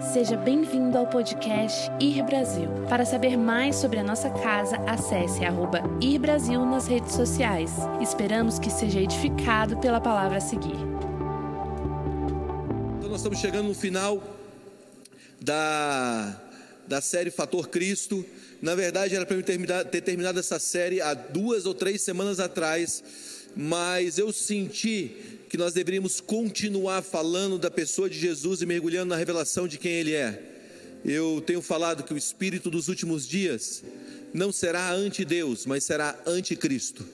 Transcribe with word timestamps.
Seja 0.00 0.36
bem-vindo 0.36 0.96
ao 0.96 1.08
podcast 1.08 1.90
Ir 2.00 2.22
Brasil. 2.22 2.68
Para 2.88 3.04
saber 3.04 3.36
mais 3.36 3.74
sobre 3.74 3.98
a 3.98 4.04
nossa 4.04 4.30
casa, 4.30 4.76
acesse 4.86 5.44
arroba 5.44 5.80
Ir 6.00 6.20
Brasil 6.20 6.64
nas 6.64 6.86
redes 6.86 7.14
sociais. 7.14 7.72
Esperamos 8.00 8.60
que 8.60 8.70
seja 8.70 9.00
edificado 9.00 9.76
pela 9.78 10.00
palavra 10.00 10.38
a 10.38 10.40
seguir. 10.40 10.76
Então 12.96 13.10
nós 13.10 13.16
estamos 13.18 13.40
chegando 13.40 13.66
no 13.66 13.74
final 13.74 14.22
da, 15.40 16.40
da 16.86 17.00
série 17.00 17.32
Fator 17.32 17.68
Cristo. 17.68 18.24
Na 18.62 18.76
verdade, 18.76 19.16
era 19.16 19.26
para 19.26 19.36
eu 19.36 19.42
ter 19.42 20.00
terminado 20.00 20.38
essa 20.38 20.60
série 20.60 21.00
há 21.00 21.12
duas 21.12 21.66
ou 21.66 21.74
três 21.74 22.02
semanas 22.02 22.38
atrás, 22.38 23.02
mas 23.56 24.16
eu 24.16 24.32
senti 24.32 25.37
que 25.48 25.56
nós 25.56 25.72
deveríamos 25.72 26.20
continuar 26.20 27.02
falando 27.02 27.58
da 27.58 27.70
pessoa 27.70 28.08
de 28.08 28.18
Jesus 28.18 28.60
e 28.60 28.66
mergulhando 28.66 29.10
na 29.10 29.16
revelação 29.16 29.66
de 29.66 29.78
quem 29.78 29.92
Ele 29.92 30.14
é. 30.14 30.42
Eu 31.04 31.42
tenho 31.44 31.62
falado 31.62 32.02
que 32.02 32.12
o 32.12 32.18
espírito 32.18 32.70
dos 32.70 32.88
últimos 32.88 33.26
dias 33.26 33.82
não 34.34 34.52
será 34.52 34.92
anti-Deus, 34.92 35.64
mas 35.64 35.84
será 35.84 36.18
anticristo. 36.26 37.04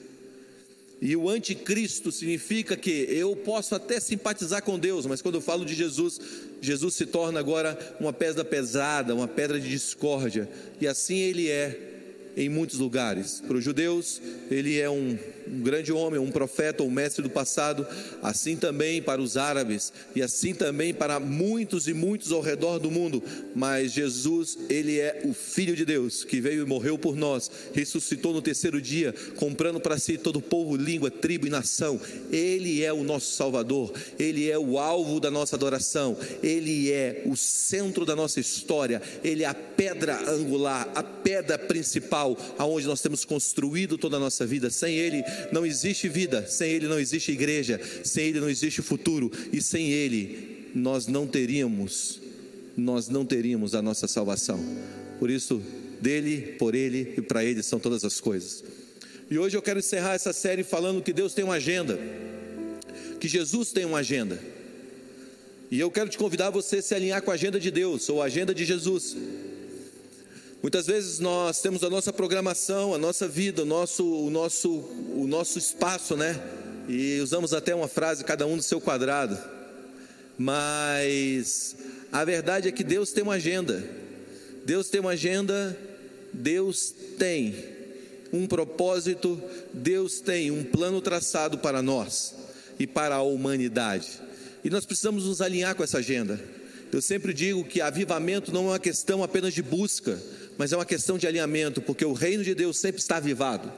E 1.01 1.15
o 1.15 1.29
anticristo 1.29 2.11
significa 2.11 2.75
que 2.75 2.89
eu 3.09 3.35
posso 3.35 3.75
até 3.75 3.99
simpatizar 3.99 4.63
com 4.63 4.79
Deus, 4.79 5.05
mas 5.05 5.21
quando 5.21 5.35
eu 5.35 5.41
falo 5.41 5.65
de 5.65 5.73
Jesus, 5.73 6.19
Jesus 6.61 6.95
se 6.95 7.05
torna 7.05 7.39
agora 7.39 7.77
uma 7.99 8.13
pedra 8.13 8.43
pesada, 8.43 9.13
uma 9.13 9.27
pedra 9.27 9.59
de 9.59 9.69
discórdia, 9.69 10.49
e 10.79 10.87
assim 10.87 11.17
ele 11.17 11.49
é 11.49 11.93
em 12.35 12.49
muitos 12.49 12.79
lugares. 12.79 13.41
Para 13.45 13.57
os 13.57 13.63
judeus, 13.63 14.21
ele 14.49 14.79
é 14.79 14.89
um, 14.89 15.17
um, 15.47 15.61
grande 15.61 15.91
homem, 15.91 16.19
um 16.19 16.31
profeta, 16.31 16.83
um 16.83 16.91
mestre 16.91 17.23
do 17.23 17.29
passado, 17.29 17.85
assim 18.21 18.55
também 18.55 19.01
para 19.01 19.21
os 19.21 19.37
árabes 19.37 19.91
e 20.15 20.21
assim 20.21 20.53
também 20.53 20.93
para 20.93 21.19
muitos 21.19 21.87
e 21.87 21.93
muitos 21.93 22.31
ao 22.31 22.41
redor 22.41 22.79
do 22.79 22.91
mundo. 22.91 23.23
Mas 23.53 23.91
Jesus, 23.91 24.57
ele 24.69 24.99
é 24.99 25.21
o 25.25 25.33
Filho 25.33 25.75
de 25.75 25.85
Deus 25.85 26.23
que 26.23 26.41
veio 26.41 26.63
e 26.63 26.65
morreu 26.65 26.97
por 26.97 27.15
nós, 27.15 27.49
ressuscitou 27.73 28.33
no 28.33 28.41
terceiro 28.41 28.81
dia, 28.81 29.13
comprando 29.35 29.79
para 29.79 29.97
si 29.97 30.17
todo 30.17 30.41
povo, 30.41 30.75
língua, 30.75 31.09
tribo 31.11 31.47
e 31.47 31.49
nação. 31.49 31.99
Ele 32.31 32.83
é 32.83 32.91
o 32.91 33.03
nosso 33.03 33.33
Salvador, 33.33 33.93
ele 34.17 34.49
é 34.49 34.57
o 34.57 34.79
alvo 34.79 35.19
da 35.19 35.31
nossa 35.31 35.55
adoração, 35.55 36.17
ele 36.41 36.91
é 36.91 37.23
o 37.25 37.35
centro 37.35 38.05
da 38.05 38.15
nossa 38.15 38.39
história, 38.39 39.01
ele 39.23 39.43
é 39.43 39.47
a 39.47 39.53
pedra 39.53 40.29
angular, 40.29 40.89
a 40.95 41.03
pedra 41.03 41.57
principal 41.57 42.37
aonde 42.57 42.87
nós 42.87 43.01
temos 43.01 43.25
construído 43.25 43.97
toda 43.97 44.17
a 44.17 44.19
nossa 44.19 44.45
vida. 44.45 44.69
Sem 44.69 44.95
Ele 44.95 45.23
não 45.51 45.65
existe 45.65 46.07
vida, 46.07 46.45
sem 46.47 46.71
Ele 46.71 46.87
não 46.87 46.99
existe 46.99 47.31
igreja, 47.31 47.79
sem 48.03 48.27
Ele 48.27 48.39
não 48.39 48.49
existe 48.49 48.81
futuro 48.81 49.31
e 49.51 49.61
sem 49.61 49.91
Ele 49.91 50.55
nós 50.75 51.07
não 51.07 51.25
teríamos, 51.25 52.19
nós 52.75 53.07
não 53.07 53.25
teríamos 53.25 53.73
a 53.73 53.81
nossa 53.81 54.07
salvação. 54.07 54.59
Por 55.17 55.29
isso, 55.29 55.61
dele, 56.01 56.55
por 56.59 56.75
Ele 56.75 57.13
e 57.17 57.21
para 57.21 57.43
Ele 57.43 57.63
são 57.63 57.79
todas 57.79 58.03
as 58.03 58.19
coisas. 58.19 58.63
E 59.31 59.39
hoje 59.39 59.55
eu 59.55 59.61
quero 59.61 59.79
encerrar 59.79 60.13
essa 60.13 60.33
série 60.33 60.63
falando 60.63 61.01
que 61.01 61.13
Deus 61.13 61.33
tem 61.33 61.45
uma 61.45 61.55
agenda, 61.55 61.97
que 63.19 63.27
Jesus 63.27 63.71
tem 63.71 63.85
uma 63.85 63.99
agenda. 63.99 64.39
E 65.71 65.79
eu 65.79 65.89
quero 65.89 66.09
te 66.09 66.17
convidar 66.17 66.51
você 66.51 66.77
a 66.77 66.81
se 66.81 66.93
alinhar 66.93 67.21
com 67.21 67.31
a 67.31 67.33
agenda 67.33 67.59
de 67.59 67.71
Deus 67.71 68.07
ou 68.09 68.21
a 68.21 68.25
agenda 68.25 68.53
de 68.53 68.65
Jesus. 68.65 69.15
Muitas 70.65 70.87
vezes 70.87 71.19
nós 71.19 71.61
temos 71.61 71.83
a 71.83 71.91
nossa 71.91 72.11
programação, 72.11 72.91
a 72.95 72.97
nossa 72.97 73.27
vida, 73.27 73.61
o 73.61 73.65
nosso, 73.65 74.03
o 74.03 74.31
nosso, 74.31 74.67
o 75.15 75.27
nosso 75.27 75.59
espaço, 75.59 76.17
né? 76.17 76.41
E 76.89 77.19
usamos 77.19 77.53
até 77.53 77.75
uma 77.75 77.87
frase, 77.87 78.23
cada 78.23 78.47
um 78.47 78.57
do 78.57 78.63
seu 78.63 78.81
quadrado. 78.81 79.37
Mas 80.35 81.75
a 82.11 82.25
verdade 82.25 82.67
é 82.67 82.71
que 82.71 82.83
Deus 82.83 83.11
tem 83.11 83.21
uma 83.21 83.35
agenda. 83.35 83.87
Deus 84.65 84.89
tem 84.89 84.99
uma 84.99 85.11
agenda, 85.11 85.77
Deus 86.33 86.91
tem 87.19 87.63
um 88.33 88.47
propósito, 88.47 89.39
Deus 89.71 90.19
tem 90.19 90.49
um 90.49 90.63
plano 90.63 90.99
traçado 90.99 91.59
para 91.59 91.83
nós 91.83 92.33
e 92.79 92.87
para 92.87 93.17
a 93.17 93.21
humanidade. 93.21 94.19
E 94.63 94.71
nós 94.71 94.83
precisamos 94.83 95.25
nos 95.25 95.41
alinhar 95.41 95.75
com 95.75 95.83
essa 95.83 95.99
agenda. 95.99 96.41
Eu 96.91 97.01
sempre 97.01 97.33
digo 97.33 97.63
que 97.65 97.81
avivamento 97.81 98.53
não 98.53 98.67
é 98.67 98.69
uma 98.69 98.79
questão 98.79 99.21
apenas 99.21 99.53
de 99.53 99.61
busca, 99.61 100.17
mas 100.57 100.71
é 100.71 100.77
uma 100.77 100.85
questão 100.85 101.17
de 101.17 101.27
alinhamento, 101.27 101.81
porque 101.81 102.05
o 102.05 102.13
reino 102.13 102.43
de 102.43 102.55
Deus 102.55 102.77
sempre 102.77 103.01
está 103.01 103.17
avivado. 103.17 103.71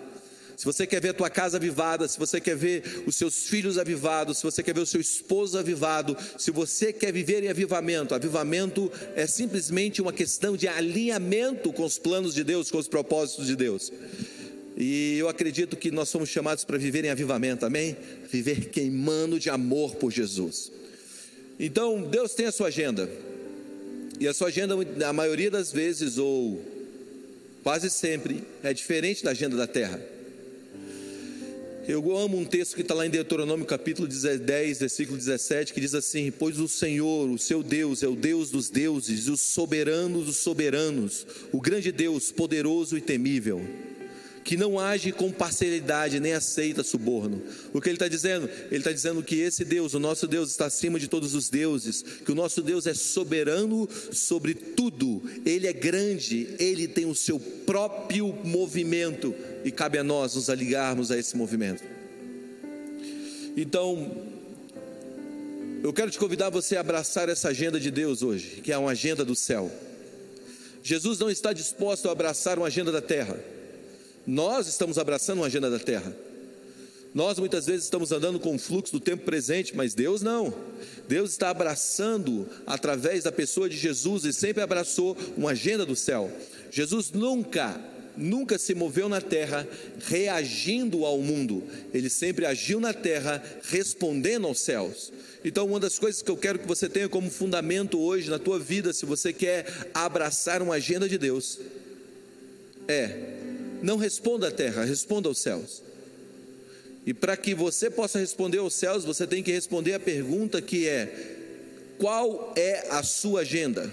Se 0.57 0.65
você 0.65 0.87
quer 0.87 0.99
ver 0.99 1.09
a 1.09 1.13
tua 1.13 1.29
casa 1.29 1.57
avivada, 1.57 2.07
se 2.07 2.17
você 2.17 2.41
quer 2.41 2.55
ver 2.55 3.03
os 3.05 3.15
seus 3.15 3.47
filhos 3.47 3.77
avivados, 3.77 4.39
se 4.39 4.43
você 4.43 4.63
quer 4.63 4.73
ver 4.73 4.81
o 4.81 4.87
seu 4.87 4.99
esposo 4.99 5.55
avivado, 5.55 6.17
se 6.35 6.49
você 6.49 6.91
quer 6.91 7.13
viver 7.13 7.43
em 7.43 7.47
avivamento, 7.47 8.15
avivamento 8.15 8.91
é 9.15 9.27
simplesmente 9.27 10.01
uma 10.01 10.11
questão 10.11 10.57
de 10.57 10.67
alinhamento 10.67 11.71
com 11.71 11.85
os 11.85 11.99
planos 11.99 12.33
de 12.33 12.43
Deus, 12.43 12.71
com 12.71 12.79
os 12.79 12.87
propósitos 12.87 13.45
de 13.45 13.55
Deus. 13.55 13.93
E 14.75 15.17
eu 15.19 15.29
acredito 15.29 15.77
que 15.77 15.91
nós 15.91 16.09
somos 16.09 16.29
chamados 16.29 16.65
para 16.65 16.77
viver 16.79 17.05
em 17.05 17.09
avivamento, 17.09 17.63
amém? 17.63 17.95
Viver 18.31 18.69
queimando 18.69 19.39
de 19.39 19.51
amor 19.51 19.95
por 19.97 20.11
Jesus. 20.11 20.71
Então, 21.59 22.01
Deus 22.01 22.33
tem 22.33 22.47
a 22.47 22.51
sua 22.51 22.67
agenda. 22.69 23.07
E 24.19 24.27
a 24.27 24.33
sua 24.33 24.47
agenda, 24.47 24.75
a 25.05 25.13
maioria 25.13 25.51
das 25.51 25.71
vezes, 25.71 26.17
ou 26.17 26.63
quase 27.63 27.89
sempre, 27.89 28.43
é 28.63 28.73
diferente 28.73 29.23
da 29.23 29.31
agenda 29.31 29.55
da 29.55 29.67
terra. 29.67 30.01
Eu 31.87 32.17
amo 32.17 32.37
um 32.37 32.43
texto 32.43 32.75
que 32.75 32.81
está 32.81 32.93
lá 32.93 33.05
em 33.05 33.09
Deuteronômio 33.09 33.65
capítulo 33.65 34.07
10, 34.07 34.79
versículo 34.79 35.17
17, 35.17 35.73
que 35.73 35.79
diz 35.79 35.93
assim: 35.93 36.31
Pois 36.31 36.59
o 36.59 36.67
Senhor, 36.67 37.29
o 37.29 37.37
seu 37.37 37.63
Deus, 37.63 38.03
é 38.03 38.07
o 38.07 38.15
Deus 38.15 38.51
dos 38.51 38.69
deuses, 38.69 39.27
e 39.27 39.31
o 39.31 39.37
soberano 39.37 40.21
dos 40.21 40.37
soberanos, 40.37 41.25
o 41.51 41.61
grande 41.61 41.91
Deus, 41.91 42.31
poderoso 42.31 42.97
e 42.97 43.01
temível 43.01 43.65
que 44.47 44.55
não 44.55 44.79
age 44.79 45.11
com 45.11 45.29
parcialidade, 45.29 46.21
nem 46.21 46.31
aceita 46.31 46.81
suborno. 46.81 47.43
O 47.73 47.81
que 47.81 47.89
ele 47.89 47.97
está 47.97 48.07
dizendo? 48.07 48.49
Ele 48.71 48.77
está 48.77 48.93
dizendo 48.93 49.21
que 49.21 49.35
esse 49.35 49.65
Deus, 49.65 49.93
o 49.93 49.99
nosso 49.99 50.25
Deus, 50.25 50.51
está 50.51 50.67
acima 50.67 50.97
de 50.97 51.09
todos 51.09 51.35
os 51.35 51.49
deuses, 51.49 52.01
que 52.01 52.31
o 52.31 52.35
nosso 52.35 52.61
Deus 52.61 52.87
é 52.87 52.93
soberano 52.93 53.89
sobre 54.13 54.53
tudo, 54.53 55.21
ele 55.45 55.67
é 55.67 55.73
grande, 55.73 56.47
ele 56.59 56.87
tem 56.87 57.05
o 57.05 57.13
seu 57.13 57.37
próprio 57.41 58.33
movimento 58.45 59.35
e 59.65 59.69
cabe 59.69 59.97
a 59.97 60.03
nós 60.03 60.35
nos 60.35 60.49
aligarmos 60.49 61.11
a 61.11 61.17
esse 61.17 61.35
movimento. 61.35 61.83
Então, 63.57 64.15
eu 65.83 65.91
quero 65.91 66.09
te 66.09 66.17
convidar 66.17 66.49
você 66.49 66.77
a 66.77 66.79
abraçar 66.79 67.27
essa 67.27 67.49
agenda 67.49 67.81
de 67.81 67.91
Deus 67.91 68.23
hoje, 68.23 68.61
que 68.63 68.71
é 68.71 68.77
uma 68.77 68.91
agenda 68.91 69.25
do 69.25 69.35
céu. 69.35 69.69
Jesus 70.81 71.19
não 71.19 71.29
está 71.29 71.51
disposto 71.51 72.07
a 72.07 72.13
abraçar 72.13 72.57
uma 72.57 72.67
agenda 72.67 72.93
da 72.93 73.01
terra. 73.01 73.56
Nós 74.27 74.67
estamos 74.67 74.97
abraçando 74.97 75.39
uma 75.39 75.47
agenda 75.47 75.71
da 75.71 75.79
terra. 75.79 76.13
Nós 77.15 77.39
muitas 77.39 77.65
vezes 77.65 77.85
estamos 77.85 78.11
andando 78.11 78.37
com 78.41 78.53
o 78.53 78.59
fluxo 78.59 78.91
do 78.91 78.99
tempo 78.99 79.23
presente, 79.23 79.73
mas 79.73 79.93
Deus 79.93 80.21
não. 80.21 80.53
Deus 81.07 81.31
está 81.31 81.49
abraçando 81.49 82.45
através 82.65 83.23
da 83.23 83.31
pessoa 83.31 83.69
de 83.69 83.77
Jesus 83.77 84.25
e 84.25 84.33
sempre 84.33 84.61
abraçou 84.61 85.17
uma 85.37 85.51
agenda 85.51 85.85
do 85.85 85.95
céu. 85.95 86.29
Jesus 86.69 87.11
nunca, 87.11 87.79
nunca 88.17 88.59
se 88.59 88.75
moveu 88.75 89.07
na 89.07 89.21
terra 89.21 89.65
reagindo 90.05 91.05
ao 91.05 91.19
mundo. 91.19 91.63
Ele 91.93 92.09
sempre 92.09 92.45
agiu 92.45 92.81
na 92.81 92.93
terra 92.93 93.41
respondendo 93.63 94.45
aos 94.45 94.59
céus. 94.59 95.13
Então, 95.45 95.65
uma 95.67 95.79
das 95.79 95.97
coisas 95.97 96.21
que 96.21 96.29
eu 96.29 96.35
quero 96.35 96.59
que 96.59 96.67
você 96.67 96.89
tenha 96.89 97.07
como 97.07 97.31
fundamento 97.31 97.97
hoje 97.97 98.29
na 98.29 98.37
tua 98.37 98.59
vida, 98.59 98.91
se 98.91 99.05
você 99.05 99.31
quer 99.31 99.89
abraçar 99.93 100.61
uma 100.61 100.75
agenda 100.75 101.07
de 101.07 101.17
Deus, 101.17 101.57
é 102.89 103.46
não 103.81 103.97
responda 103.97 104.47
à 104.47 104.51
terra, 104.51 104.83
responda 104.83 105.27
aos 105.27 105.39
céus. 105.39 105.83
E 107.05 107.13
para 107.13 107.37
que 107.37 107.55
você 107.55 107.89
possa 107.89 108.19
responder 108.19 108.57
aos 108.57 108.73
céus, 108.73 109.05
você 109.05 109.25
tem 109.25 109.41
que 109.41 109.51
responder 109.51 109.93
a 109.93 109.99
pergunta 109.99 110.61
que 110.61 110.87
é: 110.87 111.35
qual 111.97 112.53
é 112.55 112.87
a 112.89 113.01
sua 113.03 113.41
agenda? 113.41 113.91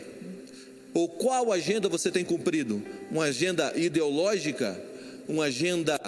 Ou 0.93 1.09
qual 1.09 1.53
agenda 1.53 1.89
você 1.89 2.11
tem 2.11 2.25
cumprido? 2.25 2.83
Uma 3.11 3.25
agenda 3.25 3.73
ideológica? 3.77 4.81
Uma 5.29 5.45
agenda 5.45 5.99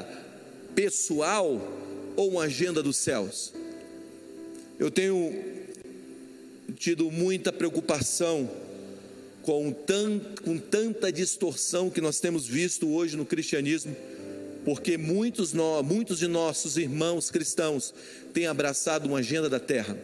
pessoal? 0.74 1.60
Ou 2.16 2.30
uma 2.30 2.44
agenda 2.44 2.82
dos 2.82 2.96
céus? 2.96 3.52
Eu 4.78 4.90
tenho 4.90 5.32
tido 6.76 7.10
muita 7.10 7.52
preocupação 7.52 8.50
com, 9.46 9.70
tan, 9.70 10.18
com 10.44 10.58
tanta 10.58 11.12
distorção 11.12 11.88
que 11.88 12.00
nós 12.00 12.18
temos 12.18 12.48
visto 12.48 12.88
hoje 12.88 13.16
no 13.16 13.24
cristianismo, 13.24 13.94
porque 14.64 14.98
muitos, 14.98 15.52
nós, 15.52 15.86
muitos 15.86 16.18
de 16.18 16.26
nossos 16.26 16.76
irmãos 16.76 17.30
cristãos 17.30 17.94
têm 18.34 18.48
abraçado 18.48 19.06
uma 19.06 19.18
agenda 19.18 19.48
da 19.48 19.60
terra 19.60 19.96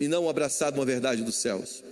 e 0.00 0.08
não 0.08 0.26
abraçado 0.26 0.76
uma 0.76 0.86
verdade 0.86 1.22
dos 1.22 1.34
céus. 1.34 1.84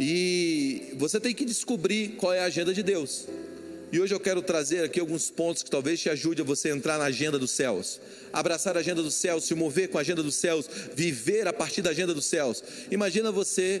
E 0.00 0.92
você 0.96 1.20
tem 1.20 1.32
que 1.32 1.44
descobrir 1.44 2.16
qual 2.16 2.32
é 2.32 2.40
a 2.40 2.46
agenda 2.46 2.74
de 2.74 2.82
Deus. 2.82 3.28
E 3.94 4.00
hoje 4.00 4.12
eu 4.12 4.18
quero 4.18 4.42
trazer 4.42 4.82
aqui 4.82 4.98
alguns 4.98 5.30
pontos 5.30 5.62
que 5.62 5.70
talvez 5.70 6.00
te 6.00 6.10
ajude 6.10 6.42
a 6.42 6.44
você 6.44 6.68
entrar 6.68 6.98
na 6.98 7.04
agenda 7.04 7.38
dos 7.38 7.52
céus, 7.52 8.00
abraçar 8.32 8.76
a 8.76 8.80
agenda 8.80 9.00
dos 9.00 9.14
céus, 9.14 9.44
se 9.44 9.54
mover 9.54 9.88
com 9.88 9.98
a 9.98 10.00
agenda 10.00 10.20
dos 10.20 10.34
céus, 10.34 10.68
viver 10.96 11.46
a 11.46 11.52
partir 11.52 11.80
da 11.80 11.90
agenda 11.90 12.12
dos 12.12 12.24
céus. 12.24 12.60
Imagina 12.90 13.30
você 13.30 13.80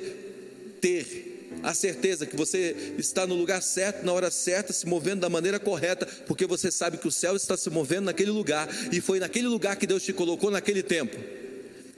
ter 0.80 1.50
a 1.64 1.74
certeza 1.74 2.26
que 2.26 2.36
você 2.36 2.94
está 2.96 3.26
no 3.26 3.34
lugar 3.34 3.60
certo, 3.60 4.06
na 4.06 4.12
hora 4.12 4.30
certa, 4.30 4.72
se 4.72 4.86
movendo 4.86 5.18
da 5.18 5.28
maneira 5.28 5.58
correta, 5.58 6.06
porque 6.28 6.46
você 6.46 6.70
sabe 6.70 6.96
que 6.96 7.08
o 7.08 7.10
céu 7.10 7.34
está 7.34 7.56
se 7.56 7.68
movendo 7.68 8.04
naquele 8.04 8.30
lugar 8.30 8.68
e 8.92 9.00
foi 9.00 9.18
naquele 9.18 9.48
lugar 9.48 9.74
que 9.74 9.84
Deus 9.84 10.04
te 10.04 10.12
colocou 10.12 10.48
naquele 10.48 10.84
tempo. 10.84 11.18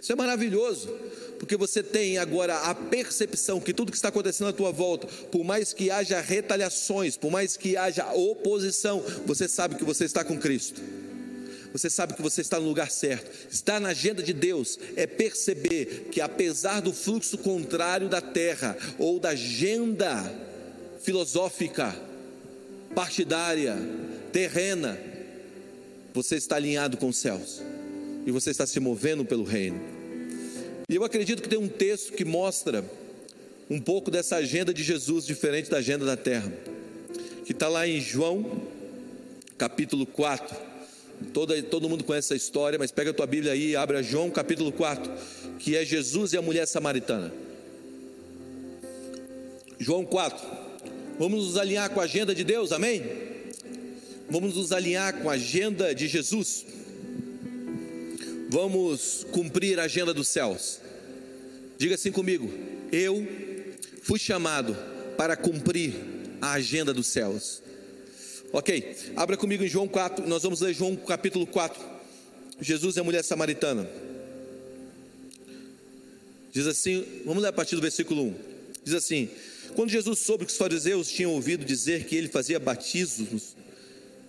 Isso 0.01 0.11
é 0.11 0.17
maravilhoso, 0.17 0.89
porque 1.39 1.57
você 1.57 1.83
tem 1.83 2.19
agora 2.19 2.57
a 2.59 2.75
percepção 2.75 3.61
que 3.61 3.73
tudo 3.73 3.93
que 3.93 3.99
está 3.99 4.09
acontecendo 4.09 4.49
à 4.49 4.53
tua 4.53 4.73
volta, 4.73 5.07
por 5.31 5.45
mais 5.45 5.73
que 5.73 5.91
haja 5.91 6.21
retaliações, 6.21 7.17
por 7.17 7.31
mais 7.31 7.57
que 7.57 7.77
haja 7.77 8.13
oposição, 8.13 9.03
você 9.25 9.49
sabe 9.49 9.77
que 9.77 9.85
você 9.85 10.05
está 10.05 10.25
com 10.25 10.39
Cristo 10.39 10.81
você 11.79 11.91
sabe 11.91 12.15
que 12.15 12.23
você 12.23 12.41
está 12.41 12.59
no 12.59 12.67
lugar 12.67 12.91
certo. 12.91 13.31
Estar 13.51 13.79
na 13.79 13.91
agenda 13.91 14.23
de 14.23 14.33
Deus 14.33 14.79
é 14.97 15.07
perceber 15.07 16.09
que, 16.11 16.23
apesar 16.23 16.81
do 16.81 16.93
fluxo 16.93 17.37
contrário 17.37 18.09
da 18.09 18.21
terra 18.21 18.77
ou 18.99 19.21
da 19.21 19.31
agenda 19.31 20.33
filosófica, 21.03 21.95
partidária, 22.95 23.77
terrena, 24.33 24.99
você 26.15 26.37
está 26.37 26.57
alinhado 26.57 26.97
com 26.97 27.09
os 27.09 27.19
céus 27.19 27.63
e 28.25 28.31
você 28.31 28.51
está 28.51 28.67
se 28.67 28.81
movendo 28.81 29.25
pelo 29.25 29.45
reino. 29.45 29.96
E 30.89 30.95
eu 30.95 31.05
acredito 31.05 31.43
que 31.43 31.49
tem 31.49 31.59
um 31.59 31.69
texto 31.69 32.13
que 32.13 32.25
mostra 32.25 32.85
um 33.69 33.81
pouco 33.81 34.11
dessa 34.11 34.37
agenda 34.37 34.73
de 34.73 34.83
Jesus 34.83 35.27
diferente 35.27 35.69
da 35.69 35.79
agenda 35.79 36.05
da 36.05 36.17
terra, 36.17 36.53
que 37.45 37.53
está 37.53 37.69
lá 37.69 37.87
em 37.87 38.01
João, 38.01 38.63
capítulo 39.59 40.07
4 40.07 40.67
Todo, 41.33 41.63
todo 41.65 41.89
mundo 41.89 42.05
conhece 42.05 42.27
essa 42.27 42.37
história, 42.37 42.79
mas 42.79 42.91
pega 42.91 43.11
a 43.11 43.15
tua 43.15 43.27
Bíblia 43.27 43.53
aí 43.53 43.71
e 43.71 43.77
abre 43.77 44.03
João 44.03 44.31
capítulo 44.31 44.71
4, 44.71 45.11
que 45.59 45.77
é 45.77 45.85
Jesus 45.85 46.33
e 46.33 46.37
a 46.37 46.43
mulher 46.43 46.67
samaritana. 46.67 47.33
João 49.79 50.05
4. 50.05 50.47
Vamos 51.19 51.47
nos 51.47 51.57
alinhar 51.57 51.91
com 51.91 52.01
a 52.01 52.05
agenda 52.05 52.35
de 52.35 52.45
Deus, 52.45 52.73
amém? 52.73 53.03
Vamos 54.29 54.57
nos 54.57 54.73
alinhar 54.73 55.21
com 55.23 55.31
a 55.31 55.35
agenda 55.35 55.95
de 55.95 56.07
Jesus. 56.07 56.67
Vamos 58.49 59.27
cumprir 59.33 59.79
a 59.81 59.85
agenda 59.85 60.15
dos 60.15 60.29
céus. 60.29 60.81
Diga 61.79 61.95
assim 61.95 62.13
comigo: 62.13 62.51
eu 62.93 63.27
fui 64.03 64.19
chamado 64.19 64.77
para 65.17 65.37
cumprir 65.37 65.95
a 66.41 66.53
agenda 66.53 66.93
dos 66.95 67.07
céus. 67.07 67.63
Ok, 68.53 68.97
abra 69.17 69.37
comigo 69.37 69.65
em 69.65 69.69
João 69.69 69.89
4, 69.89 70.27
nós 70.27 70.43
vamos 70.43 70.61
ler 70.61 70.73
João 70.73 70.95
capítulo 70.97 71.47
4. 71.47 71.97
Jesus 72.61 72.97
e 72.97 73.01
a 73.01 73.05
mulher 73.05 73.23
samaritana. 73.23 73.89
Diz 76.53 76.67
assim, 76.67 77.05
vamos 77.25 77.43
ler 77.43 77.51
a 77.51 77.53
partir 77.53 77.75
do 77.75 77.83
versículo 77.83 78.23
1. 78.23 78.35
Diz 78.83 78.95
assim: 78.95 79.29
Quando 79.75 79.91
Jesus 79.91 80.21
soube 80.21 80.47
que 80.47 80.53
os 80.53 80.57
fariseus 80.57 81.09
tinham 81.11 81.33
ouvido 81.33 81.65
dizer 81.65 82.05
que 82.05 82.17
ele 82.17 82.29
fazia 82.29 82.59
batismos, 82.59 83.55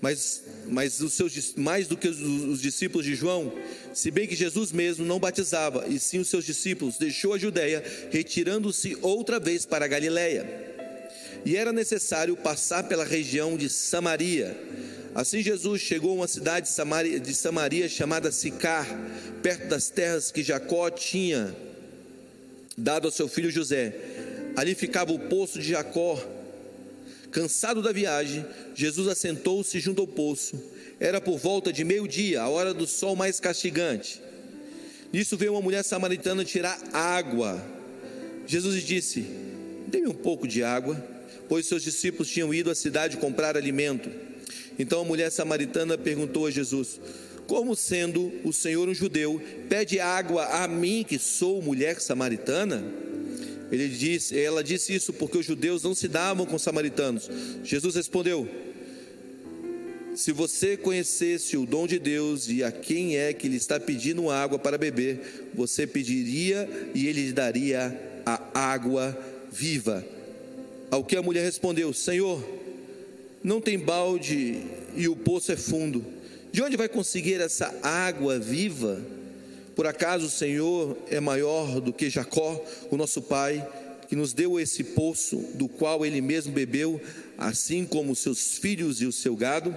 mas, 0.01 0.43
mas 0.67 0.99
os 1.01 1.13
seus, 1.13 1.55
mais 1.55 1.87
do 1.87 1.97
que 1.97 2.07
os, 2.07 2.19
os 2.21 2.61
discípulos 2.61 3.05
de 3.05 3.15
João, 3.15 3.51
se 3.93 4.11
bem 4.11 4.27
que 4.27 4.35
Jesus 4.35 4.71
mesmo 4.71 5.05
não 5.05 5.19
batizava, 5.19 5.85
e 5.87 5.99
sim 5.99 6.19
os 6.19 6.27
seus 6.27 6.45
discípulos, 6.45 6.97
deixou 6.97 7.33
a 7.33 7.37
Judéia, 7.37 7.83
retirando-se 8.11 8.97
outra 9.01 9.39
vez 9.39 9.65
para 9.65 9.85
a 9.85 9.87
Galiléia 9.87 10.67
e 11.47 11.55
era 11.55 11.71
necessário 11.71 12.35
passar 12.35 12.83
pela 12.83 13.05
região 13.05 13.55
de 13.55 13.69
Samaria. 13.69 14.57
Assim 15.15 15.41
Jesus 15.41 15.81
chegou 15.81 16.11
a 16.11 16.15
uma 16.15 16.27
cidade 16.27 16.67
de 17.21 17.33
Samaria 17.33 17.87
chamada 17.87 18.33
Sicar, 18.33 18.85
perto 19.41 19.67
das 19.67 19.89
terras 19.89 20.29
que 20.29 20.43
Jacó 20.43 20.89
tinha 20.89 21.55
dado 22.77 23.05
ao 23.07 23.11
seu 23.11 23.29
filho 23.29 23.49
José. 23.49 23.95
Ali 24.57 24.75
ficava 24.75 25.13
o 25.13 25.19
poço 25.19 25.59
de 25.59 25.69
Jacó. 25.69 26.21
Cansado 27.31 27.81
da 27.81 27.91
viagem, 27.91 28.45
Jesus 28.73 29.07
assentou-se 29.07 29.79
junto 29.79 30.01
ao 30.01 30.07
poço. 30.07 30.61
Era 30.99 31.21
por 31.21 31.37
volta 31.37 31.71
de 31.71 31.83
meio-dia, 31.83 32.41
a 32.41 32.49
hora 32.49 32.73
do 32.73 32.87
sol 32.87 33.15
mais 33.15 33.39
castigante. 33.39 34.21
Nisso 35.11 35.37
veio 35.37 35.53
uma 35.53 35.61
mulher 35.61 35.83
samaritana 35.83 36.43
tirar 36.43 36.79
água. 36.91 37.63
Jesus 38.45 38.75
lhe 38.75 38.81
disse: 38.81 39.21
Dê-me 39.87 40.07
um 40.07 40.13
pouco 40.13 40.47
de 40.47 40.63
água 40.63 41.17
pois 41.47 41.65
seus 41.65 41.83
discípulos 41.83 42.29
tinham 42.29 42.53
ido 42.53 42.69
à 42.69 42.75
cidade 42.75 43.17
comprar 43.17 43.57
alimento. 43.57 44.09
Então 44.77 45.01
a 45.01 45.05
mulher 45.05 45.31
samaritana 45.31 45.97
perguntou 45.97 46.45
a 46.45 46.51
Jesus: 46.51 46.99
Como 47.47 47.75
sendo 47.75 48.31
o 48.43 48.53
Senhor 48.53 48.87
um 48.87 48.93
judeu, 48.93 49.41
pede 49.69 49.99
água 49.99 50.45
a 50.45 50.67
mim 50.67 51.05
que 51.07 51.17
sou 51.17 51.61
mulher 51.61 51.99
samaritana? 51.99 52.83
Ele 53.71 53.89
disse, 53.89 54.39
ela 54.39 54.63
disse 54.63 54.95
isso 54.95 55.11
porque 55.13 55.37
os 55.37 55.45
judeus 55.45 55.83
não 55.83 55.93
se 55.93 56.07
davam 56.07 56.45
com 56.45 56.55
os 56.55 56.61
samaritanos. 56.61 57.29
Jesus 57.63 57.95
respondeu: 57.95 58.47
Se 60.15 60.31
você 60.31 60.77
conhecesse 60.77 61.57
o 61.57 61.65
dom 61.65 61.85
de 61.85 61.99
Deus 61.99 62.47
e 62.47 62.63
a 62.63 62.71
quem 62.71 63.17
é 63.17 63.33
que 63.33 63.49
lhe 63.49 63.57
está 63.57 63.79
pedindo 63.79 64.29
água 64.29 64.57
para 64.57 64.77
beber, 64.77 65.49
você 65.53 65.85
pediria 65.85 66.69
e 66.95 67.07
ele 67.07 67.27
lhe 67.27 67.33
daria 67.33 68.21
a 68.25 68.59
água 68.71 69.17
viva. 69.51 70.05
Ao 70.89 71.03
que 71.03 71.17
a 71.17 71.21
mulher 71.21 71.43
respondeu: 71.43 71.91
Senhor, 71.91 72.41
não 73.43 73.59
tem 73.59 73.77
balde 73.77 74.61
e 74.95 75.07
o 75.07 75.15
poço 75.15 75.51
é 75.51 75.57
fundo. 75.57 76.05
De 76.51 76.61
onde 76.61 76.77
vai 76.77 76.87
conseguir 76.87 77.41
essa 77.41 77.77
água 77.83 78.39
viva? 78.39 79.16
Por 79.77 79.85
acaso 79.85 80.25
o 80.25 80.29
Senhor 80.29 80.97
é 81.07 81.19
maior 81.19 81.79
do 81.79 81.93
que 81.93 82.09
Jacó, 82.09 82.59
o 82.89 82.97
nosso 82.97 83.21
pai, 83.21 83.63
que 84.07 84.15
nos 84.15 84.33
deu 84.33 84.59
esse 84.59 84.83
poço 84.83 85.37
do 85.53 85.69
qual 85.69 86.03
ele 86.03 86.19
mesmo 86.19 86.51
bebeu, 86.51 86.99
assim 87.37 87.85
como 87.85 88.15
seus 88.15 88.57
filhos 88.57 89.03
e 89.03 89.05
o 89.05 89.11
seu 89.11 89.35
gado? 89.35 89.75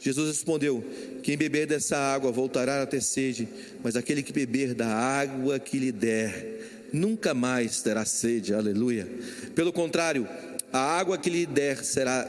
Jesus 0.00 0.28
respondeu: 0.28 0.82
Quem 1.22 1.36
beber 1.36 1.66
dessa 1.66 1.94
água 1.98 2.32
voltará 2.32 2.80
a 2.80 2.86
ter 2.86 3.02
sede, 3.02 3.46
mas 3.82 3.96
aquele 3.96 4.22
que 4.22 4.32
beber 4.32 4.72
da 4.72 4.88
água 4.88 5.58
que 5.58 5.78
lhe 5.78 5.92
der, 5.92 6.88
nunca 6.90 7.34
mais 7.34 7.82
terá 7.82 8.06
sede, 8.06 8.54
aleluia. 8.54 9.06
Pelo 9.54 9.74
contrário, 9.74 10.26
a 10.72 10.78
água 10.78 11.18
que 11.18 11.28
lhe 11.28 11.44
der 11.44 11.84
será, 11.84 12.26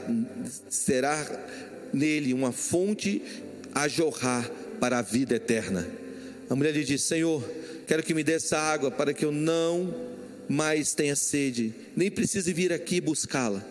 será 0.68 1.26
nele 1.94 2.34
uma 2.34 2.52
fonte 2.52 3.22
a 3.74 3.88
jorrar 3.88 4.50
para 4.78 4.98
a 4.98 5.02
vida 5.02 5.36
eterna. 5.36 6.04
A 6.48 6.54
mulher 6.54 6.72
lhe 6.72 6.84
disse: 6.84 7.06
Senhor, 7.06 7.42
quero 7.86 8.02
que 8.02 8.14
me 8.14 8.22
dê 8.22 8.32
essa 8.34 8.58
água 8.58 8.90
para 8.90 9.12
que 9.12 9.24
eu 9.24 9.32
não 9.32 9.94
mais 10.48 10.94
tenha 10.94 11.16
sede, 11.16 11.74
nem 11.96 12.10
precise 12.10 12.52
vir 12.52 12.72
aqui 12.72 13.00
buscá-la. 13.00 13.64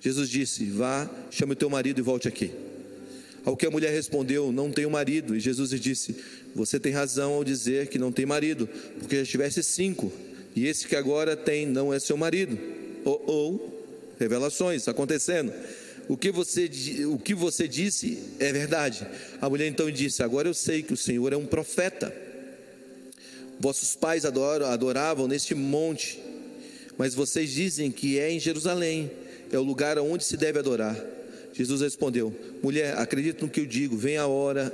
Jesus 0.00 0.28
disse: 0.28 0.64
Vá, 0.66 1.10
chame 1.30 1.52
o 1.52 1.56
teu 1.56 1.68
marido 1.70 1.98
e 1.98 2.02
volte 2.02 2.28
aqui. 2.28 2.50
Ao 3.44 3.56
que 3.56 3.66
a 3.66 3.70
mulher 3.70 3.92
respondeu: 3.92 4.52
Não 4.52 4.70
tenho 4.70 4.90
marido. 4.90 5.34
E 5.36 5.40
Jesus 5.40 5.72
lhe 5.72 5.78
disse: 5.78 6.16
você 6.56 6.80
tem 6.80 6.90
razão 6.90 7.34
ao 7.34 7.44
dizer 7.44 7.88
que 7.88 7.98
não 7.98 8.10
tem 8.10 8.24
marido, 8.24 8.66
porque 8.98 9.22
já 9.22 9.30
tivesse 9.30 9.62
cinco, 9.62 10.10
e 10.54 10.66
esse 10.66 10.88
que 10.88 10.96
agora 10.96 11.36
tem 11.36 11.66
não 11.66 11.92
é 11.92 11.98
seu 11.98 12.16
marido. 12.16 12.58
Ou, 13.04 13.22
ou 13.26 13.86
revelações 14.18 14.88
acontecendo. 14.88 15.52
O 16.08 16.16
que, 16.16 16.30
você, 16.30 16.70
o 17.06 17.18
que 17.18 17.34
você 17.34 17.66
disse 17.66 18.22
é 18.38 18.52
verdade. 18.52 19.06
A 19.40 19.48
mulher 19.50 19.66
então 19.66 19.90
disse: 19.90 20.22
Agora 20.22 20.48
eu 20.48 20.54
sei 20.54 20.82
que 20.82 20.92
o 20.92 20.96
Senhor 20.96 21.32
é 21.32 21.36
um 21.36 21.46
profeta. 21.46 22.14
Vossos 23.58 23.96
pais 23.96 24.24
adoram, 24.24 24.66
adoravam 24.66 25.26
neste 25.26 25.54
monte, 25.54 26.18
mas 26.98 27.14
vocês 27.14 27.50
dizem 27.50 27.90
que 27.90 28.18
é 28.18 28.30
em 28.30 28.38
Jerusalém, 28.38 29.10
é 29.50 29.58
o 29.58 29.62
lugar 29.62 29.98
onde 29.98 30.24
se 30.24 30.36
deve 30.36 30.58
adorar. 30.58 30.96
Jesus 31.52 31.80
respondeu: 31.80 32.34
Mulher, 32.62 32.96
acredito 32.98 33.42
no 33.42 33.50
que 33.50 33.60
eu 33.60 33.66
digo, 33.66 33.96
vem 33.96 34.16
a 34.16 34.26
hora 34.26 34.72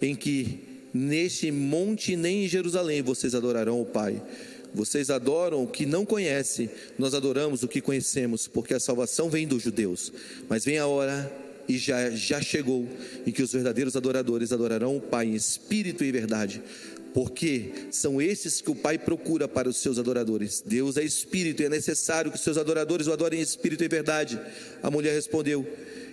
em 0.00 0.16
que 0.16 0.72
Neste 0.92 1.50
monte 1.50 2.14
nem 2.16 2.44
em 2.44 2.48
Jerusalém 2.48 3.00
vocês 3.00 3.34
adorarão 3.34 3.80
o 3.80 3.86
Pai. 3.86 4.20
Vocês 4.74 5.10
adoram 5.10 5.62
o 5.62 5.66
que 5.66 5.84
não 5.84 6.04
conhecem, 6.04 6.70
nós 6.98 7.14
adoramos 7.14 7.62
o 7.62 7.68
que 7.68 7.80
conhecemos, 7.80 8.46
porque 8.46 8.74
a 8.74 8.80
salvação 8.80 9.28
vem 9.28 9.46
dos 9.46 9.62
judeus. 9.62 10.12
Mas 10.48 10.64
vem 10.64 10.78
a 10.78 10.86
hora, 10.86 11.30
e 11.68 11.78
já, 11.78 12.10
já 12.10 12.40
chegou, 12.40 12.86
em 13.26 13.30
que 13.30 13.42
os 13.42 13.52
verdadeiros 13.52 13.96
adoradores 13.96 14.52
adorarão 14.52 14.96
o 14.96 15.00
Pai 15.00 15.26
em 15.26 15.34
espírito 15.34 16.04
e 16.04 16.10
verdade, 16.10 16.62
porque 17.14 17.70
são 17.90 18.20
esses 18.20 18.60
que 18.60 18.70
o 18.70 18.74
Pai 18.74 18.98
procura 18.98 19.46
para 19.46 19.68
os 19.68 19.76
seus 19.76 19.98
adoradores. 19.98 20.62
Deus 20.64 20.96
é 20.96 21.04
espírito 21.04 21.62
e 21.62 21.66
é 21.66 21.68
necessário 21.68 22.30
que 22.30 22.38
os 22.38 22.42
seus 22.42 22.56
adoradores 22.56 23.06
o 23.06 23.12
adorem 23.12 23.40
em 23.40 23.42
espírito 23.42 23.84
e 23.84 23.88
verdade. 23.88 24.40
A 24.82 24.90
mulher 24.90 25.12
respondeu: 25.12 25.66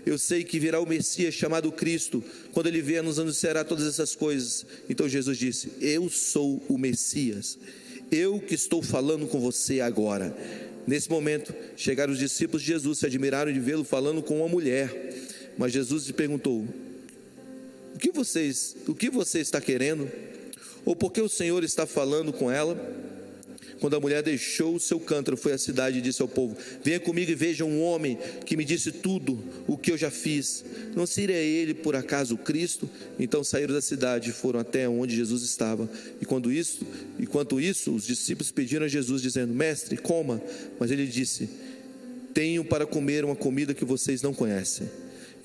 eu 0.05 0.17
sei 0.17 0.43
que 0.43 0.59
virá 0.59 0.79
o 0.79 0.87
Messias 0.87 1.33
chamado 1.33 1.71
Cristo, 1.71 2.23
quando 2.53 2.67
ele 2.67 2.81
vier, 2.81 3.03
nos 3.03 3.19
anunciará 3.19 3.63
todas 3.63 3.85
essas 3.85 4.15
coisas. 4.15 4.65
Então 4.89 5.07
Jesus 5.07 5.37
disse: 5.37 5.71
Eu 5.79 6.09
sou 6.09 6.61
o 6.67 6.77
Messias, 6.77 7.57
eu 8.11 8.39
que 8.39 8.55
estou 8.55 8.81
falando 8.81 9.27
com 9.27 9.39
você 9.39 9.81
agora. 9.81 10.35
Nesse 10.87 11.09
momento, 11.09 11.53
chegaram 11.75 12.11
os 12.11 12.19
discípulos 12.19 12.61
de 12.61 12.69
Jesus, 12.69 12.99
se 12.99 13.05
admiraram 13.05 13.51
de 13.51 13.59
vê-lo 13.59 13.83
falando 13.83 14.23
com 14.23 14.39
uma 14.39 14.47
mulher. 14.47 14.91
Mas 15.57 15.71
Jesus 15.71 16.07
lhe 16.07 16.13
perguntou: 16.13 16.65
O 17.95 17.99
que 17.99 18.11
vocês, 18.11 18.75
o 18.87 18.95
que 18.95 19.09
você 19.09 19.39
está 19.39 19.61
querendo? 19.61 20.09
Ou 20.85 20.95
por 20.95 21.11
que 21.11 21.21
o 21.21 21.29
Senhor 21.29 21.63
está 21.63 21.85
falando 21.85 22.33
com 22.33 22.49
ela? 22.49 22.75
Quando 23.79 23.95
a 23.95 23.99
mulher 23.99 24.21
deixou 24.21 24.75
o 24.75 24.79
seu 24.79 24.99
cântaro, 24.99 25.37
foi 25.37 25.53
à 25.53 25.57
cidade 25.57 25.99
e 25.99 26.01
disse 26.01 26.21
ao 26.21 26.27
povo: 26.27 26.57
Venha 26.83 26.99
comigo 26.99 27.31
e 27.31 27.35
veja 27.35 27.63
um 27.63 27.81
homem 27.81 28.17
que 28.45 28.57
me 28.57 28.65
disse 28.65 28.91
tudo 28.91 29.41
o 29.67 29.77
que 29.77 29.91
eu 29.91 29.97
já 29.97 30.11
fiz. 30.11 30.65
Não 30.95 31.05
seria 31.05 31.37
ele, 31.37 31.73
por 31.73 31.95
acaso, 31.95 32.37
Cristo? 32.37 32.89
Então 33.17 33.43
saíram 33.43 33.73
da 33.73 33.81
cidade 33.81 34.29
e 34.29 34.33
foram 34.33 34.59
até 34.59 34.87
onde 34.87 35.15
Jesus 35.15 35.43
estava. 35.43 35.89
E 36.21 36.25
quando 36.25 36.51
isso, 36.51 36.85
enquanto 37.17 37.59
isso, 37.59 37.93
os 37.93 38.05
discípulos 38.05 38.51
pediram 38.51 38.85
a 38.85 38.89
Jesus, 38.89 39.21
dizendo: 39.21 39.53
Mestre, 39.53 39.95
coma. 39.97 40.41
Mas 40.77 40.91
ele 40.91 41.07
disse: 41.07 41.49
Tenho 42.33 42.65
para 42.65 42.85
comer 42.85 43.23
uma 43.23 43.35
comida 43.35 43.73
que 43.73 43.85
vocês 43.85 44.21
não 44.21 44.33
conhecem. 44.33 44.89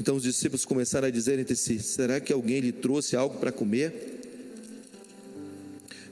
Então 0.00 0.16
os 0.16 0.24
discípulos 0.24 0.64
começaram 0.64 1.06
a 1.06 1.10
dizer 1.10 1.38
entre 1.38 1.54
si: 1.54 1.78
Será 1.78 2.18
que 2.18 2.32
alguém 2.32 2.58
lhe 2.58 2.72
trouxe 2.72 3.14
algo 3.14 3.38
para 3.38 3.52
comer? 3.52 4.22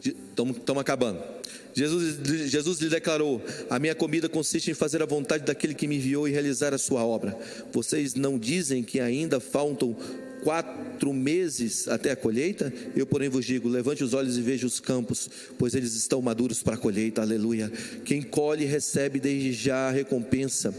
Estamos 0.00 0.80
acabando. 0.80 1.41
Jesus, 1.74 2.18
Jesus 2.50 2.78
lhe 2.78 2.88
declarou: 2.88 3.42
A 3.70 3.78
minha 3.78 3.94
comida 3.94 4.28
consiste 4.28 4.70
em 4.70 4.74
fazer 4.74 5.02
a 5.02 5.06
vontade 5.06 5.44
daquele 5.44 5.74
que 5.74 5.86
me 5.86 5.96
enviou 5.96 6.28
e 6.28 6.30
realizar 6.30 6.74
a 6.74 6.78
sua 6.78 7.04
obra. 7.04 7.36
Vocês 7.72 8.14
não 8.14 8.38
dizem 8.38 8.82
que 8.82 9.00
ainda 9.00 9.40
faltam 9.40 9.96
quatro 10.42 11.12
meses 11.12 11.88
até 11.88 12.10
a 12.10 12.16
colheita? 12.16 12.72
Eu, 12.94 13.06
porém, 13.06 13.28
vos 13.28 13.44
digo: 13.44 13.68
levante 13.68 14.04
os 14.04 14.14
olhos 14.14 14.36
e 14.36 14.42
veja 14.42 14.66
os 14.66 14.80
campos, 14.80 15.28
pois 15.58 15.74
eles 15.74 15.94
estão 15.94 16.20
maduros 16.20 16.62
para 16.62 16.74
a 16.74 16.78
colheita. 16.78 17.22
Aleluia. 17.22 17.72
Quem 18.04 18.22
colhe 18.22 18.64
recebe 18.64 19.18
desde 19.18 19.52
já 19.52 19.88
a 19.88 19.90
recompensa 19.90 20.74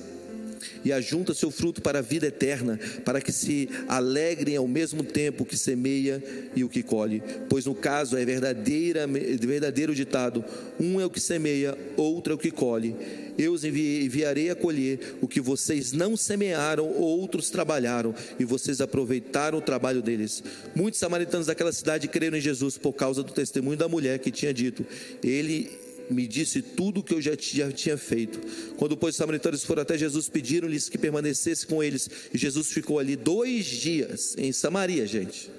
e 0.84 0.92
ajunta 0.92 1.34
seu 1.34 1.52
fruto 1.52 1.82
para 1.82 2.00
a 2.00 2.02
vida 2.02 2.28
eterna, 2.28 2.80
para 3.04 3.22
que 3.22 3.32
se 3.32 3.70
alegrem 3.88 4.56
ao 4.56 4.68
mesmo 4.68 5.04
tempo 5.04 5.46
que 5.46 5.58
semeia 5.58 6.24
e 6.56 6.64
o 6.64 6.70
que 6.70 6.84
colhe. 6.84 7.22
Pois 7.50 7.66
no 7.66 7.76
caso 7.76 8.18
é 8.18 8.26
verdadeira, 8.26 9.08
verdadeiro 9.08 9.96
ditado: 9.96 10.44
um 10.80 11.00
é 11.00 11.06
o 11.06 11.10
que 11.10 11.20
semeia, 11.20 11.78
outro 11.98 12.34
é 12.34 12.36
o 12.36 12.40
que 12.40 12.52
colhe. 12.52 12.96
Eu 13.38 13.54
os 13.54 13.64
enviarei 13.64 14.50
a 14.50 14.56
colher 14.56 15.18
o 15.22 15.28
que 15.28 15.42
vocês 15.42 15.92
não 15.92 16.16
semearam, 16.16 16.88
outros 16.88 17.50
trabalharam, 17.50 18.14
e 18.40 18.46
vocês 18.46 18.80
aproveitaram 18.80 19.58
o 19.58 19.62
trabalho 19.62 20.02
deles. 20.02 20.44
Muitos 20.76 21.00
samaritanos 21.00 21.48
daquela 21.48 21.72
cidade 21.72 22.08
creram 22.08 22.38
em 22.38 22.42
Jesus 22.42 22.78
por 22.78 22.94
causa 22.94 23.24
do 23.24 23.34
testemunho 23.34 23.78
da 23.78 23.88
mulher 23.88 24.20
que 24.20 24.32
tinha 24.32 24.54
dito: 24.54 24.86
Ele 25.24 25.72
me 26.14 26.28
disse 26.28 26.62
tudo 26.62 27.00
o 27.00 27.04
que 27.04 27.14
eu 27.14 27.22
já 27.22 27.36
tinha 27.36 27.98
feito. 27.98 28.40
Quando, 28.78 28.96
pois, 28.96 29.16
os 29.16 29.18
samaritanos 29.18 29.64
foram 29.64 29.82
até 29.82 29.98
Jesus, 29.98 30.30
pediram-lhes 30.30 30.90
que 30.90 30.98
permanecesse 30.98 31.66
com 31.66 31.84
eles. 31.84 32.10
E 32.34 32.38
Jesus 32.38 32.72
ficou 32.72 33.00
ali 33.00 33.16
dois 33.16 33.66
dias 33.66 34.36
em 34.38 34.52
Samaria, 34.52 35.06
gente. 35.08 35.50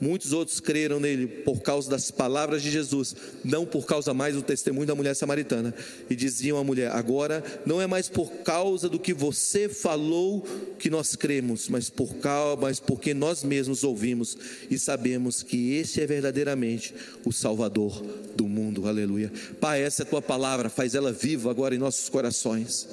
Muitos 0.00 0.32
outros 0.32 0.60
creram 0.60 0.98
nele 0.98 1.26
por 1.26 1.60
causa 1.60 1.90
das 1.90 2.10
palavras 2.10 2.62
de 2.62 2.70
Jesus, 2.70 3.14
não 3.44 3.66
por 3.66 3.84
causa 3.84 4.14
mais 4.14 4.34
do 4.34 4.42
testemunho 4.42 4.86
da 4.86 4.94
mulher 4.94 5.14
samaritana. 5.14 5.74
E 6.08 6.16
diziam 6.16 6.56
à 6.56 6.64
mulher: 6.64 6.90
Agora 6.92 7.44
não 7.66 7.82
é 7.82 7.86
mais 7.86 8.08
por 8.08 8.30
causa 8.42 8.88
do 8.88 8.98
que 8.98 9.12
você 9.12 9.68
falou 9.68 10.46
que 10.78 10.88
nós 10.88 11.14
cremos, 11.14 11.68
mas 11.68 11.90
por 11.90 12.14
causa, 12.14 12.60
mas 12.60 12.80
porque 12.80 13.12
nós 13.12 13.44
mesmos 13.44 13.84
ouvimos 13.84 14.38
e 14.70 14.78
sabemos 14.78 15.42
que 15.42 15.74
esse 15.74 16.00
é 16.00 16.06
verdadeiramente 16.06 16.94
o 17.24 17.32
Salvador 17.32 18.02
do 18.34 18.48
mundo. 18.48 18.88
Aleluia. 18.88 19.30
Pai, 19.60 19.82
essa 19.82 20.02
é 20.02 20.04
a 20.06 20.08
tua 20.08 20.22
palavra, 20.22 20.70
faz 20.70 20.94
ela 20.94 21.12
viva 21.12 21.50
agora 21.50 21.74
em 21.74 21.78
nossos 21.78 22.08
corações 22.08 22.88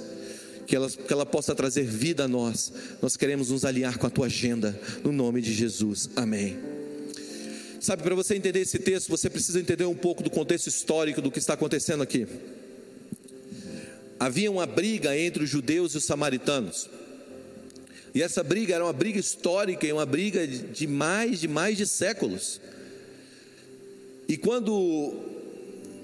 que 0.68 0.76
ela, 0.76 0.90
que 0.90 1.14
ela 1.14 1.26
possa 1.26 1.56
trazer 1.56 1.84
vida 1.84 2.26
a 2.26 2.28
nós. 2.28 2.72
Nós 3.02 3.16
queremos 3.16 3.50
nos 3.50 3.64
alinhar 3.64 3.98
com 3.98 4.06
a 4.06 4.10
tua 4.10 4.26
agenda, 4.26 4.78
no 5.04 5.14
nome 5.14 5.42
de 5.42 5.54
Jesus. 5.54 6.10
Amém. 6.16 6.77
Sabe, 7.80 8.02
para 8.02 8.16
você 8.16 8.36
entender 8.36 8.62
esse 8.62 8.80
texto, 8.80 9.10
você 9.10 9.30
precisa 9.30 9.60
entender 9.60 9.86
um 9.86 9.96
pouco 9.96 10.24
do 10.24 10.30
contexto 10.30 10.68
histórico 10.68 11.22
do 11.22 11.30
que 11.30 11.40
está 11.40 11.54
acontecendo 11.54 12.02
aqui. 12.02 12.28
Havia 14.20 14.52
uma 14.52 14.66
briga 14.66 15.16
entre 15.18 15.44
os 15.44 15.50
judeus 15.50 15.94
e 15.94 15.98
os 15.98 16.06
samaritanos. 16.06 16.90
E 18.16 18.22
essa 18.22 18.44
briga 18.44 18.74
era 18.74 18.84
uma 18.84 18.94
briga 18.94 19.20
histórica 19.20 19.86
e 19.86 19.92
uma 19.92 20.06
briga 20.06 20.48
de 20.48 20.88
mais 20.88 21.40
de 21.40 21.48
mais 21.48 21.78
de 21.78 21.86
séculos. 21.86 22.60
E 24.28 24.38
quando 24.38 25.37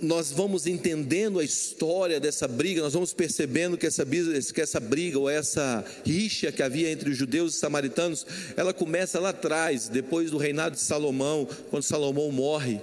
nós 0.01 0.31
vamos 0.31 0.67
entendendo 0.67 1.39
a 1.39 1.43
história 1.43 2.19
dessa 2.19 2.47
briga, 2.47 2.81
nós 2.81 2.93
vamos 2.93 3.13
percebendo 3.13 3.77
que 3.77 3.85
essa, 3.85 4.05
que 4.05 4.61
essa 4.61 4.79
briga 4.79 5.17
ou 5.17 5.29
essa 5.29 5.83
rixa 6.05 6.51
que 6.51 6.61
havia 6.61 6.91
entre 6.91 7.09
os 7.09 7.17
judeus 7.17 7.53
e 7.53 7.55
os 7.55 7.59
samaritanos, 7.59 8.25
ela 8.57 8.73
começa 8.73 9.19
lá 9.19 9.29
atrás, 9.29 9.87
depois 9.87 10.31
do 10.31 10.37
reinado 10.37 10.75
de 10.75 10.81
Salomão, 10.81 11.47
quando 11.69 11.83
Salomão 11.83 12.31
morre. 12.31 12.81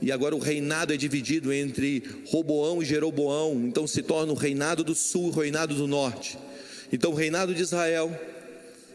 E 0.00 0.10
agora 0.10 0.34
o 0.34 0.40
reinado 0.40 0.92
é 0.92 0.96
dividido 0.96 1.52
entre 1.52 2.02
Roboão 2.26 2.82
e 2.82 2.86
Jeroboão, 2.86 3.62
então 3.64 3.86
se 3.86 4.02
torna 4.02 4.32
o 4.32 4.36
reinado 4.36 4.82
do 4.82 4.94
sul 4.94 5.26
e 5.26 5.30
o 5.30 5.40
reinado 5.40 5.74
do 5.74 5.86
norte. 5.86 6.36
Então 6.92 7.12
o 7.12 7.14
reinado 7.14 7.54
de 7.54 7.62
Israel, 7.62 8.10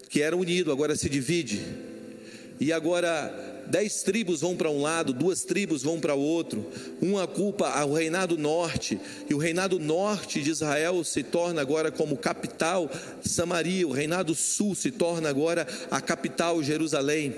que 0.10 0.22
era 0.22 0.36
unido, 0.36 0.72
agora 0.72 0.96
se 0.96 1.08
divide. 1.08 1.66
E 2.60 2.74
agora 2.74 3.57
dez 3.70 4.04
tribos 4.04 4.42
vão 4.42 4.56
para 4.56 4.70
um 4.70 4.82
lado, 4.82 5.14
duas 5.14 5.44
tribos 5.44 5.84
vão 5.84 6.00
para 6.00 6.16
o 6.16 6.20
outro, 6.20 6.66
uma 7.02 7.28
culpa 7.28 7.70
ao 7.70 7.94
reinado 7.94 8.38
norte, 8.38 9.00
e 9.30 9.34
o 9.34 9.38
reinado 9.38 9.80
norte 9.80 10.42
de 10.42 10.50
Israel 10.50 11.04
se 11.04 11.24
torna 11.24 11.62
agora 11.62 11.92
como 11.92 12.18
capital 12.18 12.90
Samaria, 13.24 13.88
o 13.88 13.92
reinado 13.92 14.34
sul 14.34 14.76
se 14.76 14.92
torna 14.92 15.30
agora 15.30 15.68
a 15.92 16.02
capital 16.02 16.62
Jerusalém. 16.64 17.34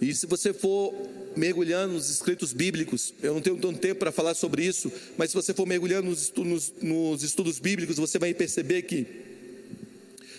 E 0.00 0.14
se 0.14 0.26
você 0.26 0.52
for 0.52 0.94
mergulhando 1.36 1.94
nos 1.94 2.08
escritos 2.08 2.52
bíblicos, 2.52 3.12
eu 3.22 3.34
não 3.34 3.40
tenho 3.40 3.56
tanto 3.56 3.78
tempo 3.78 4.00
para 4.00 4.10
falar 4.10 4.34
sobre 4.34 4.64
isso, 4.64 4.90
mas 5.16 5.30
se 5.30 5.36
você 5.36 5.52
for 5.52 5.66
mergulhando 5.66 6.08
nos 6.08 6.22
estudos, 6.22 6.72
nos 6.80 7.22
estudos 7.22 7.58
bíblicos, 7.58 7.96
você 7.96 8.18
vai 8.18 8.32
perceber 8.32 8.82
que 8.82 9.06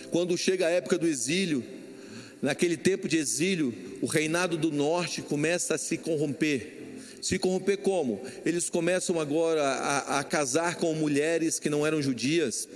quando 0.09 0.37
chega 0.37 0.67
a 0.67 0.69
época 0.69 0.97
do 0.97 1.07
exílio, 1.07 1.63
Naquele 2.41 2.75
tempo 2.75 3.07
de 3.07 3.17
exílio, 3.17 3.73
o 4.01 4.07
reinado 4.07 4.57
do 4.57 4.71
norte 4.71 5.21
começa 5.21 5.75
a 5.75 5.77
se 5.77 5.97
corromper. 5.97 6.79
Se 7.21 7.37
corromper 7.37 7.77
como? 7.77 8.21
Eles 8.43 8.69
começam 8.69 9.19
agora 9.19 9.61
a, 9.63 10.19
a 10.19 10.23
casar 10.23 10.75
com 10.75 10.93
mulheres 10.95 11.59
que 11.59 11.69
não 11.69 11.85
eram 11.85 12.01
judias. 12.01 12.67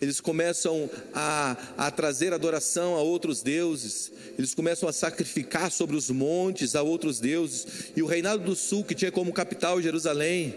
Eles 0.00 0.20
começam 0.20 0.90
a, 1.14 1.56
a 1.78 1.90
trazer 1.90 2.32
adoração 2.32 2.96
a 2.96 3.00
outros 3.00 3.42
deuses. 3.42 4.10
Eles 4.36 4.54
começam 4.54 4.88
a 4.88 4.92
sacrificar 4.92 5.70
sobre 5.70 5.96
os 5.96 6.10
montes 6.10 6.74
a 6.74 6.82
outros 6.82 7.20
deuses. 7.20 7.92
E 7.96 8.02
o 8.02 8.06
reinado 8.06 8.42
do 8.42 8.56
sul, 8.56 8.82
que 8.84 8.94
tinha 8.94 9.12
como 9.12 9.32
capital 9.32 9.80
Jerusalém, 9.80 10.56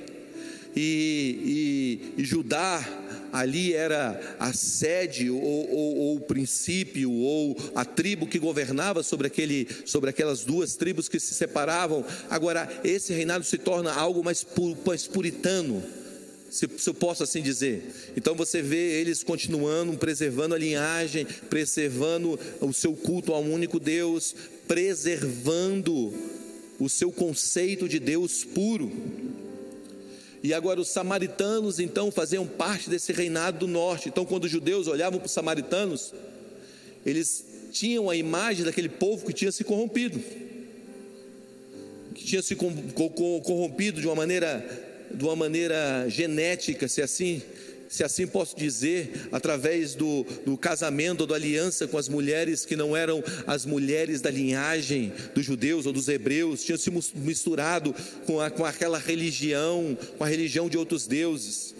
e, 0.75 2.11
e, 2.17 2.21
e 2.21 2.25
Judá 2.25 2.85
ali 3.31 3.73
era 3.73 4.37
a 4.39 4.53
sede 4.53 5.29
ou, 5.29 5.41
ou, 5.41 5.97
ou, 5.97 6.15
o 6.15 6.21
princípio 6.21 7.11
ou 7.11 7.55
a 7.75 7.85
tribo 7.85 8.27
que 8.27 8.39
governava 8.39 9.03
sobre, 9.03 9.27
aquele, 9.27 9.67
sobre 9.85 10.09
aquelas 10.09 10.43
duas 10.43 10.75
tribos 10.75 11.07
que 11.07 11.19
se 11.19 11.33
separavam. 11.33 12.05
Agora, 12.29 12.69
esse 12.83 13.13
reinado 13.13 13.43
se 13.43 13.57
torna 13.57 13.93
algo 13.93 14.23
mais, 14.23 14.45
mais 14.85 15.07
puritano, 15.07 15.83
se, 16.49 16.67
se 16.77 16.89
eu 16.89 16.93
posso 16.93 17.23
assim 17.23 17.41
dizer. 17.41 18.11
Então 18.17 18.35
você 18.35 18.61
vê 18.61 18.99
eles 18.99 19.23
continuando, 19.23 19.97
preservando 19.97 20.55
a 20.55 20.57
linhagem, 20.57 21.25
preservando 21.49 22.39
o 22.59 22.73
seu 22.73 22.93
culto 22.93 23.33
ao 23.33 23.43
único 23.43 23.79
Deus, 23.79 24.35
preservando 24.67 26.13
o 26.79 26.89
seu 26.89 27.11
conceito 27.11 27.87
de 27.87 27.99
Deus 27.99 28.43
puro. 28.43 28.91
E 30.41 30.53
agora 30.53 30.79
os 30.79 30.87
samaritanos 30.87 31.79
então 31.79 32.11
faziam 32.11 32.47
parte 32.47 32.89
desse 32.89 33.11
reinado 33.11 33.59
do 33.59 33.67
norte. 33.67 34.09
Então, 34.09 34.25
quando 34.25 34.45
os 34.45 34.51
judeus 34.51 34.87
olhavam 34.87 35.19
para 35.19 35.25
os 35.25 35.31
samaritanos, 35.31 36.13
eles 37.05 37.45
tinham 37.71 38.09
a 38.09 38.15
imagem 38.15 38.63
daquele 38.63 38.89
povo 38.89 39.25
que 39.25 39.33
tinha 39.33 39.51
se 39.51 39.63
corrompido, 39.63 40.19
que 42.15 42.23
tinha 42.23 42.41
se 42.41 42.55
corrompido 42.55 43.99
de 44.01 44.07
uma 44.07 44.15
maneira, 44.15 44.65
de 45.13 45.23
uma 45.23 45.35
maneira 45.35 46.05
genética, 46.07 46.87
se 46.87 47.01
assim 47.01 47.41
se 47.89 48.03
assim 48.03 48.27
posso 48.27 48.55
dizer, 48.55 49.27
através 49.31 49.95
do, 49.95 50.23
do 50.45 50.55
casamento 50.55 51.21
ou 51.21 51.27
da 51.27 51.33
aliança 51.33 51.87
com 51.87 51.97
as 51.97 52.07
mulheres 52.07 52.63
que 52.63 52.75
não 52.75 52.95
eram 52.95 53.23
as 53.47 53.65
mulheres 53.65 54.21
da 54.21 54.29
linhagem 54.29 55.11
dos 55.33 55.43
judeus 55.43 55.87
ou 55.87 55.91
dos 55.91 56.07
hebreus, 56.07 56.63
tinham 56.63 56.77
se 56.77 56.91
misturado 57.15 57.93
com, 58.27 58.39
a, 58.39 58.51
com 58.51 58.63
aquela 58.63 58.99
religião, 58.99 59.97
com 60.19 60.23
a 60.23 60.27
religião 60.27 60.69
de 60.69 60.77
outros 60.77 61.07
deuses. 61.07 61.73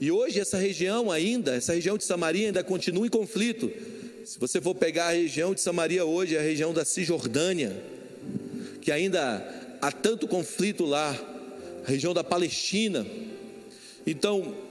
E 0.00 0.12
hoje 0.12 0.38
essa 0.38 0.56
região 0.56 1.10
ainda, 1.10 1.56
essa 1.56 1.74
região 1.74 1.98
de 1.98 2.04
Samaria 2.04 2.46
ainda 2.46 2.62
continua 2.62 3.04
em 3.04 3.10
conflito. 3.10 3.68
Se 4.24 4.38
você 4.38 4.60
for 4.60 4.76
pegar 4.76 5.08
a 5.08 5.12
região 5.12 5.52
de 5.52 5.60
Samaria 5.60 6.04
hoje, 6.04 6.36
é 6.36 6.38
a 6.38 6.42
região 6.42 6.72
da 6.72 6.84
Cisjordânia, 6.84 7.76
que 8.80 8.92
ainda 8.92 9.76
há 9.82 9.90
tanto 9.90 10.28
conflito 10.28 10.84
lá, 10.84 11.18
a 11.84 11.90
região 11.90 12.14
da 12.14 12.22
Palestina. 12.22 13.04
Então, 14.06 14.69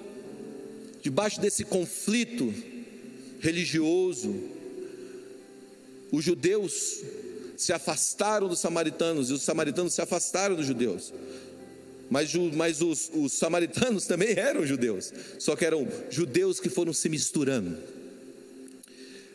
debaixo 1.01 1.39
desse 1.39 1.63
conflito 1.63 2.53
religioso, 3.39 4.35
os 6.11 6.23
judeus 6.23 7.01
se 7.55 7.73
afastaram 7.73 8.47
dos 8.47 8.59
samaritanos 8.59 9.29
e 9.29 9.33
os 9.33 9.41
samaritanos 9.41 9.93
se 9.93 10.01
afastaram 10.01 10.55
dos 10.55 10.65
judeus. 10.65 11.13
Mas, 12.09 12.33
mas 12.55 12.81
os, 12.81 13.11
os 13.13 13.33
samaritanos 13.33 14.05
também 14.07 14.37
eram 14.37 14.65
judeus, 14.65 15.13
só 15.37 15.55
que 15.55 15.65
eram 15.65 15.87
judeus 16.09 16.59
que 16.59 16.69
foram 16.69 16.93
se 16.93 17.07
misturando. 17.07 17.77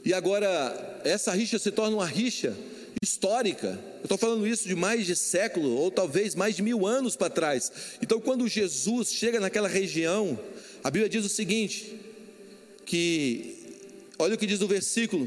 E 0.04 0.12
agora, 0.12 1.00
essa 1.04 1.32
rixa 1.32 1.58
se 1.58 1.70
torna 1.70 1.96
uma 1.96 2.06
rixa 2.06 2.54
histórica. 3.02 3.78
Eu 3.98 4.04
estou 4.04 4.18
falando 4.18 4.46
isso 4.46 4.68
de 4.68 4.74
mais 4.74 5.06
de 5.06 5.16
século, 5.16 5.70
ou 5.76 5.90
talvez 5.90 6.34
mais 6.34 6.56
de 6.56 6.62
mil 6.62 6.86
anos 6.86 7.16
para 7.16 7.30
trás. 7.30 7.72
Então, 8.02 8.20
quando 8.20 8.46
Jesus 8.46 9.12
chega 9.12 9.40
naquela 9.40 9.68
região, 9.68 10.38
a 10.84 10.90
Bíblia 10.90 11.08
diz 11.08 11.24
o 11.24 11.28
seguinte: 11.30 11.98
que, 12.84 13.56
olha 14.18 14.34
o 14.34 14.38
que 14.38 14.46
diz 14.46 14.60
o 14.60 14.68
versículo. 14.68 15.26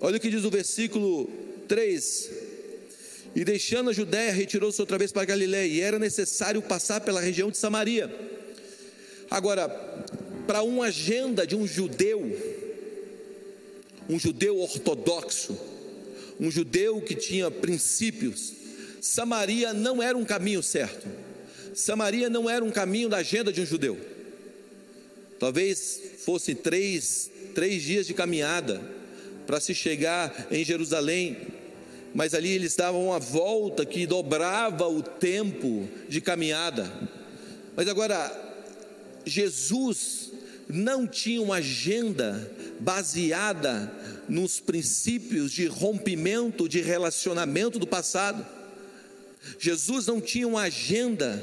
Olha 0.00 0.16
o 0.16 0.20
que 0.20 0.30
diz 0.30 0.44
o 0.44 0.50
versículo 0.50 1.30
3. 1.68 2.30
E 3.36 3.44
deixando 3.44 3.90
a 3.90 3.92
Judéia, 3.92 4.32
retirou-se 4.32 4.80
outra 4.80 4.98
vez 4.98 5.12
para 5.12 5.24
Galiléia, 5.24 5.66
e 5.66 5.80
era 5.80 5.98
necessário 5.98 6.60
passar 6.60 7.02
pela 7.02 7.20
região 7.20 7.50
de 7.50 7.58
Samaria. 7.58 8.10
Agora, 9.30 9.68
para 10.46 10.62
uma 10.62 10.86
agenda 10.86 11.46
de 11.46 11.54
um 11.54 11.66
judeu, 11.66 12.20
um 14.08 14.18
judeu 14.18 14.58
ortodoxo, 14.58 15.56
um 16.40 16.50
judeu 16.50 17.00
que 17.00 17.14
tinha 17.14 17.50
princípios, 17.50 18.52
Samaria 19.00 19.72
não 19.72 20.02
era 20.02 20.16
um 20.16 20.24
caminho 20.24 20.62
certo. 20.62 21.06
Samaria 21.74 22.28
não 22.28 22.48
era 22.48 22.64
um 22.64 22.70
caminho 22.70 23.08
da 23.08 23.18
agenda 23.18 23.52
de 23.52 23.60
um 23.60 23.66
judeu. 23.66 23.98
Talvez 25.38 26.00
fosse 26.24 26.54
três, 26.54 27.30
três 27.54 27.82
dias 27.82 28.06
de 28.06 28.14
caminhada 28.14 28.80
para 29.46 29.60
se 29.60 29.74
chegar 29.74 30.46
em 30.50 30.64
Jerusalém, 30.64 31.36
mas 32.14 32.34
ali 32.34 32.50
eles 32.50 32.76
davam 32.76 33.06
uma 33.06 33.18
volta 33.18 33.84
que 33.84 34.06
dobrava 34.06 34.86
o 34.88 35.02
tempo 35.02 35.88
de 36.08 36.20
caminhada. 36.20 36.92
Mas 37.74 37.88
agora, 37.88 38.30
Jesus 39.24 40.30
não 40.68 41.06
tinha 41.06 41.42
uma 41.42 41.56
agenda 41.56 42.50
baseada 42.78 43.92
nos 44.28 44.60
princípios 44.60 45.52
de 45.52 45.66
rompimento 45.66 46.68
de 46.68 46.80
relacionamento 46.80 47.78
do 47.78 47.86
passado. 47.86 48.46
Jesus 49.58 50.06
não 50.06 50.20
tinha 50.20 50.46
uma 50.46 50.62
agenda 50.62 51.42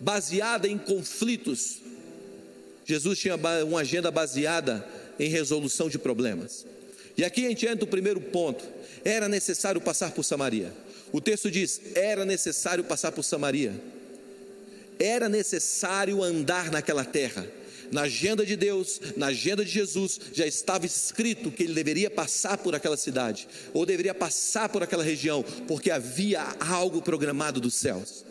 baseada 0.00 0.68
em 0.68 0.78
conflitos. 0.78 1.78
Jesus 2.84 3.18
tinha 3.18 3.36
uma 3.66 3.80
agenda 3.80 4.10
baseada 4.10 4.86
em 5.18 5.28
resolução 5.28 5.88
de 5.88 5.98
problemas. 5.98 6.66
E 7.16 7.24
aqui 7.24 7.46
a 7.46 7.48
gente 7.48 7.66
entra 7.66 7.84
o 7.84 7.88
primeiro 7.88 8.20
ponto: 8.20 8.64
era 9.04 9.28
necessário 9.28 9.80
passar 9.80 10.12
por 10.12 10.22
Samaria. 10.22 10.72
O 11.12 11.20
texto 11.20 11.50
diz: 11.50 11.80
era 11.94 12.24
necessário 12.24 12.84
passar 12.84 13.12
por 13.12 13.22
Samaria. 13.22 13.74
Era 14.98 15.28
necessário 15.28 16.22
andar 16.22 16.70
naquela 16.70 17.04
terra. 17.04 17.46
Na 17.90 18.02
agenda 18.02 18.44
de 18.44 18.56
Deus, 18.56 19.00
na 19.16 19.26
agenda 19.26 19.64
de 19.64 19.70
Jesus, 19.70 20.20
já 20.32 20.46
estava 20.46 20.86
escrito 20.86 21.50
que 21.50 21.62
ele 21.62 21.74
deveria 21.74 22.10
passar 22.10 22.58
por 22.58 22.74
aquela 22.74 22.96
cidade, 22.96 23.48
ou 23.72 23.86
deveria 23.86 24.14
passar 24.14 24.68
por 24.68 24.82
aquela 24.82 25.02
região, 25.04 25.44
porque 25.66 25.90
havia 25.90 26.42
algo 26.60 27.02
programado 27.02 27.60
dos 27.60 27.74
céus. 27.74 28.24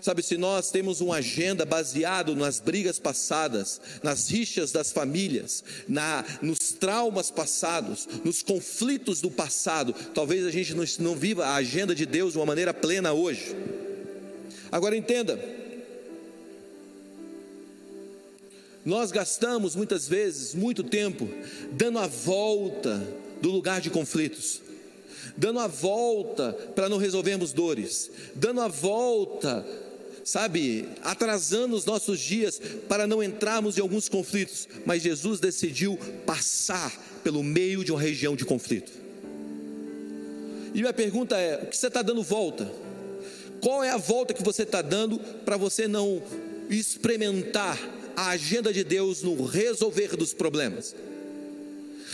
Sabe, 0.00 0.22
se 0.22 0.38
nós 0.38 0.70
temos 0.70 1.02
uma 1.02 1.16
agenda 1.16 1.66
baseado 1.66 2.34
nas 2.34 2.58
brigas 2.58 2.98
passadas, 2.98 3.80
nas 4.02 4.30
rixas 4.30 4.72
das 4.72 4.90
famílias, 4.90 5.62
na, 5.86 6.24
nos 6.40 6.72
traumas 6.72 7.30
passados, 7.30 8.08
nos 8.24 8.42
conflitos 8.42 9.20
do 9.20 9.30
passado, 9.30 9.94
talvez 10.14 10.46
a 10.46 10.50
gente 10.50 10.72
não, 10.74 10.84
não 11.00 11.14
viva 11.14 11.44
a 11.44 11.56
agenda 11.56 11.94
de 11.94 12.06
Deus 12.06 12.32
de 12.32 12.38
uma 12.38 12.46
maneira 12.46 12.72
plena 12.72 13.12
hoje. 13.12 13.54
Agora 14.72 14.96
entenda, 14.96 15.38
nós 18.84 19.12
gastamos 19.12 19.76
muitas 19.76 20.08
vezes 20.08 20.54
muito 20.54 20.82
tempo 20.82 21.28
dando 21.72 21.98
a 21.98 22.06
volta 22.06 23.06
do 23.40 23.50
lugar 23.50 23.80
de 23.80 23.90
conflitos, 23.90 24.60
dando 25.36 25.58
a 25.58 25.66
volta 25.66 26.52
para 26.74 26.88
não 26.88 26.98
resolvermos 26.98 27.52
dores, 27.52 28.10
dando 28.34 28.60
a 28.60 28.68
volta 28.68 29.64
sabe, 30.24 30.88
atrasando 31.02 31.74
os 31.74 31.84
nossos 31.84 32.20
dias 32.20 32.60
para 32.88 33.06
não 33.06 33.22
entrarmos 33.22 33.76
em 33.76 33.80
alguns 33.80 34.08
conflitos, 34.08 34.68
mas 34.84 35.02
Jesus 35.02 35.40
decidiu 35.40 35.98
passar 36.26 36.92
pelo 37.24 37.42
meio 37.42 37.84
de 37.84 37.90
uma 37.90 38.00
região 38.00 38.36
de 38.36 38.44
conflito. 38.44 38.92
E 40.74 40.80
minha 40.80 40.92
pergunta 40.92 41.36
é: 41.36 41.62
o 41.62 41.66
que 41.66 41.76
você 41.76 41.88
está 41.88 42.02
dando 42.02 42.22
volta? 42.22 42.70
Qual 43.60 43.82
é 43.82 43.90
a 43.90 43.96
volta 43.96 44.32
que 44.32 44.42
você 44.42 44.62
está 44.62 44.80
dando 44.80 45.18
para 45.44 45.56
você 45.56 45.86
não 45.88 46.22
experimentar 46.70 47.78
a 48.16 48.30
agenda 48.30 48.72
de 48.72 48.84
Deus 48.84 49.22
no 49.22 49.44
resolver 49.44 50.16
dos 50.16 50.32
problemas? 50.32 50.94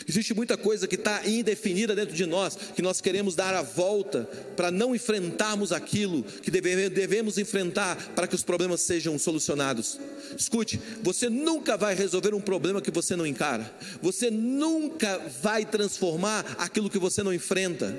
Existe 0.09 0.35
muita 0.35 0.57
coisa 0.57 0.87
que 0.87 0.95
está 0.95 1.27
indefinida 1.27 1.95
dentro 1.95 2.15
de 2.15 2.27
nós, 2.27 2.57
que 2.77 2.83
nós 2.83 3.01
queremos 3.01 3.35
dar 3.35 3.55
a 3.55 3.63
volta 3.63 4.29
para 4.57 4.71
não 4.71 4.95
enfrentarmos 4.95 5.73
aquilo 5.73 6.23
que 6.23 6.51
devemos 6.51 7.39
enfrentar 7.39 7.97
para 8.15 8.29
que 8.29 8.35
os 8.35 8.45
problemas 8.45 8.83
sejam 8.83 9.19
solucionados. 9.19 9.99
Escute, 10.39 10.81
você 11.03 11.29
nunca 11.29 11.77
vai 11.77 11.97
resolver 11.97 12.35
um 12.35 12.41
problema 12.41 12.81
que 12.81 12.91
você 12.91 13.17
não 13.17 13.27
encara, 13.27 13.75
você 14.01 14.31
nunca 14.31 15.21
vai 15.43 15.65
transformar 15.65 16.55
aquilo 16.59 16.91
que 16.91 16.99
você 16.99 17.23
não 17.23 17.35
enfrenta. 17.35 17.93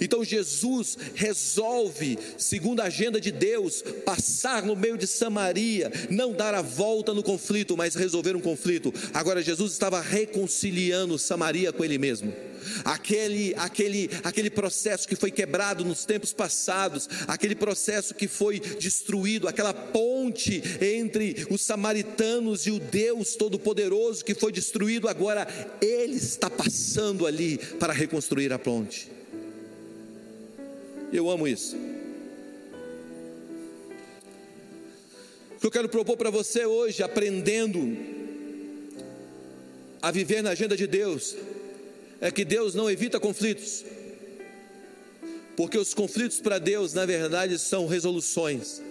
Então 0.00 0.24
Jesus 0.24 0.96
resolve, 1.14 2.18
segundo 2.36 2.80
a 2.80 2.84
agenda 2.84 3.20
de 3.20 3.30
Deus, 3.30 3.82
passar 4.04 4.62
no 4.62 4.76
meio 4.76 4.96
de 4.96 5.06
Samaria, 5.06 5.90
não 6.10 6.32
dar 6.32 6.54
a 6.54 6.62
volta 6.62 7.14
no 7.14 7.22
conflito, 7.22 7.76
mas 7.76 7.94
resolver 7.94 8.36
um 8.36 8.40
conflito. 8.40 8.92
Agora 9.12 9.42
Jesus 9.42 9.72
estava 9.72 10.00
reconciliando 10.00 11.18
Samaria 11.18 11.72
com 11.72 11.84
ele 11.84 11.98
mesmo. 11.98 12.32
Aquele, 12.84 13.54
aquele, 13.56 14.10
aquele 14.24 14.50
processo 14.50 15.08
que 15.08 15.16
foi 15.16 15.30
quebrado 15.30 15.84
nos 15.84 16.04
tempos 16.04 16.32
passados, 16.32 17.08
aquele 17.26 17.54
processo 17.54 18.14
que 18.14 18.28
foi 18.28 18.60
destruído, 18.60 19.48
aquela 19.48 19.72
ponte 19.72 20.62
entre 20.80 21.46
os 21.50 21.62
samaritanos 21.62 22.66
e 22.66 22.70
o 22.70 22.78
Deus 22.78 23.36
Todo-Poderoso 23.36 24.24
que 24.24 24.34
foi 24.34 24.52
destruído, 24.52 25.08
agora 25.08 25.46
ele 25.80 26.16
está 26.16 26.50
passando 26.50 27.26
ali 27.26 27.58
para 27.78 27.92
reconstruir 27.92 28.52
a 28.52 28.58
ponte. 28.58 29.17
Eu 31.12 31.30
amo 31.30 31.48
isso. 31.48 31.76
O 35.56 35.60
que 35.60 35.66
eu 35.66 35.70
quero 35.70 35.88
propor 35.88 36.16
para 36.16 36.30
você 36.30 36.66
hoje, 36.66 37.02
aprendendo 37.02 37.96
a 40.02 40.10
viver 40.10 40.42
na 40.42 40.50
agenda 40.50 40.76
de 40.76 40.86
Deus, 40.86 41.34
é 42.20 42.30
que 42.30 42.44
Deus 42.44 42.74
não 42.74 42.90
evita 42.90 43.18
conflitos, 43.18 43.84
porque 45.56 45.78
os 45.78 45.94
conflitos 45.94 46.40
para 46.40 46.58
Deus, 46.58 46.92
na 46.92 47.06
verdade, 47.06 47.58
são 47.58 47.86
resoluções. 47.86 48.82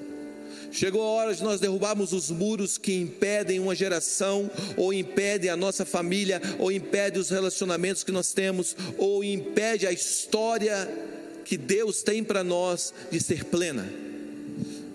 Chegou 0.72 1.02
a 1.02 1.06
hora 1.06 1.34
de 1.34 1.44
nós 1.44 1.62
derrubarmos 1.62 2.12
os 2.12 2.30
muros 2.30 2.78
que 2.78 2.94
impedem 2.94 3.60
uma 3.60 3.76
geração, 3.76 4.50
ou 4.76 4.92
impedem 4.92 5.50
a 5.50 5.56
nossa 5.56 5.86
família, 5.86 6.42
ou 6.60 6.72
impedem 6.72 7.22
os 7.22 7.30
relacionamentos 7.30 8.04
que 8.04 8.12
nós 8.12 8.34
temos, 8.34 8.76
ou 8.98 9.24
impede 9.24 9.88
a 9.88 9.92
história 9.92 11.07
que 11.48 11.56
Deus 11.56 12.04
tem 12.04 12.26
para 12.26 12.44
nós 12.44 12.94
de 13.10 13.22
ser 13.22 13.46
plena. 13.46 13.90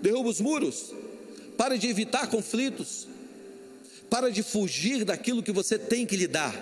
Derruba 0.03 0.29
os 0.29 0.39
muros, 0.39 0.93
para 1.57 1.79
de 1.79 1.87
evitar 1.87 2.27
conflitos, 2.27 3.07
para 4.07 4.29
de 4.29 4.43
fugir 4.43 5.03
daquilo 5.03 5.41
que 5.41 5.51
você 5.51 5.79
tem 5.79 6.05
que 6.05 6.15
lidar. 6.15 6.53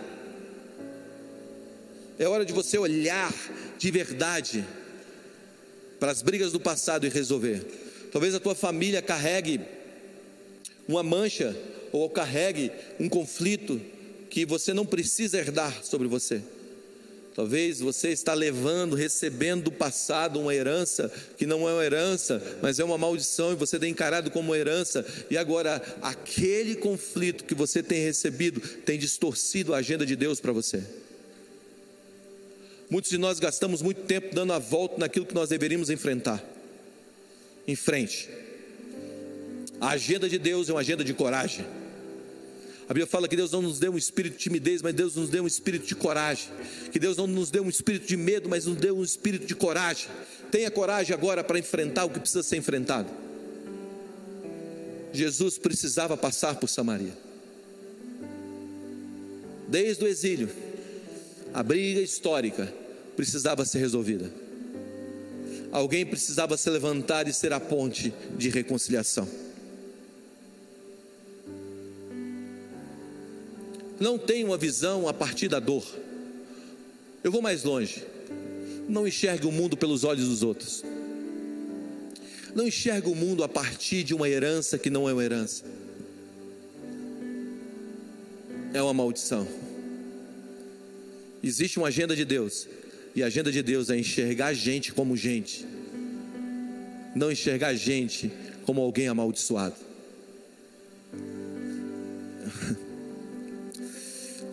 É 2.17 2.25
hora 2.25 2.45
de 2.45 2.53
você 2.53 2.77
olhar 2.77 3.33
de 3.77 3.91
verdade 3.91 4.65
para 5.99 6.11
as 6.11 6.21
brigas 6.21 6.53
do 6.53 6.59
passado 6.59 7.05
e 7.05 7.09
resolver. 7.09 7.61
Talvez 8.13 8.33
a 8.33 8.39
tua 8.39 8.55
família 8.55 9.01
carregue 9.01 9.59
uma 10.87 11.03
mancha 11.03 11.53
ou 11.91 12.09
carregue 12.09 12.71
um 12.97 13.09
conflito 13.09 13.81
que 14.29 14.45
você 14.45 14.73
não 14.73 14.85
precisa 14.85 15.37
herdar 15.37 15.83
sobre 15.83 16.07
você. 16.07 16.41
Talvez 17.33 17.79
você 17.79 18.09
está 18.09 18.33
levando, 18.33 18.95
recebendo 18.95 19.63
do 19.65 19.71
passado 19.71 20.39
uma 20.39 20.53
herança 20.53 21.09
que 21.37 21.45
não 21.45 21.67
é 21.67 21.73
uma 21.73 21.83
herança, 21.83 22.41
mas 22.61 22.77
é 22.77 22.83
uma 22.83 22.97
maldição 22.97 23.53
e 23.53 23.55
você 23.55 23.79
tem 23.79 23.91
encarado 23.91 24.29
como 24.29 24.53
herança. 24.53 25.05
E 25.29 25.37
agora 25.37 25.81
aquele 26.01 26.75
conflito 26.75 27.45
que 27.45 27.55
você 27.55 27.81
tem 27.81 28.03
recebido 28.03 28.59
tem 28.59 28.99
distorcido 28.99 29.73
a 29.73 29.77
agenda 29.77 30.05
de 30.05 30.15
Deus 30.15 30.41
para 30.41 30.51
você. 30.51 30.83
Muitos 32.89 33.09
de 33.09 33.17
nós 33.17 33.39
gastamos 33.39 33.81
muito 33.81 34.01
tempo 34.01 34.35
dando 34.35 34.51
a 34.51 34.59
volta 34.59 34.97
naquilo 34.97 35.25
que 35.25 35.33
nós 35.33 35.47
deveríamos 35.47 35.89
enfrentar. 35.89 36.43
em 37.67 37.75
frente. 37.75 38.27
A 39.79 39.91
agenda 39.91 40.27
de 40.27 40.37
Deus 40.37 40.67
é 40.67 40.73
uma 40.73 40.81
agenda 40.81 41.03
de 41.03 41.13
coragem. 41.13 41.65
A 42.91 42.93
Bíblia 42.93 43.07
fala 43.07 43.25
que 43.25 43.37
Deus 43.37 43.53
não 43.53 43.61
nos 43.61 43.79
deu 43.79 43.93
um 43.93 43.97
espírito 43.97 44.33
de 44.33 44.39
timidez, 44.39 44.81
mas 44.81 44.93
Deus 44.93 45.15
nos 45.15 45.29
deu 45.29 45.45
um 45.45 45.47
espírito 45.47 45.87
de 45.87 45.95
coragem. 45.95 46.49
Que 46.91 46.99
Deus 46.99 47.15
não 47.15 47.25
nos 47.25 47.49
deu 47.49 47.63
um 47.63 47.69
espírito 47.69 48.05
de 48.05 48.17
medo, 48.17 48.49
mas 48.49 48.65
nos 48.65 48.75
deu 48.75 48.97
um 48.97 49.01
espírito 49.01 49.45
de 49.45 49.55
coragem. 49.55 50.09
Tenha 50.51 50.69
coragem 50.69 51.15
agora 51.15 51.41
para 51.41 51.57
enfrentar 51.57 52.03
o 52.03 52.09
que 52.09 52.19
precisa 52.19 52.43
ser 52.43 52.57
enfrentado. 52.57 53.09
Jesus 55.13 55.57
precisava 55.57 56.17
passar 56.17 56.55
por 56.55 56.67
Samaria. 56.67 57.17
Desde 59.69 60.03
o 60.03 60.07
exílio, 60.07 60.49
a 61.53 61.63
briga 61.63 62.01
histórica 62.01 62.73
precisava 63.15 63.63
ser 63.63 63.79
resolvida. 63.79 64.29
Alguém 65.71 66.05
precisava 66.05 66.57
se 66.57 66.69
levantar 66.69 67.25
e 67.25 67.31
ser 67.31 67.53
a 67.53 67.59
ponte 67.61 68.13
de 68.37 68.49
reconciliação. 68.49 69.29
Não 74.01 74.17
tem 74.17 74.43
uma 74.43 74.57
visão 74.57 75.07
a 75.07 75.13
partir 75.13 75.47
da 75.47 75.59
dor. 75.59 75.85
Eu 77.23 77.31
vou 77.31 77.39
mais 77.39 77.63
longe. 77.63 78.03
Não 78.89 79.07
enxergue 79.07 79.45
o 79.45 79.51
mundo 79.51 79.77
pelos 79.77 80.03
olhos 80.03 80.27
dos 80.27 80.41
outros. 80.41 80.83
Não 82.55 82.67
enxergue 82.67 83.07
o 83.07 83.13
mundo 83.13 83.43
a 83.43 83.47
partir 83.47 84.03
de 84.03 84.15
uma 84.15 84.27
herança 84.27 84.79
que 84.79 84.89
não 84.89 85.07
é 85.07 85.13
uma 85.13 85.23
herança. 85.23 85.63
É 88.73 88.81
uma 88.81 88.91
maldição. 88.91 89.47
Existe 91.43 91.77
uma 91.77 91.89
agenda 91.89 92.15
de 92.15 92.25
Deus. 92.25 92.67
E 93.15 93.21
a 93.21 93.27
agenda 93.27 93.51
de 93.51 93.61
Deus 93.61 93.91
é 93.91 93.99
enxergar 93.99 94.47
a 94.47 94.53
gente 94.53 94.91
como 94.93 95.15
gente. 95.15 95.63
Não 97.15 97.31
enxergar 97.31 97.67
a 97.67 97.75
gente 97.75 98.31
como 98.65 98.81
alguém 98.81 99.07
amaldiçoado. 99.07 99.90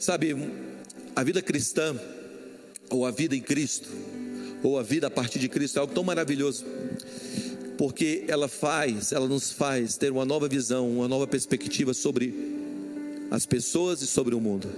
Sabe, 0.09 0.35
a 1.15 1.23
vida 1.23 1.43
cristã, 1.43 1.95
ou 2.89 3.05
a 3.05 3.11
vida 3.11 3.37
em 3.37 3.43
Cristo, 3.43 3.91
ou 4.63 4.79
a 4.79 4.83
vida 4.83 5.09
a 5.09 5.11
partir 5.11 5.39
de 5.39 5.51
Cristo 5.51 5.77
é 5.77 5.81
algo 5.81 5.93
tão 5.93 6.03
maravilhoso, 6.03 6.65
porque 7.77 8.25
ela 8.27 8.49
faz, 8.49 9.13
ela 9.13 9.29
nos 9.29 9.53
faz 9.53 9.99
ter 9.99 10.11
uma 10.11 10.25
nova 10.25 10.49
visão, 10.49 10.91
uma 10.91 11.07
nova 11.07 11.27
perspectiva 11.27 11.93
sobre 11.93 12.33
as 13.31 13.45
pessoas 13.45 14.01
e 14.01 14.07
sobre 14.07 14.35
o 14.35 14.41
mundo. 14.41 14.71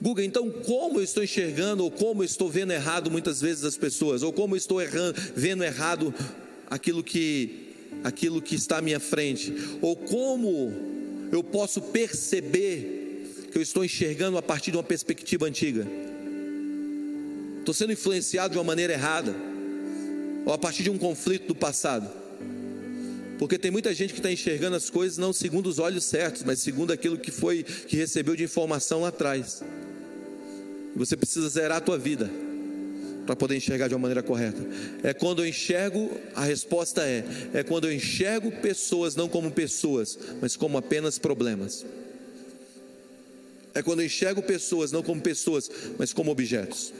Guga, 0.00 0.24
então 0.24 0.48
como 0.48 1.00
eu 1.00 1.02
estou 1.02 1.24
enxergando 1.24 1.82
ou 1.82 1.90
como 1.90 2.22
eu 2.22 2.26
estou 2.26 2.48
vendo 2.48 2.72
errado 2.72 3.10
muitas 3.10 3.40
vezes 3.40 3.64
as 3.64 3.76
pessoas, 3.76 4.22
ou 4.22 4.32
como 4.32 4.54
eu 4.54 4.58
estou 4.58 4.80
errando, 4.80 5.20
vendo 5.34 5.64
errado 5.64 6.14
aquilo 6.70 7.02
que 7.02 7.74
aquilo 8.04 8.40
que 8.40 8.54
está 8.54 8.78
à 8.78 8.80
minha 8.80 9.00
frente, 9.00 9.52
ou 9.82 9.96
como 9.96 10.72
eu 11.32 11.42
posso 11.42 11.82
perceber 11.82 12.99
que 13.50 13.58
eu 13.58 13.62
estou 13.62 13.84
enxergando 13.84 14.38
a 14.38 14.42
partir 14.42 14.70
de 14.70 14.76
uma 14.76 14.82
perspectiva 14.82 15.46
antiga? 15.46 15.86
Estou 17.58 17.74
sendo 17.74 17.92
influenciado 17.92 18.52
de 18.52 18.58
uma 18.58 18.64
maneira 18.64 18.92
errada, 18.92 19.34
ou 20.46 20.52
a 20.52 20.58
partir 20.58 20.82
de 20.82 20.90
um 20.90 20.98
conflito 20.98 21.48
do 21.48 21.54
passado. 21.54 22.10
Porque 23.38 23.58
tem 23.58 23.70
muita 23.70 23.94
gente 23.94 24.12
que 24.12 24.18
está 24.18 24.30
enxergando 24.30 24.76
as 24.76 24.90
coisas 24.90 25.16
não 25.16 25.32
segundo 25.32 25.66
os 25.66 25.78
olhos 25.78 26.04
certos, 26.04 26.42
mas 26.42 26.58
segundo 26.58 26.92
aquilo 26.92 27.16
que 27.16 27.30
foi 27.30 27.62
que 27.62 27.96
recebeu 27.96 28.36
de 28.36 28.44
informação 28.44 29.02
lá 29.02 29.08
atrás. 29.08 29.62
Você 30.94 31.16
precisa 31.16 31.48
zerar 31.48 31.78
a 31.78 31.80
tua 31.80 31.96
vida 31.96 32.30
para 33.24 33.36
poder 33.36 33.56
enxergar 33.56 33.88
de 33.88 33.94
uma 33.94 34.00
maneira 34.00 34.22
correta. 34.22 34.60
É 35.02 35.14
quando 35.14 35.42
eu 35.42 35.48
enxergo, 35.48 36.10
a 36.34 36.44
resposta 36.44 37.02
é: 37.02 37.24
é 37.54 37.62
quando 37.62 37.86
eu 37.86 37.92
enxergo 37.92 38.50
pessoas 38.50 39.16
não 39.16 39.28
como 39.28 39.50
pessoas, 39.50 40.18
mas 40.40 40.56
como 40.56 40.76
apenas 40.76 41.18
problemas. 41.18 41.86
É 43.74 43.82
quando 43.82 44.00
eu 44.00 44.06
enxergo 44.06 44.42
pessoas 44.42 44.90
não 44.92 45.02
como 45.02 45.20
pessoas, 45.20 45.70
mas 45.98 46.12
como 46.12 46.30
objetos. 46.30 46.92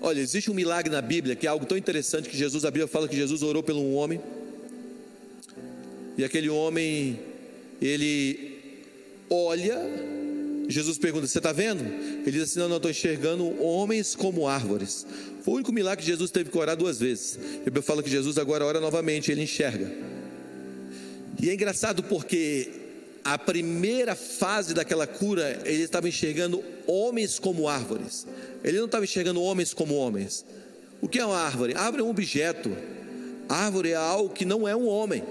Olha, 0.00 0.20
existe 0.20 0.50
um 0.50 0.54
milagre 0.54 0.90
na 0.90 1.02
Bíblia 1.02 1.34
que 1.34 1.46
é 1.46 1.50
algo 1.50 1.66
tão 1.66 1.76
interessante 1.76 2.28
que 2.28 2.36
Jesus, 2.36 2.64
a 2.64 2.70
Bíblia 2.70 2.86
fala 2.86 3.08
que 3.08 3.16
Jesus 3.16 3.42
orou 3.42 3.62
pelo 3.62 3.80
um 3.80 3.94
homem. 3.94 4.20
E 6.16 6.24
aquele 6.24 6.48
homem, 6.48 7.18
ele 7.80 8.58
olha 9.28 9.76
Jesus 10.68 10.98
pergunta: 10.98 11.26
Você 11.26 11.38
está 11.38 11.50
vendo? 11.50 11.82
Ele 11.82 12.30
diz 12.30 12.42
assim: 12.42 12.58
Não, 12.58 12.68
não, 12.68 12.76
estou 12.76 12.90
enxergando 12.90 13.60
homens 13.62 14.14
como 14.14 14.46
árvores. 14.46 15.06
Foi 15.42 15.54
o 15.54 15.56
único 15.56 15.72
milagre 15.72 16.04
que 16.04 16.10
Jesus 16.10 16.30
teve 16.30 16.50
que 16.50 16.58
orar 16.58 16.76
duas 16.76 17.00
vezes. 17.00 17.38
A 17.62 17.64
Bíblia 17.64 17.82
fala 17.82 18.02
que 18.02 18.10
Jesus 18.10 18.36
agora 18.36 18.64
ora 18.66 18.78
novamente, 18.78 19.32
ele 19.32 19.42
enxerga. 19.42 19.90
E 21.40 21.48
é 21.48 21.54
engraçado 21.54 22.02
porque 22.02 22.68
a 23.32 23.36
primeira 23.36 24.14
fase 24.14 24.72
daquela 24.72 25.06
cura, 25.06 25.60
ele 25.66 25.82
estava 25.82 26.08
enxergando 26.08 26.64
homens 26.86 27.38
como 27.38 27.68
árvores. 27.68 28.26
Ele 28.64 28.78
não 28.78 28.86
estava 28.86 29.04
enxergando 29.04 29.42
homens 29.42 29.74
como 29.74 29.94
homens. 29.94 30.46
O 30.98 31.06
que 31.06 31.18
é 31.18 31.26
uma 31.26 31.36
árvore? 31.36 31.74
Árvore 31.74 32.02
é 32.02 32.06
um 32.06 32.08
objeto. 32.08 32.74
Árvore 33.46 33.90
é 33.90 33.96
algo 33.96 34.32
que 34.32 34.46
não 34.46 34.66
é 34.66 34.74
um 34.74 34.88
homem. 34.88 35.22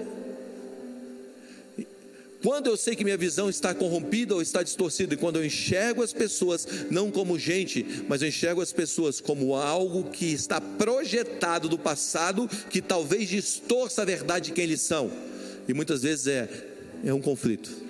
Quando 2.40 2.68
eu 2.68 2.76
sei 2.76 2.94
que 2.94 3.02
minha 3.02 3.16
visão 3.16 3.50
está 3.50 3.74
corrompida 3.74 4.32
ou 4.32 4.40
está 4.40 4.62
distorcida, 4.62 5.14
e 5.14 5.16
quando 5.16 5.36
eu 5.36 5.44
enxergo 5.44 6.00
as 6.00 6.12
pessoas 6.12 6.68
não 6.88 7.10
como 7.10 7.36
gente, 7.36 8.04
mas 8.08 8.22
eu 8.22 8.28
enxergo 8.28 8.60
as 8.60 8.72
pessoas 8.72 9.20
como 9.20 9.56
algo 9.56 10.08
que 10.10 10.26
está 10.26 10.60
projetado 10.60 11.68
do 11.68 11.76
passado, 11.76 12.48
que 12.70 12.80
talvez 12.80 13.28
distorça 13.28 14.02
a 14.02 14.04
verdade 14.04 14.46
de 14.46 14.52
quem 14.52 14.62
eles 14.62 14.82
são, 14.82 15.10
e 15.66 15.74
muitas 15.74 16.02
vezes 16.02 16.28
é, 16.28 16.48
é 17.04 17.12
um 17.12 17.20
conflito. 17.20 17.87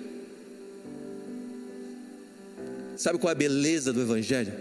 Sabe 2.99 3.17
qual 3.17 3.29
é 3.29 3.31
a 3.31 3.35
beleza 3.35 3.91
do 3.91 4.01
Evangelho? 4.01 4.53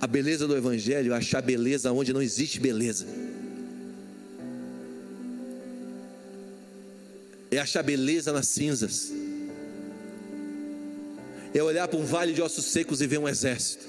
A 0.00 0.06
beleza 0.06 0.46
do 0.46 0.56
Evangelho 0.56 1.12
é 1.12 1.16
achar 1.16 1.42
beleza 1.42 1.92
onde 1.92 2.12
não 2.12 2.22
existe 2.22 2.58
beleza. 2.58 3.04
É 7.50 7.58
achar 7.58 7.82
beleza 7.82 8.32
nas 8.32 8.48
cinzas 8.48 9.12
é 11.52 11.62
olhar 11.62 11.88
para 11.88 11.98
um 11.98 12.04
vale 12.04 12.32
de 12.32 12.40
ossos 12.40 12.66
secos 12.66 13.00
e 13.00 13.06
ver 13.06 13.18
um 13.18 13.28
exército. 13.28 13.84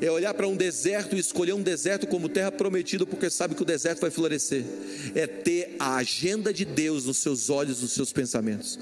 É 0.00 0.10
olhar 0.10 0.34
para 0.34 0.48
um 0.48 0.56
deserto 0.56 1.14
e 1.14 1.18
escolher 1.18 1.52
um 1.52 1.62
deserto 1.62 2.06
como 2.06 2.28
terra 2.28 2.50
prometida, 2.50 3.06
porque 3.06 3.30
sabe 3.30 3.54
que 3.54 3.62
o 3.62 3.64
deserto 3.64 4.00
vai 4.00 4.10
florescer. 4.10 4.64
É 5.14 5.26
ter 5.26 5.76
a 5.78 5.96
agenda 5.96 6.52
de 6.52 6.64
Deus 6.64 7.04
nos 7.06 7.18
seus 7.18 7.48
olhos, 7.48 7.80
nos 7.80 7.92
seus 7.92 8.12
pensamentos. 8.12 8.78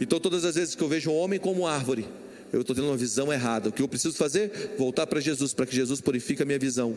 Então, 0.00 0.18
todas 0.18 0.44
as 0.44 0.54
vezes 0.54 0.74
que 0.74 0.82
eu 0.82 0.88
vejo 0.88 1.10
um 1.10 1.14
homem 1.14 1.38
como 1.38 1.66
árvore, 1.66 2.06
eu 2.52 2.62
estou 2.62 2.74
tendo 2.74 2.88
uma 2.88 2.96
visão 2.96 3.32
errada. 3.32 3.68
O 3.68 3.72
que 3.72 3.82
eu 3.82 3.88
preciso 3.88 4.16
fazer? 4.16 4.74
Voltar 4.78 5.06
para 5.06 5.20
Jesus, 5.20 5.52
para 5.52 5.66
que 5.66 5.76
Jesus 5.76 6.00
purifique 6.00 6.42
a 6.42 6.46
minha 6.46 6.58
visão, 6.58 6.96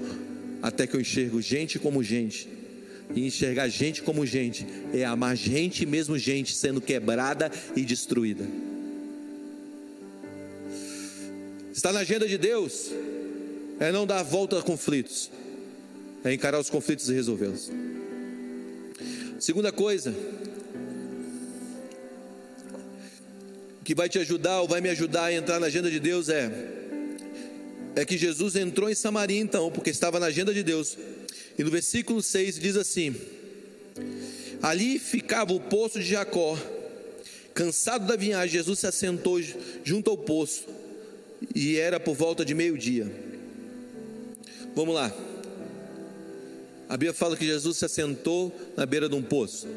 até 0.61 0.87
que 0.87 0.95
eu 0.95 1.01
enxergo 1.01 1.41
gente 1.41 1.77
como 1.77 2.01
gente 2.01 2.47
e 3.13 3.27
enxergar 3.27 3.67
gente 3.67 4.01
como 4.01 4.25
gente 4.25 4.65
é 4.93 5.03
amar 5.03 5.35
gente 5.35 5.85
mesmo 5.85 6.17
gente 6.17 6.55
sendo 6.55 6.79
quebrada 6.79 7.51
e 7.75 7.81
destruída. 7.81 8.47
Está 11.73 11.91
na 11.91 11.99
agenda 11.99 12.27
de 12.27 12.37
Deus 12.37 12.91
é 13.79 13.91
não 13.91 14.07
dar 14.07 14.23
volta 14.23 14.57
a 14.57 14.61
conflitos, 14.61 15.29
é 16.23 16.33
encarar 16.33 16.59
os 16.59 16.69
conflitos 16.69 17.09
e 17.09 17.13
resolvê-los. 17.13 17.69
Segunda 19.39 19.71
coisa 19.71 20.15
que 23.83 23.93
vai 23.93 24.07
te 24.09 24.19
ajudar 24.19 24.61
ou 24.61 24.67
vai 24.67 24.81
me 24.81 24.89
ajudar 24.89 25.25
a 25.25 25.33
entrar 25.33 25.59
na 25.59 25.67
agenda 25.67 25.91
de 25.91 25.99
Deus 25.99 26.29
é 26.29 26.81
é 27.95 28.05
que 28.05 28.17
Jesus 28.17 28.55
entrou 28.55 28.89
em 28.89 28.95
Samaria 28.95 29.39
então, 29.39 29.71
porque 29.71 29.89
estava 29.89 30.19
na 30.19 30.27
agenda 30.27 30.53
de 30.53 30.63
Deus. 30.63 30.97
E 31.57 31.63
no 31.63 31.69
versículo 31.69 32.21
6 32.21 32.59
diz 32.59 32.75
assim: 32.75 33.15
Ali 34.61 34.99
ficava 34.99 35.53
o 35.53 35.59
poço 35.59 35.99
de 35.99 36.05
Jacó. 36.05 36.57
Cansado 37.53 38.07
da 38.07 38.15
viagem, 38.15 38.49
Jesus 38.49 38.79
se 38.79 38.87
assentou 38.87 39.39
junto 39.83 40.09
ao 40.09 40.17
poço, 40.17 40.65
e 41.53 41.77
era 41.77 41.99
por 41.99 42.15
volta 42.15 42.43
de 42.43 42.55
meio-dia. 42.55 43.11
Vamos 44.75 44.95
lá. 44.95 45.13
A 46.89 46.97
Bíblia 46.97 47.13
fala 47.13 47.37
que 47.37 47.45
Jesus 47.45 47.77
se 47.77 47.85
assentou 47.85 48.51
na 48.75 48.87
beira 48.87 49.07
de 49.07 49.13
um 49.13 49.21
poço. 49.21 49.67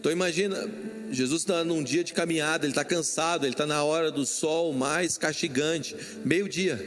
Então 0.00 0.10
imagina, 0.10 0.66
Jesus 1.16 1.42
está 1.42 1.64
num 1.64 1.82
dia 1.82 2.04
de 2.04 2.12
caminhada, 2.12 2.66
ele 2.66 2.72
está 2.72 2.84
cansado, 2.84 3.44
ele 3.44 3.54
está 3.54 3.66
na 3.66 3.82
hora 3.82 4.10
do 4.10 4.26
sol 4.26 4.72
mais 4.72 5.16
castigante, 5.16 5.96
meio-dia, 6.24 6.78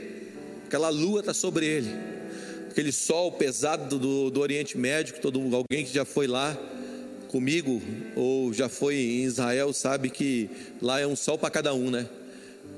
aquela 0.65 0.89
lua 0.89 1.21
está 1.21 1.33
sobre 1.33 1.65
ele 1.65 2.19
aquele 2.79 2.91
sol 2.93 3.31
pesado 3.33 3.99
do, 3.99 4.29
do 4.29 4.39
Oriente 4.39 4.77
Médio, 4.77 5.19
todo 5.19 5.39
alguém 5.53 5.83
que 5.85 5.93
já 5.93 6.05
foi 6.05 6.27
lá 6.27 6.57
comigo 7.27 7.81
ou 8.15 8.53
já 8.53 8.69
foi 8.69 8.95
em 8.95 9.23
Israel 9.25 9.73
sabe 9.73 10.09
que 10.09 10.49
lá 10.81 10.97
é 10.97 11.05
um 11.05 11.15
sol 11.15 11.37
para 11.37 11.49
cada 11.49 11.73
um, 11.73 11.91
né? 11.91 12.07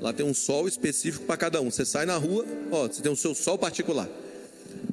Lá 0.01 0.11
tem 0.11 0.25
um 0.25 0.33
sol 0.33 0.67
específico 0.67 1.25
para 1.25 1.37
cada 1.37 1.61
um. 1.61 1.69
Você 1.69 1.85
sai 1.85 2.07
na 2.07 2.17
rua, 2.17 2.45
ó, 2.71 2.87
você 2.87 2.99
tem 3.01 3.11
o 3.11 3.15
seu 3.15 3.35
sol 3.35 3.59
particular. 3.59 4.09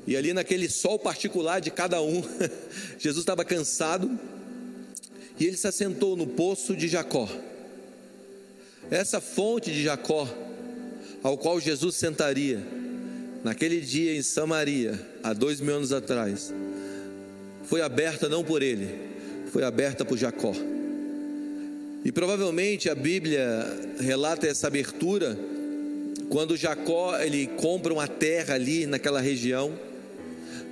E 0.07 0.15
ali 0.15 0.35
naquele 0.35 0.69
sol 0.69 0.99
particular 0.99 1.61
de 1.61 1.71
cada 1.71 2.03
um, 2.03 2.23
Jesus 2.99 3.23
estava 3.23 3.45
cansado 3.47 4.11
e 5.39 5.47
ele 5.47 5.57
se 5.57 5.67
assentou 5.67 6.17
no 6.17 6.27
poço 6.27 6.75
de 6.75 6.89
Jacó. 6.89 7.29
Essa 8.91 9.21
fonte 9.21 9.71
de 9.71 9.83
Jacó, 9.83 10.29
ao 11.23 11.37
qual 11.37 11.61
Jesus 11.61 11.97
sentaria, 11.97 12.61
naquele 13.45 13.81
dia 13.81 14.17
em 14.17 14.23
Samaria, 14.23 14.99
há 15.23 15.33
dois 15.33 15.61
mil 15.61 15.77
anos 15.77 15.93
atrás, 15.93 16.53
foi 17.65 17.83
aberta 17.83 18.29
não 18.29 18.43
por 18.43 18.63
ele, 18.63 18.89
foi 19.53 19.63
aberta 19.63 20.05
por 20.05 20.17
Jacó. 20.17 20.55
E 22.05 22.11
provavelmente 22.11 22.89
a 22.89 22.95
Bíblia 22.95 23.67
relata 24.01 24.47
essa 24.47 24.67
abertura 24.67 25.39
quando 26.29 26.57
Jacó 26.57 27.19
ele 27.19 27.47
compra 27.47 27.93
uma 27.93 28.07
terra 28.07 28.55
ali 28.55 28.87
naquela 28.87 29.21
região, 29.21 29.79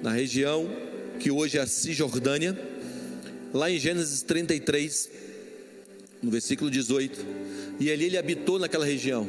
na 0.03 0.11
região 0.11 0.69
que 1.19 1.31
hoje 1.31 1.59
é 1.59 1.63
a 1.63 1.67
Cisjordânia, 1.67 2.57
lá 3.57 3.71
em 3.71 3.79
Gênesis 3.79 4.23
33, 4.23 5.11
no 6.23 6.31
versículo 6.31 6.71
18. 6.71 7.25
E 7.81 7.91
ali 7.91 8.05
ele 8.05 8.19
habitou 8.19 8.59
naquela 8.59 8.85
região. 8.85 9.29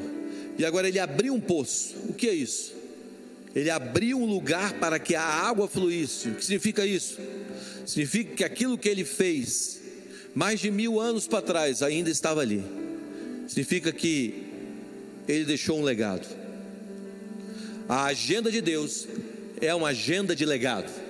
E 0.58 0.66
agora 0.66 0.88
ele 0.88 1.00
abriu 1.00 1.34
um 1.34 1.40
poço. 1.40 1.96
O 2.10 2.14
que 2.14 2.28
é 2.28 2.34
isso? 2.34 2.76
Ele 3.56 3.70
abriu 3.70 4.20
um 4.20 4.26
lugar 4.26 4.74
para 4.74 5.00
que 5.00 5.16
a 5.16 5.24
água 5.24 5.68
fluísse. 5.68 6.30
O 6.30 6.36
que 6.36 6.46
significa 6.46 6.86
isso? 6.86 7.18
Significa 7.86 8.36
que 8.36 8.44
aquilo 8.44 8.78
que 8.78 8.90
ele 8.90 9.04
fez 9.04 9.80
mais 10.36 10.60
de 10.60 10.70
mil 10.70 11.00
anos 11.00 11.28
para 11.28 11.42
trás 11.42 11.82
ainda 11.82 12.10
estava 12.10 12.42
ali. 12.42 12.64
Significa 13.48 13.92
que 13.92 14.44
ele 15.28 15.46
deixou 15.46 15.80
um 15.80 15.84
legado. 15.84 16.28
A 17.90 18.06
agenda 18.06 18.52
de 18.52 18.62
Deus 18.62 19.08
é 19.62 19.74
uma 19.74 19.90
agenda 19.90 20.36
de 20.36 20.46
legado. 20.46 21.07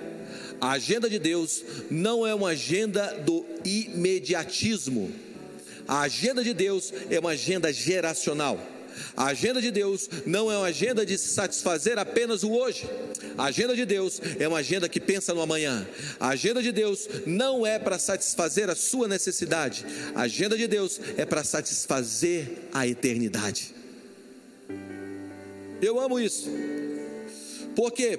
A 0.60 0.72
agenda 0.72 1.08
de 1.08 1.18
Deus 1.18 1.62
não 1.90 2.26
é 2.26 2.34
uma 2.34 2.50
agenda 2.50 3.18
do 3.24 3.44
imediatismo. 3.64 5.12
A 5.86 6.00
agenda 6.00 6.42
de 6.42 6.52
Deus 6.52 6.92
é 7.10 7.18
uma 7.18 7.30
agenda 7.30 7.72
geracional. 7.72 8.60
A 9.16 9.26
agenda 9.26 9.60
de 9.60 9.70
Deus 9.70 10.08
não 10.26 10.50
é 10.50 10.56
uma 10.56 10.66
agenda 10.66 11.06
de 11.06 11.16
satisfazer 11.16 11.98
apenas 11.98 12.42
o 12.42 12.52
hoje. 12.52 12.88
A 13.36 13.44
agenda 13.44 13.74
de 13.74 13.84
Deus 13.84 14.20
é 14.38 14.48
uma 14.48 14.58
agenda 14.58 14.88
que 14.88 15.00
pensa 15.00 15.32
no 15.32 15.40
amanhã. 15.40 15.86
A 16.18 16.28
agenda 16.28 16.62
de 16.62 16.72
Deus 16.72 17.08
não 17.24 17.66
é 17.66 17.78
para 17.78 17.98
satisfazer 17.98 18.68
a 18.68 18.74
sua 18.74 19.06
necessidade. 19.06 19.86
A 20.14 20.22
agenda 20.22 20.56
de 20.56 20.66
Deus 20.66 21.00
é 21.16 21.24
para 21.24 21.44
satisfazer 21.44 22.50
a 22.72 22.86
eternidade. 22.86 23.74
Eu 25.80 26.00
amo 26.00 26.18
isso. 26.18 26.50
Por 27.76 27.92
quê? 27.92 28.18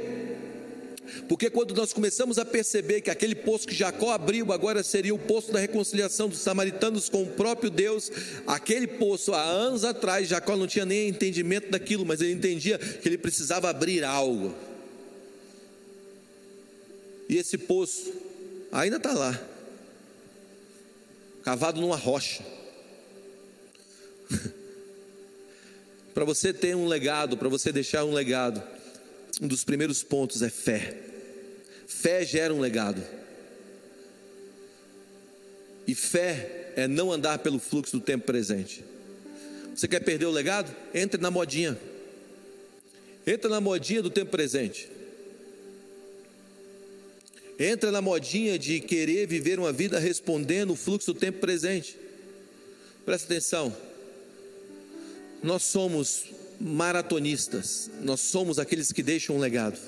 Porque 1.28 1.50
quando 1.50 1.74
nós 1.74 1.94
começamos 1.94 2.38
a 2.38 2.46
perceber 2.46 3.02
que 3.02 3.10
aquele 3.10 3.36
poço 3.36 3.68
que 3.68 3.76
Jacó 3.76 4.12
abriu 4.12 4.52
agora 4.52 4.84
seria 4.84 5.14
o 5.14 5.20
poço 5.20 5.52
da 5.52 5.60
reconciliação 5.60 6.30
dos 6.30 6.40
samaritanos 6.40 7.10
com 7.10 7.24
o 7.24 7.28
próprio 7.28 7.70
Deus, 7.70 8.12
aquele 8.48 8.88
poço 8.88 9.34
há 9.34 9.42
anos 9.42 9.84
atrás, 9.84 10.28
Jacó 10.28 10.56
não 10.56 10.68
tinha 10.68 10.86
nem 10.86 11.10
entendimento 11.10 11.70
daquilo, 11.70 12.06
mas 12.06 12.22
ele 12.22 12.34
entendia 12.34 12.78
que 12.78 13.08
ele 13.08 13.18
precisava 13.18 13.70
abrir 13.70 14.04
algo. 14.04 14.54
E 17.28 17.38
esse 17.38 17.58
poço 17.58 18.12
ainda 18.72 18.98
está 18.98 19.14
lá, 19.14 19.40
cavado 21.44 21.80
numa 21.80 21.96
rocha. 21.96 22.44
para 26.14 26.26
você 26.26 26.52
ter 26.52 26.76
um 26.76 26.88
legado, 26.88 27.38
para 27.38 27.48
você 27.48 27.72
deixar 27.72 28.04
um 28.04 28.14
legado, 28.14 28.62
um 29.40 29.48
dos 29.48 29.64
primeiros 29.64 30.04
pontos 30.04 30.42
é 30.42 30.50
fé. 30.50 30.98
Fé 31.88 32.26
gera 32.26 32.54
um 32.54 32.60
legado. 32.60 33.02
E 35.88 35.96
fé 35.96 36.74
é 36.76 36.88
não 36.88 37.12
andar 37.12 37.40
pelo 37.40 37.60
fluxo 37.60 37.98
do 37.98 38.04
tempo 38.04 38.26
presente. 38.26 38.84
Você 39.76 39.88
quer 39.88 40.02
perder 40.02 40.26
o 40.26 40.32
legado? 40.32 40.76
Entre 40.94 41.20
na 41.20 41.32
modinha. 41.32 41.80
Entra 43.26 43.50
na 43.50 43.62
modinha 43.62 44.02
do 44.02 44.10
tempo 44.10 44.32
presente. 44.32 44.90
Entra 47.58 47.92
na 47.92 48.02
modinha 48.02 48.58
de 48.58 48.80
querer 48.80 49.26
viver 49.28 49.60
uma 49.60 49.72
vida 49.72 50.00
respondendo 50.00 50.72
o 50.72 50.76
fluxo 50.76 51.14
do 51.14 51.20
tempo 51.20 51.40
presente. 51.40 51.98
Presta 53.06 53.26
atenção. 53.26 53.76
Nós 55.42 55.64
somos 55.64 56.26
maratonistas, 56.60 57.90
nós 58.02 58.20
somos 58.20 58.60
aqueles 58.60 58.92
que 58.92 59.02
deixam 59.02 59.38
um 59.38 59.40
legado. 59.40 59.80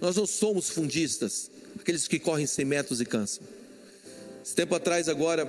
Nós 0.00 0.16
não 0.16 0.26
somos 0.26 0.68
fundistas, 0.68 1.50
aqueles 1.78 2.08
que 2.08 2.18
correm 2.18 2.46
100 2.46 2.64
metros 2.64 3.00
e 3.00 3.04
cansam. 3.04 3.44
Esse 4.44 4.54
tempo 4.54 4.74
atrás, 4.74 5.08
agora, 5.08 5.42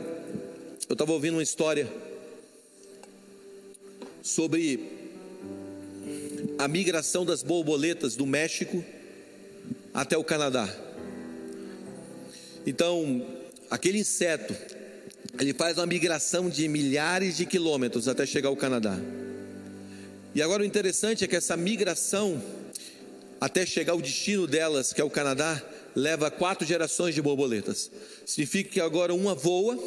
eu 0.87 0.93
estava 0.93 1.11
ouvindo 1.11 1.33
uma 1.33 1.43
história 1.43 1.91
sobre 4.21 4.91
a 6.59 6.67
migração 6.67 7.25
das 7.25 7.41
borboletas 7.41 8.15
do 8.15 8.27
México 8.27 8.85
até 9.93 10.15
o 10.15 10.23
Canadá. 10.23 10.71
Então, 12.65 13.25
aquele 13.69 13.99
inseto, 13.99 14.55
ele 15.39 15.53
faz 15.53 15.77
uma 15.77 15.87
migração 15.87 16.49
de 16.49 16.67
milhares 16.67 17.35
de 17.35 17.45
quilômetros 17.47 18.07
até 18.07 18.25
chegar 18.25 18.49
ao 18.49 18.55
Canadá. 18.55 18.99
E 20.35 20.41
agora 20.41 20.63
o 20.63 20.65
interessante 20.65 21.23
é 21.23 21.27
que 21.27 21.35
essa 21.35 21.55
migração, 21.55 22.41
até 23.39 23.65
chegar 23.65 23.93
ao 23.93 24.01
destino 24.01 24.47
delas, 24.47 24.91
que 24.91 24.99
é 24.99 25.03
o 25.03 25.09
Canadá, 25.09 25.61
leva 25.95 26.31
quatro 26.31 26.65
gerações 26.65 27.13
de 27.13 27.21
borboletas. 27.21 27.91
Significa 28.25 28.69
que 28.71 28.81
agora 28.81 29.13
uma 29.13 29.35
voa, 29.35 29.77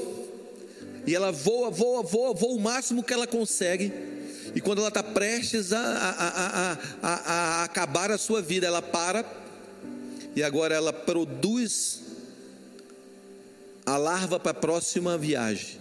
e 1.05 1.15
ela 1.15 1.33
voa, 1.33 1.71
voa, 1.71 2.03
voa, 2.03 2.33
voa 2.33 2.55
o 2.55 2.61
máximo 2.61 3.03
que 3.03 3.13
ela 3.13 3.27
consegue. 3.27 3.93
E 4.55 4.61
quando 4.61 4.79
ela 4.79 4.89
está 4.89 5.03
prestes 5.03 5.73
a, 5.73 5.81
a, 5.81 6.73
a, 6.73 6.79
a, 7.03 7.65
acabar 7.65 8.11
a 8.13 8.19
sua 8.19 8.41
vida, 8.41 8.67
ela 8.67 8.81
para, 8.81 9.25
e 10.35 10.43
agora 10.43 10.75
ela 10.75 10.93
produz 10.93 12.03
a 13.85 13.97
larva 13.97 14.39
para 14.39 14.53
a 14.53 14.55
próxima 14.55 15.19
viagem. 15.19 15.79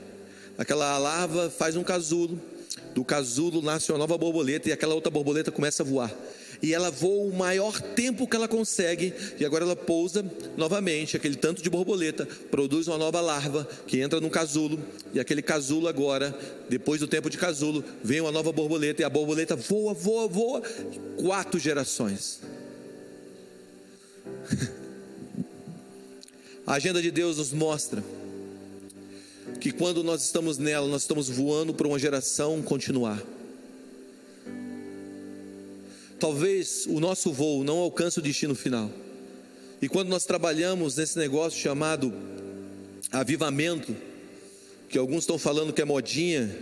Aquela 0.58 0.98
larva 0.98 1.50
faz 1.50 1.76
um 1.76 1.84
casulo, 1.84 2.40
do 2.96 3.04
casulo 3.04 3.62
nasce 3.62 3.92
uma 3.92 3.98
nova 3.98 4.18
borboleta 4.18 4.70
e 4.70 4.72
aquela 4.72 4.96
outra 4.96 5.12
borboleta 5.12 5.52
começa 5.52 5.84
a 5.84 5.86
voar. 5.86 6.10
E 6.64 6.74
ela 6.74 6.90
voa 6.90 7.30
o 7.30 7.36
maior 7.36 7.82
tempo 7.82 8.26
que 8.26 8.38
ela 8.38 8.48
consegue, 8.48 9.14
e 9.38 9.44
agora 9.44 9.66
ela 9.66 9.76
pousa 9.76 10.26
novamente, 10.56 11.18
aquele 11.18 11.36
tanto 11.36 11.62
de 11.62 11.70
borboleta, 11.70 12.26
produz 12.50 12.88
uma 12.88 12.98
nova 12.98 13.20
larva 13.20 13.68
que 13.86 14.00
entra 14.00 14.22
no 14.22 14.30
casulo, 14.30 14.80
e 15.14 15.20
aquele 15.20 15.42
casulo 15.42 15.90
agora, 15.90 16.34
depois 16.70 17.02
do 17.02 17.08
tempo 17.08 17.30
de 17.30 17.38
casulo, 17.38 17.84
vem 18.02 18.22
uma 18.22 18.32
nova 18.32 18.54
borboleta, 18.54 19.02
e 19.02 19.06
a 19.06 19.10
borboleta 19.10 19.58
voa, 19.58 19.94
voa, 19.94 20.30
voa, 20.30 20.62
quatro 21.18 21.60
gerações. 21.60 22.40
A 26.66 26.76
agenda 26.76 27.00
de 27.00 27.12
Deus 27.12 27.38
nos 27.38 27.52
mostra 27.52 28.04
que 29.60 29.72
quando 29.72 30.04
nós 30.04 30.24
estamos 30.24 30.58
nela, 30.58 30.88
nós 30.88 31.04
estamos 31.04 31.30
voando 31.30 31.74
para 31.74 31.88
uma 31.88 32.00
geração 32.00 32.62
continuar. 32.62 33.22
Talvez 36.20 36.86
o 36.88 37.00
nosso 37.00 37.32
voo 37.32 37.64
não 37.64 37.78
alcance 37.78 38.20
o 38.20 38.22
destino 38.22 38.56
final. 38.56 38.90
E 39.82 39.90
quando 39.90 40.10
nós 40.10 40.26
trabalhamos 40.26 40.96
nesse 40.96 41.18
negócio 41.18 41.60
chamado 41.60 42.14
avivamento, 43.12 43.96
que 44.90 44.98
alguns 44.98 45.20
estão 45.20 45.38
falando 45.38 45.74
que 45.74 45.82
é 45.82 45.86
modinha, 45.86 46.56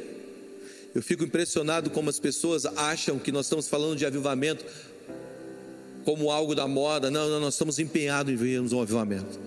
eu 0.93 1.01
fico 1.01 1.23
impressionado 1.23 1.89
como 1.89 2.09
as 2.09 2.19
pessoas 2.19 2.65
acham 2.65 3.17
que 3.17 3.31
nós 3.31 3.45
estamos 3.45 3.67
falando 3.67 3.97
de 3.97 4.05
avivamento 4.05 4.65
como 6.03 6.29
algo 6.29 6.53
da 6.53 6.67
moda. 6.67 7.09
Não, 7.09 7.29
não, 7.29 7.39
nós 7.39 7.55
estamos 7.55 7.79
empenhados 7.79 8.31
em 8.31 8.35
vermos 8.35 8.73
um 8.73 8.81
avivamento. 8.81 9.39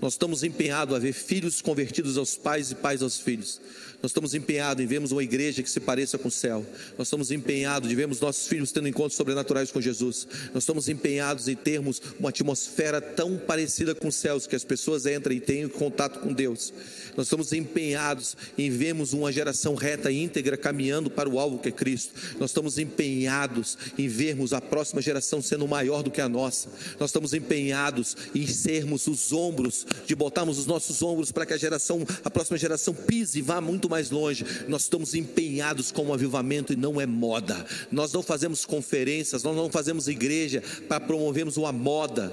Nós 0.00 0.14
estamos 0.14 0.42
empenhados 0.42 0.94
a 0.94 0.98
ver 0.98 1.12
filhos 1.12 1.60
convertidos 1.60 2.16
aos 2.16 2.36
pais 2.36 2.70
e 2.70 2.74
pais 2.74 3.02
aos 3.02 3.20
filhos. 3.20 3.60
Nós 4.02 4.10
estamos 4.10 4.34
empenhados 4.34 4.82
em 4.82 4.86
vermos 4.86 5.12
uma 5.12 5.22
igreja 5.22 5.62
que 5.62 5.68
se 5.68 5.78
pareça 5.78 6.16
com 6.16 6.28
o 6.28 6.30
céu. 6.30 6.64
Nós 6.96 7.08
estamos 7.08 7.30
empenhados 7.30 7.90
em 7.90 7.94
vermos 7.94 8.18
nossos 8.18 8.46
filhos 8.46 8.72
tendo 8.72 8.88
encontros 8.88 9.14
sobrenaturais 9.14 9.70
com 9.70 9.80
Jesus. 9.80 10.26
Nós 10.54 10.62
estamos 10.62 10.88
empenhados 10.88 11.48
em 11.48 11.54
termos 11.54 12.00
uma 12.18 12.30
atmosfera 12.30 13.00
tão 13.00 13.36
parecida 13.36 13.94
com 13.94 14.08
os 14.08 14.14
céus 14.14 14.46
que 14.46 14.56
as 14.56 14.64
pessoas 14.64 15.04
entram 15.04 15.34
e 15.34 15.40
têm 15.40 15.68
contato 15.68 16.20
com 16.20 16.32
Deus. 16.32 16.72
Nós 17.14 17.26
estamos 17.26 17.52
empenhados 17.52 18.36
em 18.56 18.70
vermos 18.70 19.12
uma 19.12 19.30
geração 19.30 19.74
reta 19.74 20.10
e 20.10 20.22
íntegra 20.22 20.56
caminhando 20.56 21.10
para 21.10 21.28
o 21.28 21.38
alvo 21.38 21.58
que 21.58 21.68
é 21.68 21.72
Cristo. 21.72 22.14
Nós 22.38 22.50
estamos 22.50 22.78
empenhados 22.78 23.76
em 23.98 24.08
vermos 24.08 24.54
a 24.54 24.62
próxima 24.62 25.02
geração 25.02 25.42
sendo 25.42 25.68
maior 25.68 26.02
do 26.02 26.10
que 26.10 26.22
a 26.22 26.28
nossa. 26.28 26.70
Nós 26.98 27.10
estamos 27.10 27.34
empenhados 27.34 28.16
em 28.34 28.46
sermos 28.46 29.06
os 29.06 29.30
ombros, 29.30 29.86
de 30.06 30.14
botarmos 30.14 30.58
os 30.58 30.64
nossos 30.64 31.02
ombros 31.02 31.30
para 31.30 31.44
que 31.44 31.52
a 31.52 31.58
geração, 31.58 32.06
a 32.24 32.30
próxima 32.30 32.56
geração 32.56 32.94
pise 32.94 33.40
e 33.40 33.42
vá 33.42 33.60
muito 33.60 33.89
mais 33.90 34.10
longe. 34.10 34.46
Nós 34.68 34.82
estamos 34.82 35.14
empenhados 35.14 35.92
com 35.92 36.06
o 36.06 36.14
avivamento 36.14 36.72
e 36.72 36.76
não 36.76 37.00
é 37.00 37.04
moda. 37.04 37.66
Nós 37.90 38.12
não 38.12 38.22
fazemos 38.22 38.64
conferências, 38.64 39.42
nós 39.42 39.54
não 39.54 39.68
fazemos 39.68 40.08
igreja 40.08 40.62
para 40.88 41.00
promovermos 41.00 41.56
uma 41.58 41.72
moda. 41.72 42.32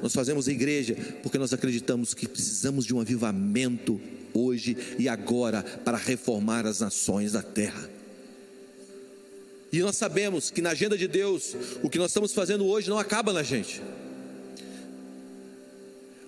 Nós 0.00 0.14
fazemos 0.14 0.48
igreja 0.48 0.96
porque 1.22 1.38
nós 1.38 1.52
acreditamos 1.52 2.14
que 2.14 2.26
precisamos 2.26 2.86
de 2.86 2.94
um 2.94 3.00
avivamento 3.00 4.00
hoje 4.32 4.76
e 4.98 5.08
agora 5.08 5.62
para 5.62 5.96
reformar 5.96 6.66
as 6.66 6.80
nações 6.80 7.32
da 7.32 7.42
terra. 7.42 7.90
E 9.72 9.80
nós 9.80 9.96
sabemos 9.96 10.50
que 10.50 10.62
na 10.62 10.70
agenda 10.70 10.96
de 10.96 11.08
Deus, 11.08 11.56
o 11.82 11.90
que 11.90 11.98
nós 11.98 12.10
estamos 12.10 12.32
fazendo 12.32 12.64
hoje 12.64 12.88
não 12.88 12.96
acaba 12.96 13.32
na 13.32 13.42
gente. 13.42 13.82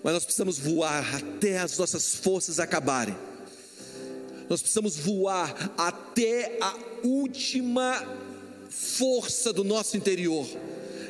Mas 0.03 0.13
nós 0.13 0.25
precisamos 0.25 0.57
voar 0.57 1.15
até 1.15 1.59
as 1.59 1.77
nossas 1.77 2.15
forças 2.15 2.59
acabarem. 2.59 3.15
Nós 4.49 4.61
precisamos 4.61 4.97
voar 4.97 5.73
até 5.77 6.57
a 6.61 6.75
última 7.03 8.01
força 8.69 9.51
do 9.51 9.63
nosso 9.63 9.97
interior. 9.97 10.47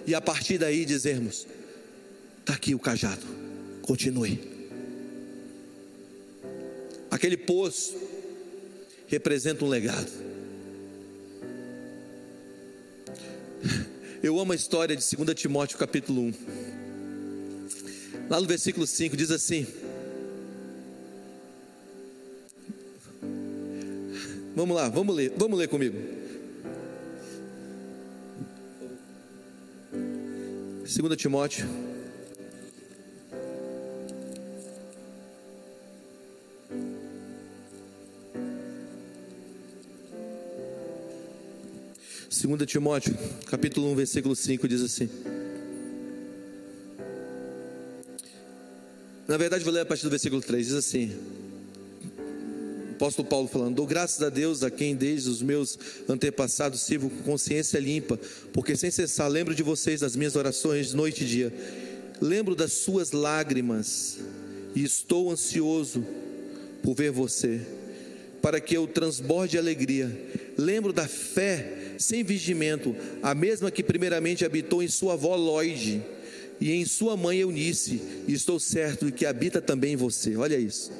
E 0.06 0.16
a 0.16 0.22
partir 0.22 0.58
daí 0.58 0.86
dizermos: 0.86 1.46
está 2.40 2.54
aqui 2.54 2.74
o 2.74 2.80
cajado, 2.80 3.26
continue. 3.82 4.40
Aquele 7.12 7.38
poço 7.38 7.96
representa 9.08 9.64
um 9.64 9.70
legado. 9.70 10.12
Eu 14.22 14.40
amo 14.40 14.52
a 14.52 14.56
história 14.56 14.96
de 14.96 15.16
2 15.16 15.40
Timóteo 15.40 15.78
capítulo 15.78 16.22
1. 16.22 16.34
Lá 18.30 18.42
no 18.42 18.48
versículo 18.48 18.86
5 18.86 19.16
diz 19.16 19.32
assim: 19.32 19.66
Vamos 24.58 24.76
lá, 24.76 24.90
vamos 24.90 25.16
ler, 25.16 25.32
vamos 25.38 25.60
ler 25.60 25.68
comigo. 25.68 25.96
2 30.82 31.16
Timóteo 31.16 31.68
2 42.32 42.66
Timóteo, 42.66 43.16
capítulo 43.46 43.92
1, 43.92 43.96
versículo 43.96 44.36
5 44.36 44.68
diz 44.68 44.82
assim. 44.82 45.08
Na 49.28 49.38
verdade, 49.38 49.64
vou 49.64 49.72
ler 49.72 49.82
a 49.82 49.86
partir 49.86 50.02
do 50.06 50.10
versículo 50.10 50.42
3, 50.42 50.66
diz 50.66 50.76
assim: 50.76 51.47
Apóstolo 52.98 53.28
Paulo 53.28 53.48
falando: 53.48 53.76
Dou 53.76 53.86
graças 53.86 54.22
a 54.24 54.30
Deus 54.30 54.64
a 54.64 54.72
quem 54.72 54.96
desde 54.96 55.30
os 55.30 55.40
meus 55.40 55.78
antepassados 56.10 56.82
sirvo 56.82 57.12
com 57.12 57.24
consciência 57.24 57.78
limpa, 57.78 58.20
porque 58.52 58.76
sem 58.76 58.90
cessar 58.90 59.30
lembro 59.30 59.54
de 59.54 59.62
vocês 59.62 60.02
nas 60.02 60.16
minhas 60.16 60.36
orações 60.36 60.94
noite 60.94 61.24
e 61.24 61.28
dia. 61.28 61.54
Lembro 62.20 62.56
das 62.56 62.74
suas 62.74 63.12
lágrimas 63.12 64.18
e 64.74 64.84
estou 64.84 65.32
ansioso 65.32 66.04
por 66.82 66.96
ver 66.96 67.12
você, 67.12 67.62
para 68.42 68.60
que 68.60 68.76
eu 68.76 68.88
transborde 68.88 69.52
de 69.52 69.58
alegria. 69.60 70.12
Lembro 70.58 70.92
da 70.92 71.08
fé 71.08 71.94
sem 72.00 72.24
vigimento, 72.24 72.96
a 73.22 73.36
mesma 73.36 73.70
que 73.70 73.84
primeiramente 73.84 74.44
habitou 74.44 74.82
em 74.82 74.88
sua 74.88 75.14
avó 75.14 75.36
Lloyd 75.36 76.02
e 76.60 76.72
em 76.72 76.84
sua 76.84 77.16
mãe 77.16 77.42
Eunice, 77.42 78.02
e 78.28 78.34
estou 78.34 78.60
certo 78.60 79.06
de 79.06 79.12
que 79.12 79.28
habita 79.28 79.62
também 79.62 79.94
em 79.94 79.98
você. 79.98 80.36
Olha 80.36 80.58
isso. 80.58 80.92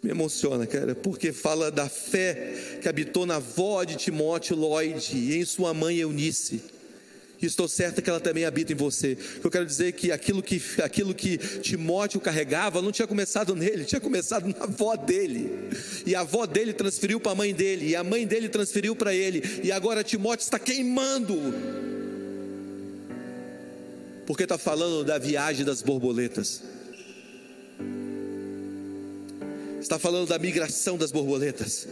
Isso 0.00 0.06
me 0.06 0.10
emociona, 0.10 0.66
cara, 0.66 0.94
porque 0.94 1.32
fala 1.32 1.70
da 1.70 1.88
fé 1.88 2.78
que 2.80 2.88
habitou 2.88 3.26
na 3.26 3.36
avó 3.36 3.84
de 3.84 3.96
Timóteo 3.96 4.56
Lloyd 4.56 5.16
e 5.16 5.36
em 5.36 5.44
sua 5.44 5.74
mãe 5.74 5.98
Eunice 5.98 6.62
e 7.42 7.46
estou 7.46 7.66
certa 7.66 8.02
que 8.02 8.10
ela 8.10 8.20
também 8.20 8.44
habita 8.44 8.72
em 8.72 8.76
você. 8.76 9.16
Eu 9.42 9.50
quero 9.50 9.64
dizer 9.64 9.92
que 9.92 10.12
aquilo 10.12 10.42
que, 10.42 10.60
aquilo 10.82 11.14
que 11.14 11.38
Timóteo 11.38 12.20
carregava 12.20 12.82
não 12.82 12.92
tinha 12.92 13.08
começado 13.08 13.54
nele, 13.56 13.84
tinha 13.84 14.00
começado 14.00 14.46
na 14.46 14.64
avó 14.64 14.94
dele. 14.94 15.50
E 16.04 16.14
a 16.14 16.20
avó 16.20 16.44
dele 16.44 16.74
transferiu 16.74 17.18
para 17.18 17.32
a 17.32 17.34
mãe 17.34 17.54
dele, 17.54 17.88
e 17.88 17.96
a 17.96 18.04
mãe 18.04 18.26
dele 18.26 18.48
transferiu 18.48 18.94
para 18.94 19.14
ele, 19.14 19.42
e 19.64 19.72
agora 19.72 20.04
Timóteo 20.04 20.44
está 20.44 20.58
queimando. 20.58 21.38
Porque 24.26 24.42
está 24.42 24.58
falando 24.58 25.02
da 25.02 25.16
viagem 25.16 25.64
das 25.64 25.80
borboletas. 25.80 26.62
Está 29.90 29.98
falando 29.98 30.28
da 30.28 30.38
migração 30.38 30.96
das 30.96 31.10
borboletas. 31.10 31.88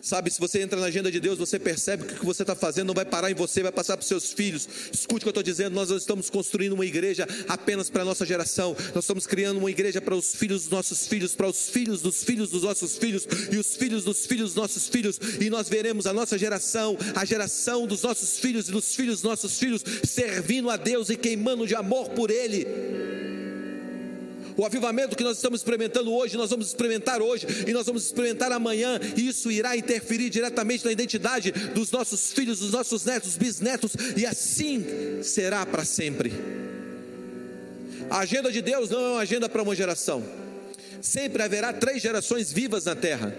Sabe, 0.00 0.30
se 0.30 0.40
você 0.40 0.62
entra 0.62 0.80
na 0.80 0.86
agenda 0.86 1.12
de 1.12 1.20
Deus, 1.20 1.36
você 1.36 1.58
percebe 1.58 2.04
que 2.04 2.14
o 2.14 2.20
que 2.20 2.24
você 2.24 2.42
está 2.42 2.54
fazendo 2.54 2.86
não 2.86 2.94
vai 2.94 3.04
parar 3.04 3.30
em 3.30 3.34
você, 3.34 3.62
vai 3.62 3.70
passar 3.70 3.98
para 3.98 4.02
os 4.02 4.08
seus 4.08 4.32
filhos. 4.32 4.66
Escute 4.90 5.16
o 5.16 5.20
que 5.20 5.28
eu 5.28 5.30
estou 5.30 5.42
dizendo: 5.42 5.74
nós 5.74 5.90
não 5.90 5.98
estamos 5.98 6.30
construindo 6.30 6.72
uma 6.72 6.86
igreja 6.86 7.28
apenas 7.46 7.90
para 7.90 8.00
a 8.00 8.04
nossa 8.06 8.24
geração, 8.24 8.74
nós 8.94 9.04
estamos 9.04 9.26
criando 9.26 9.58
uma 9.58 9.70
igreja 9.70 10.00
para 10.00 10.14
os 10.14 10.34
filhos 10.34 10.62
dos 10.62 10.70
nossos 10.70 11.06
filhos, 11.06 11.34
para 11.34 11.48
os 11.48 11.68
filhos 11.68 12.00
dos 12.00 12.24
filhos 12.24 12.48
dos 12.48 12.62
nossos 12.62 12.96
filhos 12.96 13.28
e 13.52 13.58
os 13.58 13.76
filhos 13.76 14.02
dos 14.02 14.24
filhos 14.24 14.54
dos 14.54 14.56
nossos 14.62 14.88
filhos, 14.88 15.20
e 15.42 15.50
nós 15.50 15.68
veremos 15.68 16.06
a 16.06 16.14
nossa 16.14 16.38
geração, 16.38 16.96
a 17.14 17.26
geração 17.26 17.86
dos 17.86 18.00
nossos 18.00 18.38
filhos 18.38 18.70
e 18.70 18.72
dos 18.72 18.94
filhos 18.94 19.20
dos 19.20 19.30
nossos 19.30 19.58
filhos, 19.58 19.84
servindo 20.02 20.70
a 20.70 20.78
Deus 20.78 21.10
e 21.10 21.16
queimando 21.16 21.66
de 21.66 21.74
amor 21.74 22.08
por 22.08 22.30
Ele. 22.30 23.13
O 24.56 24.64
avivamento 24.64 25.16
que 25.16 25.24
nós 25.24 25.36
estamos 25.36 25.60
experimentando 25.60 26.12
hoje, 26.12 26.36
nós 26.36 26.50
vamos 26.50 26.68
experimentar 26.68 27.20
hoje 27.20 27.46
e 27.66 27.72
nós 27.72 27.86
vamos 27.86 28.04
experimentar 28.04 28.52
amanhã, 28.52 29.00
e 29.16 29.26
isso 29.28 29.50
irá 29.50 29.76
interferir 29.76 30.30
diretamente 30.30 30.84
na 30.84 30.92
identidade 30.92 31.50
dos 31.50 31.90
nossos 31.90 32.32
filhos, 32.32 32.60
dos 32.60 32.70
nossos 32.70 33.04
netos, 33.04 33.36
bisnetos, 33.36 33.92
e 34.16 34.24
assim 34.24 34.84
será 35.22 35.66
para 35.66 35.84
sempre. 35.84 36.32
A 38.08 38.20
agenda 38.20 38.52
de 38.52 38.62
Deus 38.62 38.90
não 38.90 39.00
é 39.00 39.08
uma 39.12 39.20
agenda 39.20 39.48
para 39.48 39.62
uma 39.62 39.74
geração. 39.74 40.22
Sempre 41.00 41.42
haverá 41.42 41.72
três 41.72 42.00
gerações 42.00 42.52
vivas 42.52 42.84
na 42.84 42.94
terra: 42.94 43.36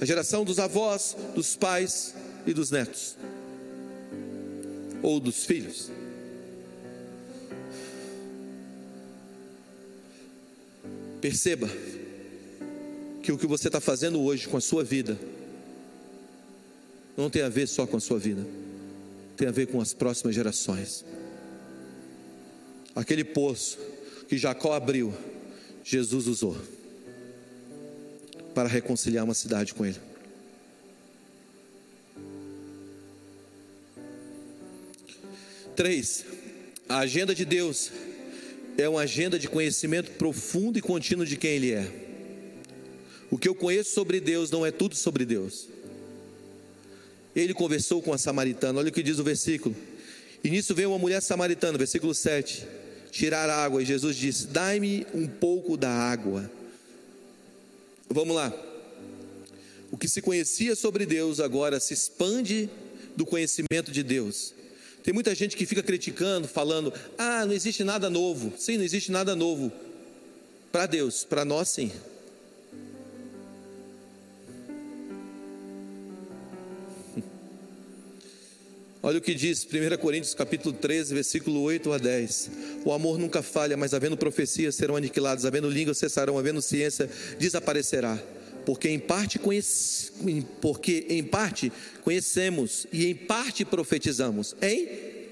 a 0.00 0.04
geração 0.04 0.44
dos 0.44 0.58
avós, 0.58 1.14
dos 1.34 1.56
pais 1.56 2.14
e 2.46 2.54
dos 2.54 2.70
netos, 2.70 3.16
ou 5.02 5.20
dos 5.20 5.44
filhos. 5.44 5.90
Perceba 11.24 11.70
que 13.22 13.32
o 13.32 13.38
que 13.38 13.46
você 13.46 13.68
está 13.68 13.80
fazendo 13.80 14.20
hoje 14.20 14.46
com 14.46 14.58
a 14.58 14.60
sua 14.60 14.84
vida 14.84 15.18
não 17.16 17.30
tem 17.30 17.40
a 17.40 17.48
ver 17.48 17.66
só 17.66 17.86
com 17.86 17.96
a 17.96 18.00
sua 18.00 18.18
vida, 18.18 18.46
tem 19.34 19.48
a 19.48 19.50
ver 19.50 19.68
com 19.68 19.80
as 19.80 19.94
próximas 19.94 20.34
gerações. 20.34 21.02
Aquele 22.94 23.24
poço 23.24 23.78
que 24.28 24.36
Jacó 24.36 24.74
abriu, 24.74 25.14
Jesus 25.82 26.26
usou 26.26 26.58
para 28.54 28.68
reconciliar 28.68 29.24
uma 29.24 29.32
cidade 29.32 29.72
com 29.72 29.86
ele. 29.86 30.00
Três, 35.74 36.26
a 36.86 36.98
agenda 36.98 37.34
de 37.34 37.46
Deus 37.46 37.90
é 38.76 38.88
uma 38.88 39.02
agenda 39.02 39.38
de 39.38 39.48
conhecimento 39.48 40.12
profundo 40.12 40.78
e 40.78 40.82
contínuo 40.82 41.24
de 41.24 41.36
quem 41.36 41.52
Ele 41.52 41.72
é. 41.72 41.90
O 43.30 43.38
que 43.38 43.48
eu 43.48 43.54
conheço 43.54 43.94
sobre 43.94 44.20
Deus 44.20 44.50
não 44.50 44.64
é 44.64 44.70
tudo 44.70 44.94
sobre 44.94 45.24
Deus. 45.24 45.68
Ele 47.34 47.52
conversou 47.52 48.00
com 48.00 48.12
a 48.12 48.18
samaritana, 48.18 48.78
olha 48.78 48.90
o 48.90 48.92
que 48.92 49.02
diz 49.02 49.18
o 49.18 49.24
versículo. 49.24 49.74
E 50.42 50.50
nisso 50.50 50.74
veio 50.74 50.90
uma 50.90 50.98
mulher 50.98 51.20
samaritana, 51.20 51.76
versículo 51.78 52.14
7, 52.14 52.66
tirar 53.10 53.48
água, 53.48 53.82
e 53.82 53.86
Jesus 53.86 54.16
disse: 54.16 54.46
Dai-me 54.46 55.06
um 55.14 55.26
pouco 55.26 55.76
da 55.76 55.90
água. 55.90 56.50
Vamos 58.08 58.36
lá. 58.36 58.52
O 59.90 59.96
que 59.96 60.08
se 60.08 60.20
conhecia 60.20 60.76
sobre 60.76 61.06
Deus 61.06 61.40
agora 61.40 61.80
se 61.80 61.94
expande 61.94 62.68
do 63.16 63.24
conhecimento 63.24 63.90
de 63.90 64.02
Deus. 64.02 64.52
Tem 65.04 65.12
muita 65.12 65.32
gente 65.34 65.54
que 65.54 65.66
fica 65.66 65.82
criticando, 65.82 66.48
falando: 66.48 66.90
ah, 67.18 67.44
não 67.44 67.52
existe 67.52 67.84
nada 67.84 68.08
novo. 68.08 68.54
Sim, 68.56 68.78
não 68.78 68.84
existe 68.84 69.12
nada 69.12 69.36
novo. 69.36 69.70
Para 70.72 70.86
Deus, 70.86 71.24
para 71.24 71.44
nós 71.44 71.68
sim. 71.68 71.92
Olha 79.02 79.18
o 79.18 79.20
que 79.20 79.34
diz 79.34 79.62
1 79.62 79.98
Coríntios 79.98 80.32
capítulo 80.32 80.74
13, 80.74 81.12
versículo 81.12 81.60
8 81.60 81.92
a 81.92 81.98
10. 81.98 82.50
O 82.86 82.90
amor 82.90 83.18
nunca 83.18 83.42
falha, 83.42 83.76
mas 83.76 83.92
havendo 83.92 84.16
profecias 84.16 84.74
serão 84.74 84.96
aniquiladas, 84.96 85.44
havendo 85.44 85.68
línguas 85.68 85.98
cessarão, 85.98 86.38
havendo 86.38 86.62
ciência 86.62 87.10
desaparecerá 87.38 88.18
porque 88.64 88.88
em 88.88 88.98
parte 88.98 89.38
conhece, 89.38 90.10
porque 90.60 91.06
em 91.08 91.22
parte 91.22 91.72
conhecemos 92.02 92.86
e 92.92 93.06
em 93.06 93.14
parte 93.14 93.64
profetizamos. 93.64 94.54
Em 94.60 94.86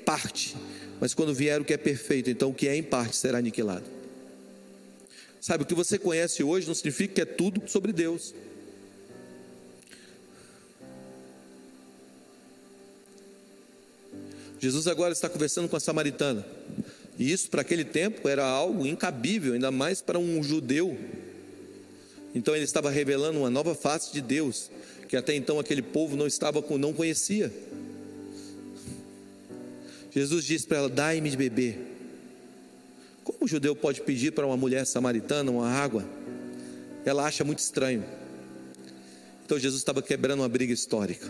parte. 0.05 0.57
Mas 1.01 1.15
quando 1.15 1.35
vier 1.35 1.61
o 1.61 1.65
que 1.65 1.73
é 1.73 1.77
perfeito, 1.77 2.31
então 2.31 2.51
o 2.51 2.55
que 2.55 2.69
é 2.69 2.77
em 2.77 2.83
parte 2.83 3.17
será 3.17 3.39
aniquilado. 3.39 3.85
Sabe, 5.41 5.65
o 5.65 5.67
que 5.67 5.75
você 5.75 5.99
conhece 5.99 6.45
hoje 6.45 6.69
não 6.69 6.75
significa 6.75 7.15
que 7.15 7.21
é 7.21 7.25
tudo 7.25 7.69
sobre 7.69 7.93
Deus. 7.93 8.33
Jesus 14.61 14.87
agora 14.87 15.13
está 15.13 15.29
conversando 15.29 15.69
com 15.69 15.77
a 15.77 15.81
samaritana. 15.81 16.47
E 17.19 17.33
isso 17.33 17.51
para 17.51 17.63
aquele 17.63 17.85
tempo 17.85 18.29
era 18.29 18.45
algo 18.45 18.87
incabível, 18.87 19.55
ainda 19.55 19.73
mais 19.73 20.01
para 20.01 20.21
um 20.21 20.41
judeu. 20.41 20.97
Então 22.35 22.55
ele 22.55 22.65
estava 22.65 22.91
revelando 22.91 23.39
uma 23.39 23.51
nova 23.51 23.75
face 23.75 24.13
de 24.13 24.21
Deus, 24.21 24.71
que 25.09 25.17
até 25.17 25.35
então 25.35 25.59
aquele 25.59 25.83
povo 25.83 26.17
não 26.17 26.27
estava 26.27 26.63
com, 26.63 26.79
não 26.79 26.93
conhecia. 26.93 27.53
Jesus 30.11 30.45
disse 30.45 30.67
para 30.67 30.79
ela: 30.79 30.89
"Dai-me 30.89 31.31
de 31.31 31.37
beber". 31.37 31.79
Como 33.25 33.39
o 33.43 33.49
judeu 33.49 33.77
pode 33.77 34.01
pedir 34.01 34.33
para 34.33 34.47
uma 34.47 34.57
mulher 34.57 34.85
samaritana 34.87 35.51
uma 35.51 35.69
água? 35.69 36.05
Ela 37.05 37.25
acha 37.25 37.45
muito 37.45 37.61
estranho. 37.61 38.05
Então 39.45 39.59
Jesus 39.59 39.81
estava 39.81 40.01
quebrando 40.03 40.41
uma 40.41 40.49
briga 40.49 40.73
histórica. 40.73 41.29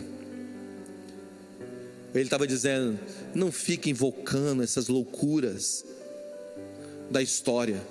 Ele 2.15 2.25
estava 2.25 2.47
dizendo: 2.47 2.99
não 3.35 3.51
fique 3.51 3.91
invocando 3.91 4.63
essas 4.63 4.89
loucuras 4.89 5.85
da 7.11 7.23
história. 7.23 7.83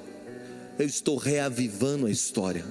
Eu 0.80 0.86
estou 0.86 1.18
reavivando 1.18 2.06
a 2.06 2.12
história. 2.12 2.66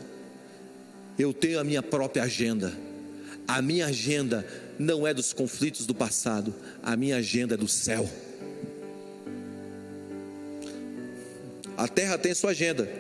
Eu 1.21 1.35
tenho 1.35 1.61
a 1.61 1.65
minha 1.65 1.83
própria 1.83 2.23
agenda. 2.23 2.73
A 3.47 3.61
minha 3.61 3.87
agenda 3.87 4.47
não 4.79 5.07
é 5.07 5.13
dos 5.13 5.35
conflitos 5.35 5.85
do 5.85 5.95
passado, 5.95 6.55
a 6.83 6.97
minha 6.97 7.17
agenda 7.17 7.55
é 7.55 7.59
do 7.59 7.69
céu. 7.69 8.09
A 11.77 11.87
terra 11.87 12.17
tem 12.17 12.33
sua 12.33 12.53
agenda, 12.53 12.91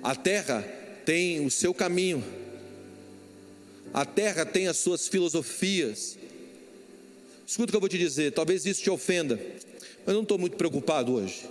a 0.00 0.14
terra 0.14 0.62
tem 1.04 1.44
o 1.44 1.50
seu 1.50 1.74
caminho, 1.74 2.22
a 3.92 4.04
terra 4.04 4.46
tem 4.46 4.68
as 4.68 4.76
suas 4.76 5.08
filosofias, 5.08 6.16
Escuta 7.46 7.70
o 7.70 7.72
que 7.72 7.76
eu 7.76 7.80
vou 7.80 7.88
te 7.88 7.98
dizer, 7.98 8.32
talvez 8.32 8.64
isso 8.64 8.82
te 8.82 8.90
ofenda, 8.90 9.36
mas 9.36 10.08
eu 10.08 10.14
não 10.14 10.22
estou 10.22 10.38
muito 10.38 10.56
preocupado 10.56 11.12
hoje, 11.12 11.44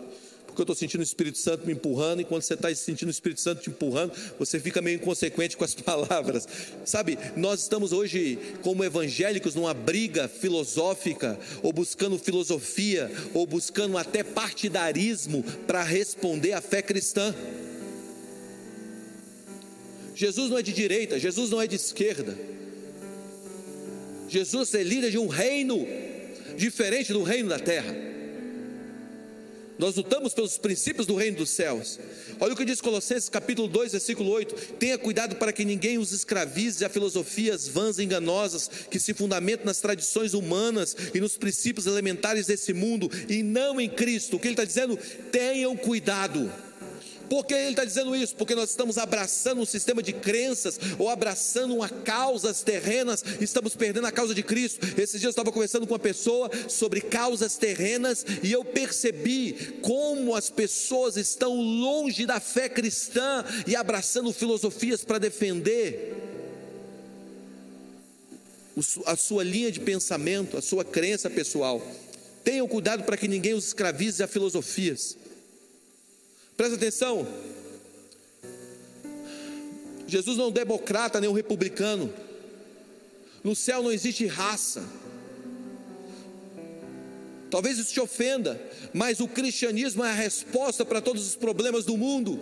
porque 0.54 0.62
eu 0.62 0.66
estou 0.66 0.76
sentindo 0.76 1.00
o 1.00 1.04
Espírito 1.04 1.40
Santo 1.40 1.66
me 1.66 1.74
empurrando, 1.74 2.22
e 2.22 2.24
quando 2.24 2.44
você 2.44 2.54
está 2.54 2.74
sentindo 2.76 3.08
o 3.08 3.12
Espírito 3.12 3.42
Santo 3.42 3.64
te 3.64 3.72
empurrando, 3.72 4.14
você 4.38 4.60
fica 4.60 4.84
meio 4.84 4.98
inconsequente 4.98 5.58
com 5.58 5.64
as 5.64 5.74
palavras. 5.76 6.48
Sabe, 6.86 7.18
nós 7.36 7.62
estamos 7.62 7.92
hoje, 7.92 8.38
como 8.62 8.84
evangélicos, 8.84 9.56
numa 9.56 9.74
briga 9.74 10.28
filosófica, 10.28 11.40
ou 11.64 11.74
buscando 11.74 12.20
filosofia, 12.20 13.12
ou 13.34 13.48
buscando 13.48 13.98
até 13.98 14.24
partidarismo 14.24 15.44
para 15.66 15.82
responder 15.82 16.54
à 16.54 16.62
fé 16.62 16.84
cristã. 16.84 17.34
Jesus 20.14 20.52
não 20.52 20.60
é 20.60 20.62
de 20.62 20.72
direita, 20.72 21.20
Jesus 21.20 21.50
não 21.50 21.60
é 21.60 21.66
de 21.66 21.78
esquerda. 21.78 22.38
Jesus 24.30 24.72
é 24.76 24.84
líder 24.84 25.10
de 25.10 25.18
um 25.18 25.28
reino 25.28 25.88
diferente 26.56 27.12
do 27.12 27.24
reino 27.24 27.50
da 27.50 27.58
terra. 27.58 28.13
Nós 29.84 29.98
lutamos 29.98 30.34
pelos 30.34 30.58
princípios 30.58 31.06
do 31.06 31.14
reino 31.14 31.36
dos 31.36 31.50
céus. 31.50 32.00
Olha 32.40 32.54
o 32.54 32.56
que 32.56 32.64
diz 32.64 32.80
Colossenses 32.80 33.28
capítulo 33.28 33.68
2, 33.68 33.92
versículo 33.92 34.30
8: 34.30 34.76
Tenha 34.76 34.98
cuidado 34.98 35.36
para 35.36 35.52
que 35.52 35.66
ninguém 35.66 35.98
os 35.98 36.14
escravize 36.14 36.86
a 36.86 36.90
filosofias 36.90 37.68
vãs 37.68 37.98
e 37.98 38.04
enganosas 38.06 38.70
que 38.90 38.98
se 38.98 39.14
fundamentam 39.14 39.66
nas 39.66 39.82
tradições 39.82 40.34
humanas 40.34 40.96
e 41.14 41.20
nos 41.20 41.36
princípios 41.38 41.86
elementares 41.86 42.48
desse 42.48 42.72
mundo 42.72 43.12
e 43.28 43.44
não 43.44 43.82
em 43.82 43.90
Cristo. 43.90 44.38
O 44.38 44.40
que 44.40 44.48
ele 44.48 44.54
está 44.54 44.64
dizendo? 44.64 44.96
Tenham 45.34 45.76
cuidado. 45.76 46.50
Por 47.34 47.48
que 47.48 47.56
ele 47.56 47.72
está 47.72 47.84
dizendo 47.84 48.16
isso? 48.16 48.36
Porque 48.36 48.54
nós 48.54 48.70
estamos 48.70 48.96
abraçando 48.96 49.60
um 49.60 49.66
sistema 49.66 50.04
de 50.04 50.14
crenças 50.14 50.80
ou 51.00 51.10
abraçando 51.10 51.74
uma 51.74 51.90
causas 51.90 52.62
terrenas, 52.62 53.26
estamos 53.42 53.76
perdendo 53.76 54.06
a 54.06 54.12
causa 54.12 54.36
de 54.36 54.44
Cristo. 54.44 54.86
Esses 54.86 55.20
dias 55.20 55.24
eu 55.24 55.30
estava 55.32 55.52
conversando 55.52 55.88
com 55.88 55.94
uma 55.94 56.00
pessoa 56.00 56.48
sobre 56.70 57.02
causas 57.02 57.58
terrenas 57.58 58.24
e 58.44 58.52
eu 58.52 58.64
percebi 58.64 59.80
como 59.82 60.36
as 60.36 60.52
pessoas 60.52 61.18
estão 61.18 61.60
longe 61.60 62.28
da 62.28 62.40
fé 62.40 62.70
cristã 62.70 63.44
e 63.66 63.76
abraçando 63.76 64.32
filosofias 64.32 65.04
para 65.04 65.18
defender 65.18 66.14
a 69.08 69.16
sua 69.16 69.44
linha 69.44 69.72
de 69.72 69.80
pensamento, 69.80 70.56
a 70.56 70.62
sua 70.62 70.86
crença 70.86 71.32
pessoal. 71.32 71.82
Tenham 72.44 72.68
cuidado 72.68 73.04
para 73.04 73.18
que 73.18 73.28
ninguém 73.28 73.56
os 73.56 73.66
escravize 73.66 74.22
a 74.22 74.28
filosofias. 74.28 75.18
Presta 76.56 76.76
atenção. 76.76 77.28
Jesus 80.08 80.38
não 80.38 80.46
é 80.46 80.48
um 80.50 80.52
democrata 80.52 81.20
nem 81.20 81.30
um 81.30 81.34
republicano. 81.34 82.14
No 83.44 83.56
céu 83.56 83.82
não 83.82 83.92
existe 83.92 84.26
raça. 84.26 84.84
Talvez 87.50 87.78
isso 87.78 87.94
te 87.94 88.00
ofenda, 88.00 88.60
mas 88.94 89.20
o 89.20 89.28
cristianismo 89.28 90.04
é 90.04 90.10
a 90.10 90.14
resposta 90.14 90.84
para 90.86 91.02
todos 91.02 91.28
os 91.28 91.36
problemas 91.36 91.86
do 91.86 91.98
mundo. 91.98 92.40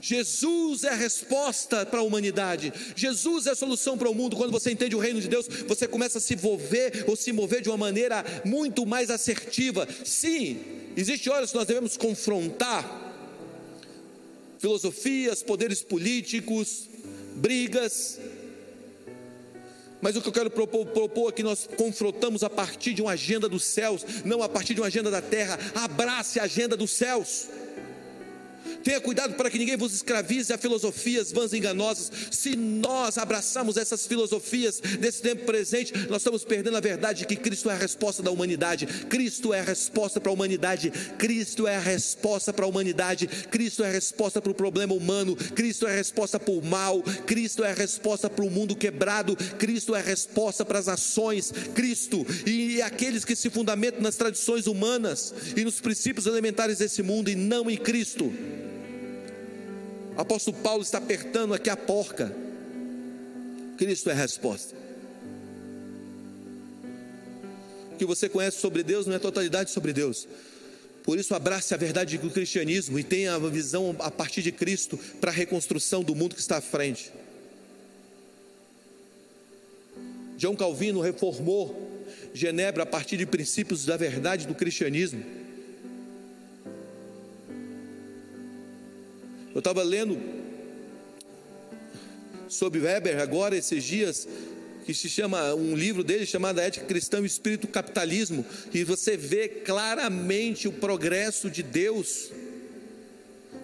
Jesus 0.00 0.84
é 0.84 0.90
a 0.90 0.94
resposta 0.94 1.84
para 1.84 2.00
a 2.00 2.02
humanidade. 2.02 2.72
Jesus 2.94 3.46
é 3.46 3.50
a 3.50 3.56
solução 3.56 3.98
para 3.98 4.10
o 4.10 4.14
mundo. 4.14 4.36
Quando 4.36 4.52
você 4.52 4.70
entende 4.70 4.94
o 4.94 5.00
reino 5.00 5.20
de 5.20 5.28
Deus, 5.28 5.46
você 5.66 5.86
começa 5.86 6.18
a 6.18 6.20
se 6.20 6.36
mover 6.36 7.04
ou 7.08 7.16
se 7.16 7.32
mover 7.32 7.62
de 7.62 7.68
uma 7.68 7.76
maneira 7.76 8.24
muito 8.44 8.86
mais 8.86 9.10
assertiva. 9.10 9.88
Sim, 10.04 10.60
Existem 10.96 11.32
horas 11.32 11.50
que 11.50 11.56
nós 11.56 11.66
devemos 11.66 11.96
confrontar 11.96 13.06
filosofias, 14.58 15.42
poderes 15.42 15.82
políticos, 15.82 16.88
brigas. 17.34 18.18
Mas 20.00 20.16
o 20.16 20.22
que 20.22 20.28
eu 20.28 20.32
quero 20.32 20.50
propor, 20.50 20.86
propor 20.86 21.28
aqui, 21.28 21.42
nós 21.42 21.68
confrontamos 21.76 22.42
a 22.42 22.50
partir 22.50 22.94
de 22.94 23.02
uma 23.02 23.12
agenda 23.12 23.48
dos 23.48 23.64
céus, 23.64 24.04
não 24.24 24.42
a 24.42 24.48
partir 24.48 24.74
de 24.74 24.80
uma 24.80 24.86
agenda 24.86 25.10
da 25.10 25.20
terra. 25.20 25.58
Abrace 25.74 26.40
a 26.40 26.44
agenda 26.44 26.76
dos 26.76 26.90
céus. 26.90 27.46
Tenha 28.82 29.00
cuidado 29.00 29.34
para 29.34 29.50
que 29.50 29.58
ninguém 29.58 29.76
vos 29.76 29.94
escravize 29.94 30.52
a 30.52 30.58
filosofias 30.58 31.32
vãs 31.32 31.52
e 31.52 31.58
enganosas. 31.58 32.10
Se 32.30 32.56
nós 32.56 33.18
abraçamos 33.18 33.76
essas 33.76 34.06
filosofias 34.06 34.80
desse 34.80 35.22
tempo 35.22 35.44
presente, 35.44 35.92
nós 36.08 36.22
estamos 36.22 36.44
perdendo 36.44 36.76
a 36.76 36.80
verdade 36.80 37.20
de 37.20 37.26
que 37.26 37.36
Cristo 37.36 37.70
é 37.70 37.74
a 37.74 37.78
resposta 37.78 38.22
da 38.22 38.30
humanidade. 38.30 38.86
Cristo 38.86 39.52
é 39.52 39.60
a 39.60 39.64
resposta 39.64 40.20
para 40.20 40.30
a 40.30 40.34
humanidade. 40.34 40.90
Cristo 41.18 41.66
é 41.66 41.76
a 41.76 41.80
resposta 41.80 42.52
para 42.52 42.64
a 42.64 42.68
humanidade. 42.68 43.26
Cristo 43.26 43.82
é 43.82 43.88
a 43.88 43.92
resposta 43.92 44.40
para 44.40 44.52
o 44.52 44.54
problema 44.54 44.94
humano. 44.94 45.36
Cristo 45.36 45.86
é 45.86 45.92
a 45.92 45.96
resposta 45.96 46.38
para 46.38 46.54
o 46.54 46.64
mal. 46.64 47.02
Cristo 47.26 47.64
é 47.64 47.70
a 47.70 47.74
resposta 47.74 48.28
para 48.28 48.44
o 48.44 48.50
mundo 48.50 48.76
quebrado. 48.76 49.36
Cristo 49.58 49.94
é 49.94 50.00
a 50.00 50.02
resposta 50.02 50.64
para 50.64 50.78
as 50.78 50.88
ações. 50.88 51.52
Cristo 51.74 52.26
e 52.46 52.82
aqueles 52.82 53.24
que 53.24 53.36
se 53.36 53.50
fundamentam 53.50 54.00
nas 54.00 54.16
tradições 54.16 54.66
humanas 54.66 55.34
e 55.56 55.64
nos 55.64 55.80
princípios 55.80 56.26
elementares 56.26 56.78
desse 56.78 57.02
mundo 57.02 57.30
e 57.30 57.34
não 57.34 57.70
em 57.70 57.76
Cristo. 57.76 58.32
O 60.16 60.20
apóstolo 60.20 60.56
Paulo 60.58 60.82
está 60.82 60.98
apertando 60.98 61.52
aqui 61.52 61.68
a 61.68 61.76
porca. 61.76 62.34
Cristo 63.76 64.08
é 64.08 64.12
a 64.12 64.16
resposta. 64.16 64.74
O 67.92 67.96
que 67.96 68.04
você 68.04 68.28
conhece 68.28 68.58
sobre 68.58 68.82
Deus 68.82 69.06
não 69.06 69.14
é 69.14 69.18
totalidade 69.18 69.70
sobre 69.70 69.92
Deus. 69.92 70.26
Por 71.02 71.18
isso, 71.18 71.34
abrace 71.34 71.72
a 71.72 71.76
verdade 71.76 72.18
do 72.18 72.30
cristianismo 72.30 72.98
e 72.98 73.04
tenha 73.04 73.34
a 73.34 73.38
visão 73.38 73.94
a 74.00 74.10
partir 74.10 74.42
de 74.42 74.50
Cristo 74.50 74.98
para 75.20 75.30
a 75.30 75.34
reconstrução 75.34 76.02
do 76.02 76.14
mundo 76.14 76.34
que 76.34 76.40
está 76.40 76.56
à 76.56 76.60
frente. 76.60 77.12
João 80.36 80.56
Calvino 80.56 81.00
reformou 81.00 81.94
Genebra 82.34 82.82
a 82.82 82.86
partir 82.86 83.16
de 83.16 83.24
princípios 83.24 83.86
da 83.86 83.96
verdade 83.96 84.46
do 84.46 84.54
cristianismo. 84.54 85.24
Eu 89.56 89.60
estava 89.60 89.82
lendo 89.82 90.20
sobre 92.46 92.78
Weber 92.78 93.18
agora 93.18 93.56
esses 93.56 93.82
dias, 93.82 94.28
que 94.84 94.92
se 94.92 95.08
chama 95.08 95.54
um 95.54 95.74
livro 95.74 96.04
dele 96.04 96.26
chamado 96.26 96.60
Ética 96.60 96.84
Cristã 96.84 97.20
e 97.20 97.22
o 97.22 97.24
Espírito 97.24 97.66
Capitalismo, 97.66 98.44
e 98.74 98.84
você 98.84 99.16
vê 99.16 99.48
claramente 99.48 100.68
o 100.68 100.72
progresso 100.72 101.48
de 101.48 101.62
Deus 101.62 102.30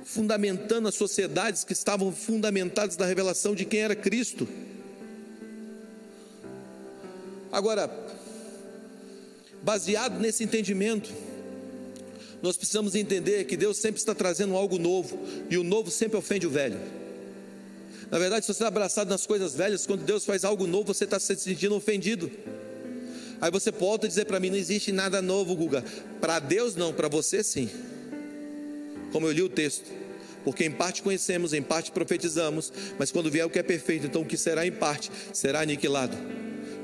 fundamentando 0.07 0.89
as 0.89 0.95
sociedades 0.95 1.63
que 1.63 1.75
estavam 1.75 2.11
fundamentadas 2.11 2.97
na 2.97 3.05
revelação 3.05 3.55
de 3.55 3.67
quem 3.67 3.81
era 3.81 3.95
Cristo. 3.95 4.49
Agora, 7.53 7.91
baseado 9.63 10.19
nesse 10.19 10.43
entendimento, 10.43 11.13
nós 12.43 12.57
precisamos 12.57 12.97
entender 12.97 13.45
que 13.45 13.57
Deus 13.57 13.77
sempre 13.77 14.01
está 14.01 14.15
trazendo 14.15 14.57
algo 14.57 14.77
novo, 14.77 15.19
e 15.49 15.57
o 15.57 15.63
novo 15.63 15.91
sempre 15.91 16.19
ofende 16.19 16.47
o 16.47 16.51
velho. 16.51 16.79
Na 18.11 18.19
verdade, 18.19 18.45
se 18.45 18.49
você 18.49 18.59
está 18.59 18.69
abraçado 18.69 19.09
nas 19.09 19.25
coisas 19.25 19.55
velhas, 19.55 19.87
quando 19.87 20.05
Deus 20.05 20.25
faz 20.25 20.45
algo 20.45 20.67
novo, 20.67 20.93
você 20.93 21.05
está 21.05 21.19
se 21.21 21.35
sentindo 21.37 21.75
ofendido. 21.75 22.31
Aí 23.41 23.51
você 23.51 23.73
pode 23.73 24.07
dizer 24.07 24.27
para 24.27 24.39
mim: 24.39 24.51
não 24.51 24.57
existe 24.57 24.93
nada 24.93 25.23
novo, 25.23 25.55
Guga. 25.55 25.85
Para 26.21 26.39
Deus, 26.39 26.77
não, 26.77 26.93
para 26.93 27.09
você, 27.09 27.43
sim. 27.43 27.71
Como 29.13 29.27
eu 29.27 29.33
li 29.33 29.43
o 29.43 29.49
texto. 29.49 29.91
Porque 30.45 30.65
em 30.65 30.71
parte 30.71 31.03
conhecemos, 31.03 31.53
em 31.53 31.63
parte 31.63 31.93
profetizamos, 31.93 32.73
mas 32.99 33.13
quando 33.13 33.31
vier 33.31 33.47
o 33.47 33.51
que 33.51 33.61
é 33.61 33.63
perfeito, 33.63 34.07
então 34.07 34.23
o 34.23 34.27
que 34.27 34.37
será 34.37 34.67
em 34.67 34.73
parte 34.73 35.11
será 35.33 35.61
aniquilado. 35.61 36.17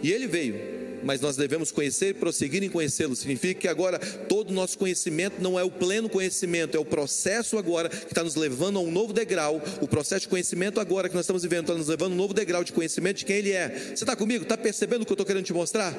E 0.01 0.13
ele 0.13 0.29
veio 0.29 0.78
mas 1.03 1.21
nós 1.21 1.37
devemos 1.37 1.71
conhecer 1.71 2.09
e 2.09 2.15
prosseguir 2.15 2.63
em 2.63 2.69
conhecê-lo. 2.69 3.15
Significa 3.17 3.61
que 3.61 3.69
agora 3.69 3.99
todo 3.99 4.51
o 4.51 4.53
nosso 4.53 4.79
conhecimento 4.79 5.41
não 5.41 5.59
é 5.59 5.63
o 5.63 5.71
pleno 5.71 6.09
conhecimento, 6.09 6.77
é 6.77 6.81
o 6.81 6.85
processo 6.85 7.59
agora 7.59 7.89
que 7.89 8.07
está 8.07 8.23
nos 8.23 8.35
levando 8.35 8.79
a 8.79 8.81
um 8.81 8.91
novo 8.91 9.13
degrau. 9.13 9.63
O 9.81 9.89
processo 9.89 10.23
de 10.23 10.29
conhecimento 10.29 10.81
agora 10.81 11.09
que 11.09 11.15
nós 11.15 11.25
estamos 11.25 11.43
vivendo 11.43 11.63
está 11.63 11.75
nos 11.75 11.89
levando 11.89 12.13
a 12.13 12.15
um 12.15 12.19
novo 12.19 12.35
degrau 12.35 12.65
de 12.65 12.73
conhecimento 12.73 13.19
de 13.19 13.25
quem 13.25 13.37
Ele 13.37 13.53
é. 13.53 13.69
Você 13.69 14.05
está 14.05 14.17
comigo? 14.17 14.43
Está 14.43 14.57
percebendo 14.57 15.03
o 15.03 15.07
que 15.07 15.13
eu 15.13 15.15
estou 15.15 15.27
querendo 15.27 15.45
te 15.45 15.53
mostrar? 15.53 15.95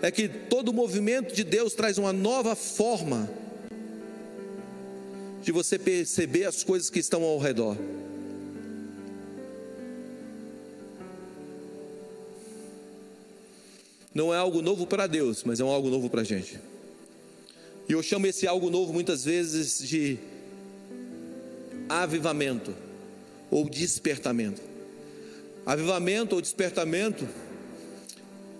É 0.00 0.10
que 0.10 0.28
todo 0.28 0.68
o 0.68 0.72
movimento 0.72 1.34
de 1.34 1.44
Deus 1.44 1.74
traz 1.74 1.98
uma 1.98 2.12
nova 2.12 2.54
forma 2.54 3.30
de 5.42 5.50
você 5.50 5.78
perceber 5.78 6.44
as 6.44 6.62
coisas 6.62 6.88
que 6.88 6.98
estão 6.98 7.22
ao 7.22 7.38
redor. 7.38 7.76
Não 14.14 14.32
é 14.32 14.36
algo 14.36 14.60
novo 14.60 14.86
para 14.86 15.06
Deus, 15.06 15.42
mas 15.44 15.60
é 15.60 15.64
um 15.64 15.70
algo 15.70 15.88
novo 15.88 16.10
para 16.10 16.20
a 16.20 16.24
gente. 16.24 16.58
E 17.88 17.92
eu 17.92 18.02
chamo 18.02 18.26
esse 18.26 18.46
algo 18.46 18.70
novo 18.70 18.92
muitas 18.92 19.24
vezes 19.24 19.78
de 19.86 20.18
avivamento 21.88 22.74
ou 23.50 23.68
despertamento. 23.68 24.60
Avivamento 25.64 26.34
ou 26.34 26.42
despertamento 26.42 27.26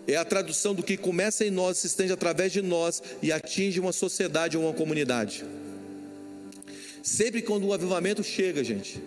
é 0.07 0.17
a 0.17 0.25
tradução 0.25 0.75
do 0.75 0.83
que 0.83 0.97
começa 0.97 1.45
em 1.45 1.51
nós, 1.51 1.79
se 1.79 1.87
estende 1.87 2.13
através 2.13 2.53
de 2.53 2.63
nós 2.63 3.03
e 3.23 3.31
atinge 3.31 3.79
uma 3.79 3.93
sociedade 3.93 4.57
ou 4.57 4.65
uma 4.65 4.73
comunidade. 4.73 5.45
Sempre 7.03 7.43
quando 7.43 7.67
o 7.67 7.73
avivamento 7.73 8.23
chega, 8.23 8.65
gente, 8.65 9.03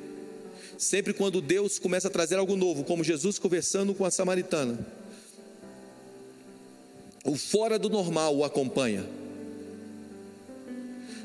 sempre 0.78 1.14
quando 1.14 1.42
Deus 1.42 1.80
começa 1.80 2.08
a 2.08 2.12
trazer 2.12 2.36
algo 2.36 2.56
novo, 2.56 2.84
como 2.84 3.04
Jesus 3.04 3.40
conversando 3.40 3.94
com 3.94 4.06
a 4.06 4.12
samaritana 4.12 5.05
o 7.26 7.36
fora 7.36 7.80
do 7.80 7.90
normal 7.90 8.38
o 8.38 8.46
acompanha. 8.46 9.04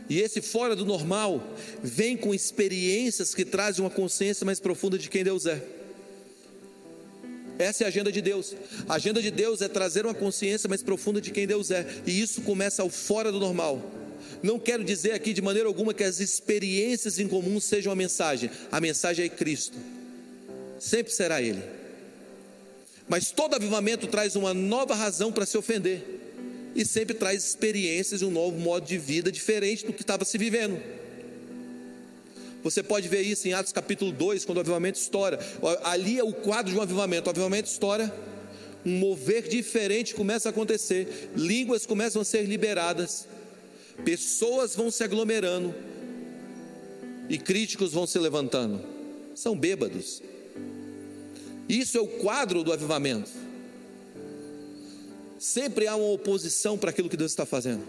E 0.08 0.18
esse 0.18 0.40
fora 0.40 0.74
do 0.74 0.84
normal 0.84 1.40
vem 1.82 2.16
com 2.16 2.34
experiências 2.34 3.32
que 3.32 3.44
trazem 3.44 3.84
uma 3.84 3.90
consciência 3.90 4.44
mais 4.44 4.58
profunda 4.58 4.98
de 4.98 5.08
quem 5.08 5.22
Deus 5.22 5.46
é. 5.46 5.62
Essa 7.58 7.84
é 7.84 7.86
a 7.86 7.88
agenda 7.88 8.10
de 8.10 8.22
Deus. 8.22 8.56
A 8.88 8.94
agenda 8.94 9.20
de 9.20 9.30
Deus 9.30 9.60
é 9.60 9.68
trazer 9.68 10.06
uma 10.06 10.14
consciência 10.14 10.68
mais 10.68 10.82
profunda 10.82 11.20
de 11.20 11.30
quem 11.30 11.46
Deus 11.46 11.70
é. 11.70 11.86
E 12.06 12.20
isso 12.20 12.40
começa 12.40 12.82
ao 12.82 12.88
fora 12.88 13.30
do 13.30 13.38
normal. 13.38 13.80
Não 14.42 14.58
quero 14.58 14.82
dizer 14.82 15.12
aqui 15.12 15.34
de 15.34 15.42
maneira 15.42 15.68
alguma 15.68 15.92
que 15.92 16.02
as 16.02 16.18
experiências 16.18 17.18
em 17.18 17.28
comum 17.28 17.60
sejam 17.60 17.92
a 17.92 17.96
mensagem. 17.96 18.50
A 18.72 18.80
mensagem 18.80 19.26
é 19.26 19.28
Cristo. 19.28 19.76
Sempre 20.78 21.12
será 21.12 21.42
Ele. 21.42 21.62
Mas 23.10 23.32
todo 23.32 23.56
avivamento 23.56 24.06
traz 24.06 24.36
uma 24.36 24.54
nova 24.54 24.94
razão 24.94 25.32
para 25.32 25.44
se 25.44 25.58
ofender. 25.58 26.00
E 26.76 26.84
sempre 26.84 27.12
traz 27.12 27.44
experiências 27.44 28.22
e 28.22 28.24
um 28.24 28.30
novo 28.30 28.56
modo 28.56 28.86
de 28.86 28.96
vida 28.96 29.32
diferente 29.32 29.84
do 29.84 29.92
que 29.92 30.02
estava 30.02 30.24
se 30.24 30.38
vivendo. 30.38 30.80
Você 32.62 32.84
pode 32.84 33.08
ver 33.08 33.22
isso 33.22 33.48
em 33.48 33.52
Atos 33.52 33.72
capítulo 33.72 34.12
2, 34.12 34.44
quando 34.44 34.58
o 34.58 34.60
avivamento 34.60 34.96
estoura. 34.96 35.40
Ali 35.82 36.20
é 36.20 36.22
o 36.22 36.32
quadro 36.32 36.70
de 36.70 36.78
um 36.78 36.82
avivamento. 36.82 37.26
O 37.26 37.30
avivamento 37.30 37.68
estoura, 37.68 38.14
um 38.86 38.92
mover 38.92 39.48
diferente 39.48 40.14
começa 40.14 40.48
a 40.48 40.50
acontecer, 40.50 41.32
línguas 41.34 41.84
começam 41.84 42.22
a 42.22 42.24
ser 42.24 42.44
liberadas, 42.44 43.26
pessoas 44.04 44.76
vão 44.76 44.88
se 44.88 45.02
aglomerando 45.02 45.74
e 47.28 47.36
críticos 47.38 47.92
vão 47.92 48.06
se 48.06 48.20
levantando. 48.20 48.80
São 49.34 49.58
bêbados, 49.58 50.22
isso 51.78 51.96
é 51.96 52.00
o 52.00 52.06
quadro 52.06 52.64
do 52.64 52.72
avivamento. 52.72 53.30
Sempre 55.38 55.86
há 55.86 55.96
uma 55.96 56.12
oposição 56.12 56.76
para 56.76 56.90
aquilo 56.90 57.08
que 57.08 57.16
Deus 57.16 57.32
está 57.32 57.46
fazendo. 57.46 57.82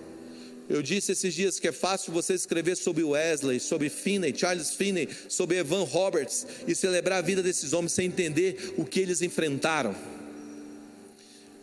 Eu 0.69 0.81
disse 0.81 1.11
esses 1.11 1.33
dias 1.33 1.59
que 1.59 1.67
é 1.67 1.71
fácil 1.71 2.13
você 2.13 2.33
escrever 2.33 2.77
sobre 2.77 3.03
Wesley, 3.03 3.59
sobre 3.59 3.89
Finney, 3.89 4.33
Charles 4.33 4.71
Finney, 4.71 5.09
sobre 5.27 5.57
Evan 5.57 5.83
Roberts 5.83 6.47
e 6.65 6.73
celebrar 6.73 7.19
a 7.19 7.21
vida 7.21 7.43
desses 7.43 7.73
homens 7.73 7.91
sem 7.91 8.07
entender 8.07 8.73
o 8.77 8.85
que 8.85 8.99
eles 8.99 9.21
enfrentaram. 9.21 9.93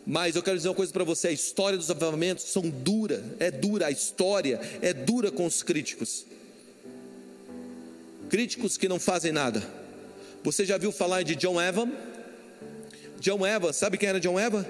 Mas 0.05 0.35
eu 0.35 0.43
quero 0.43 0.57
dizer 0.57 0.69
uma 0.69 0.75
coisa 0.75 0.91
para 0.91 1.03
você: 1.03 1.29
a 1.29 1.31
história 1.31 1.77
dos 1.77 1.89
avivamentos 1.89 2.45
são 2.45 2.69
dura, 2.69 3.23
é 3.39 3.49
dura, 3.49 3.87
a 3.87 3.91
história 3.91 4.59
é 4.81 4.93
dura 4.93 5.31
com 5.31 5.45
os 5.45 5.63
críticos. 5.63 6.25
Críticos 8.29 8.77
que 8.77 8.87
não 8.87 8.99
fazem 8.99 9.31
nada. 9.31 9.78
Você 10.43 10.65
já 10.65 10.77
viu 10.77 10.91
falar 10.91 11.23
de 11.23 11.35
John 11.35 11.59
Evan? 11.61 11.91
John 13.19 13.45
Evans, 13.45 13.75
sabe 13.75 13.97
quem 13.97 14.09
era 14.09 14.19
John 14.19 14.39
Evans? 14.39 14.65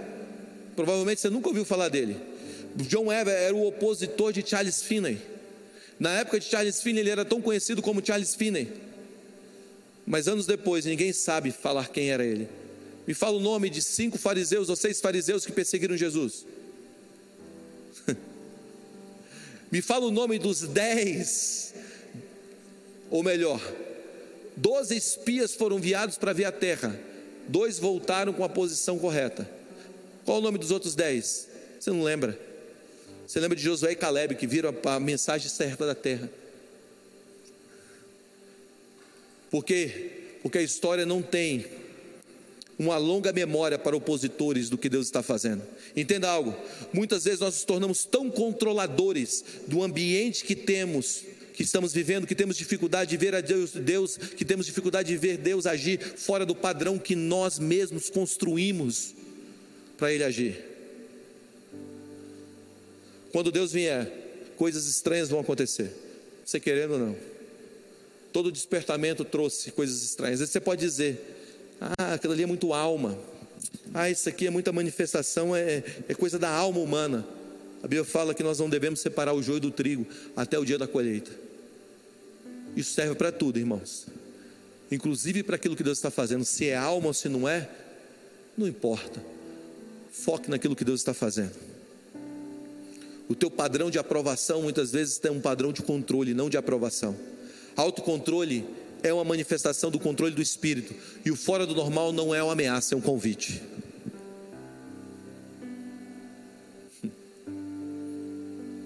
Provavelmente 0.76 1.22
você 1.22 1.30
nunca 1.30 1.50
ouviu 1.50 1.64
falar 1.64 1.90
dele. 1.90 2.18
John 2.76 3.12
Evans 3.12 3.36
era 3.36 3.56
o 3.56 3.68
opositor 3.68 4.34
de 4.34 4.48
Charles 4.48 4.82
Finney. 4.82 5.20
Na 6.00 6.20
época 6.20 6.40
de 6.40 6.46
Charles 6.46 6.82
Finney, 6.82 7.02
ele 7.02 7.10
era 7.10 7.26
tão 7.26 7.42
conhecido 7.42 7.82
como 7.82 8.06
Charles 8.06 8.34
Finney. 8.34 8.72
Mas 10.08 10.28
anos 10.28 10.46
depois, 10.46 10.86
ninguém 10.86 11.14
sabe 11.14 11.52
falar 11.52 11.90
quem 11.90 12.10
era 12.10 12.26
ele. 12.26 12.48
Me 13.06 13.14
fala 13.14 13.38
o 13.38 13.40
nome 13.40 13.70
de 13.70 13.82
cinco 13.82 14.18
fariseus 14.18 14.70
ou 14.70 14.76
seis 14.76 15.02
fariseus 15.02 15.46
que 15.46 15.52
perseguiram 15.52 15.98
Jesus. 15.98 16.46
Me 19.72 19.82
fala 19.82 20.06
o 20.06 20.12
nome 20.12 20.40
dos 20.40 20.62
dez, 20.62 21.74
ou 23.10 23.24
melhor, 23.24 23.62
doze 24.60 24.96
espias 24.96 25.56
foram 25.56 25.78
enviados 25.78 26.18
para 26.18 26.34
ver 26.34 26.46
a 26.46 26.52
terra 26.52 27.10
dois 27.50 27.80
voltaram 27.80 28.32
com 28.32 28.44
a 28.44 28.50
posição 28.50 29.00
correta. 29.00 29.50
Qual 30.24 30.38
o 30.38 30.42
nome 30.42 30.60
dos 30.60 30.72
outros 30.72 30.96
dez? 30.96 31.48
Você 31.80 31.90
não 31.90 32.04
lembra? 32.04 32.40
Você 33.26 33.40
lembra 33.40 33.56
de 33.56 33.64
Josué 33.64 33.92
e 33.92 33.96
Caleb 33.96 34.36
que 34.36 34.48
viram 34.48 34.74
a 34.86 35.00
mensagem 35.00 35.50
certa 35.50 35.86
da 35.86 35.96
terra? 35.96 36.30
Por 39.50 39.66
quê? 39.66 40.12
Porque 40.44 40.60
a 40.60 40.62
história 40.62 41.06
não 41.06 41.22
tem 41.22 41.66
uma 42.78 42.98
longa 42.98 43.34
memória 43.34 43.78
para 43.78 43.98
opositores 43.98 44.70
do 44.70 44.78
que 44.78 44.88
Deus 44.88 45.08
está 45.08 45.24
fazendo. 45.24 45.64
Entenda 45.96 46.30
algo: 46.30 46.56
muitas 46.94 47.24
vezes 47.24 47.40
nós 47.40 47.56
nos 47.56 47.64
tornamos 47.64 48.06
tão 48.06 48.30
controladores 48.30 49.44
do 49.68 49.84
ambiente 49.84 50.44
que 50.44 50.56
temos 50.56 51.24
que 51.60 51.64
estamos 51.64 51.92
vivendo, 51.92 52.26
que 52.26 52.36
temos 52.36 52.56
dificuldade 52.56 53.10
de 53.10 53.18
ver 53.18 53.36
a 53.36 53.42
Deus, 53.42 53.72
Deus, 53.72 54.16
que 54.16 54.46
temos 54.46 54.66
dificuldade 54.66 55.10
de 55.10 55.18
ver 55.18 55.36
Deus 55.36 55.66
agir 55.66 56.00
fora 56.00 56.46
do 56.46 56.56
padrão 56.56 56.98
que 56.98 57.18
nós 57.18 57.60
mesmos 57.60 58.10
construímos 58.10 59.14
para 59.98 60.14
Ele 60.14 60.24
agir. 60.24 60.64
Quando 63.34 63.52
Deus 63.52 63.74
vier, 63.74 64.10
coisas 64.56 64.88
estranhas 64.88 65.28
vão 65.28 65.42
acontecer, 65.42 65.92
você 66.46 66.62
querendo 66.62 66.94
ou 66.94 67.00
não. 67.00 67.16
Todo 68.32 68.54
despertamento 68.54 69.26
trouxe 69.26 69.70
coisas 69.72 70.02
estranhas. 70.02 70.40
Você 70.40 70.62
pode 70.62 70.80
dizer: 70.80 71.20
Ah, 71.82 72.14
aquilo 72.14 72.32
ali 72.32 72.44
é 72.44 72.48
muito 72.48 72.74
alma. 72.74 73.20
Ah, 73.94 74.10
isso 74.10 74.30
aqui 74.30 74.48
é 74.48 74.50
muita 74.50 74.72
manifestação, 74.72 75.54
é, 75.54 75.84
é 76.08 76.14
coisa 76.14 76.40
da 76.40 76.50
alma 76.50 76.80
humana. 76.80 77.28
A 77.84 77.88
Bíblia 77.88 78.06
fala 78.06 78.34
que 78.34 78.44
nós 78.44 78.60
não 78.60 78.70
devemos 78.70 79.02
separar 79.02 79.34
o 79.34 79.44
joio 79.44 79.60
do 79.60 79.72
trigo 79.72 80.08
até 80.38 80.58
o 80.58 80.64
dia 80.64 80.78
da 80.78 80.88
colheita. 80.88 81.49
Isso 82.76 82.94
serve 82.94 83.16
para 83.16 83.32
tudo, 83.32 83.60
irmãos. 83.60 84.08
Inclusive 84.92 85.44
para 85.44 85.56
aquilo 85.56 85.76
que 85.76 85.84
Deus 85.84 85.98
está 85.98 86.10
fazendo. 86.10 86.44
Se 86.44 86.68
é 86.68 86.76
alma 86.76 87.08
ou 87.08 87.14
se 87.14 87.30
não 87.30 87.48
é, 87.48 87.70
não 88.58 88.68
importa. 88.68 89.22
Foque 90.12 90.50
naquilo 90.50 90.76
que 90.76 90.84
Deus 90.84 91.00
está 91.02 91.14
fazendo. 91.14 91.54
O 93.28 93.36
teu 93.36 93.52
padrão 93.52 93.92
de 93.92 94.00
aprovação 94.00 94.64
muitas 94.64 94.92
vezes 94.92 95.20
tem 95.20 95.32
um 95.32 95.40
padrão 95.40 95.72
de 95.72 95.84
controle, 95.84 96.34
não 96.34 96.50
de 96.50 96.58
aprovação. 96.58 97.16
Autocontrole 97.76 98.66
é 99.04 99.14
uma 99.14 99.24
manifestação 99.24 99.92
do 99.92 100.00
controle 100.00 100.34
do 100.34 100.42
espírito. 100.42 100.94
E 101.24 101.30
o 101.30 101.36
fora 101.36 101.66
do 101.66 101.76
normal 101.76 102.12
não 102.12 102.34
é 102.34 102.42
uma 102.42 102.54
ameaça, 102.54 102.96
é 102.96 102.98
um 102.98 103.02
convite. 103.02 103.62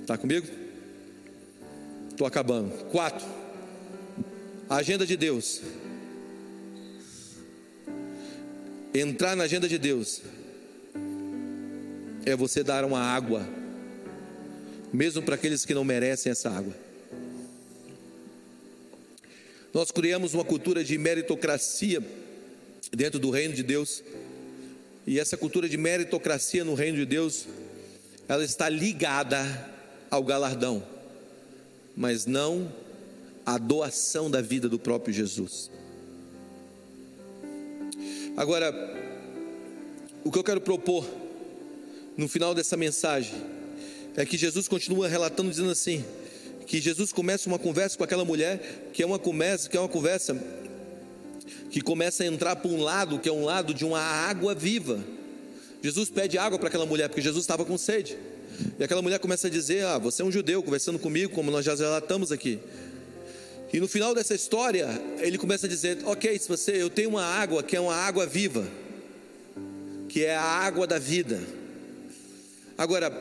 Está 0.01 0.17
comigo? 0.17 0.45
Estou 2.11 2.27
acabando. 2.27 2.69
Quatro. 2.91 3.25
A 4.74 4.78
agenda 4.78 5.05
de 5.05 5.15
Deus. 5.15 5.61
Entrar 8.91 9.36
na 9.36 9.43
agenda 9.43 9.69
de 9.69 9.78
Deus 9.78 10.24
é 12.26 12.36
você 12.36 12.63
dar 12.63 12.84
uma 12.84 12.99
água, 12.99 13.47
mesmo 14.91 15.21
para 15.21 15.36
aqueles 15.36 15.63
que 15.63 15.76
não 15.76 15.84
merecem 15.84 16.32
essa 16.32 16.49
água. 16.49 16.74
Nós 19.71 19.91
criamos 19.91 20.34
uma 20.34 20.43
cultura 20.43 20.84
de 20.84 20.97
meritocracia 20.97 22.01
dentro 22.91 23.19
do 23.19 23.30
reino 23.30 23.53
de 23.53 23.61
Deus, 23.61 24.03
e 25.05 25.19
essa 25.19 25.38
cultura 25.38 25.69
de 25.69 25.78
meritocracia 25.78 26.63
no 26.63 26.74
reino 26.74 26.97
de 26.97 27.05
Deus, 27.05 27.45
ela 28.28 28.43
está 28.43 28.69
ligada 28.69 29.71
ao 30.09 30.24
galardão, 30.24 30.84
mas 31.95 32.26
não 32.26 32.74
a 33.45 33.57
doação 33.57 34.29
da 34.29 34.41
vida 34.41 34.69
do 34.69 34.79
próprio 34.79 35.13
Jesus. 35.13 35.69
Agora, 38.35 38.73
o 40.23 40.31
que 40.31 40.39
eu 40.39 40.43
quero 40.43 40.61
propor 40.61 41.07
no 42.17 42.27
final 42.27 42.55
dessa 42.55 42.77
mensagem 42.77 43.35
é 44.15 44.25
que 44.25 44.37
Jesus 44.37 44.67
continua 44.67 45.07
relatando 45.07 45.49
dizendo 45.49 45.71
assim, 45.71 46.03
que 46.65 46.79
Jesus 46.79 47.11
começa 47.11 47.47
uma 47.47 47.59
conversa 47.59 47.97
com 47.97 48.03
aquela 48.03 48.25
mulher, 48.25 48.89
que 48.93 49.03
é 49.03 49.05
uma 49.05 49.19
conversa, 49.19 49.69
que 49.69 49.77
é 49.77 49.79
uma 49.79 49.89
conversa 49.89 50.35
que 51.69 51.81
começa 51.81 52.23
a 52.23 52.25
entrar 52.25 52.55
para 52.55 52.69
um 52.69 52.81
lado, 52.81 53.19
que 53.19 53.27
é 53.27 53.31
um 53.31 53.43
lado 53.43 53.73
de 53.73 53.83
uma 53.83 53.99
água 53.99 54.55
viva. 54.55 55.03
Jesus 55.81 56.09
pede 56.09 56.37
água 56.37 56.57
para 56.57 56.69
aquela 56.69 56.85
mulher, 56.85 57.09
porque 57.09 57.21
Jesus 57.21 57.43
estava 57.43 57.65
com 57.65 57.77
sede. 57.77 58.17
E 58.79 58.83
aquela 58.83 59.01
mulher 59.01 59.19
começa 59.19 59.47
a 59.47 59.49
dizer: 59.49 59.85
Ah, 59.85 59.97
você 59.97 60.21
é 60.21 60.25
um 60.25 60.31
judeu 60.31 60.63
conversando 60.63 60.97
comigo, 60.97 61.33
como 61.33 61.51
nós 61.51 61.65
já 61.65 61.75
relatamos 61.75 62.31
aqui. 62.31 62.59
E 63.74 63.80
no 63.80 63.88
final 63.88 64.13
dessa 64.13 64.36
história, 64.36 64.88
ele 65.19 65.36
começa 65.36 65.65
a 65.65 65.69
dizer: 65.69 65.97
Ok, 66.05 66.38
se 66.38 66.47
você, 66.47 66.80
eu 66.80 66.91
tenho 66.91 67.09
uma 67.09 67.24
água 67.26 67.63
que 67.63 67.76
é 67.76 67.80
uma 67.80 67.95
água 67.95 68.24
viva, 68.24 68.67
que 70.07 70.24
é 70.24 70.36
a 70.36 70.43
água 70.43 70.86
da 70.86 70.99
vida. 70.99 71.41
Agora, 72.78 73.11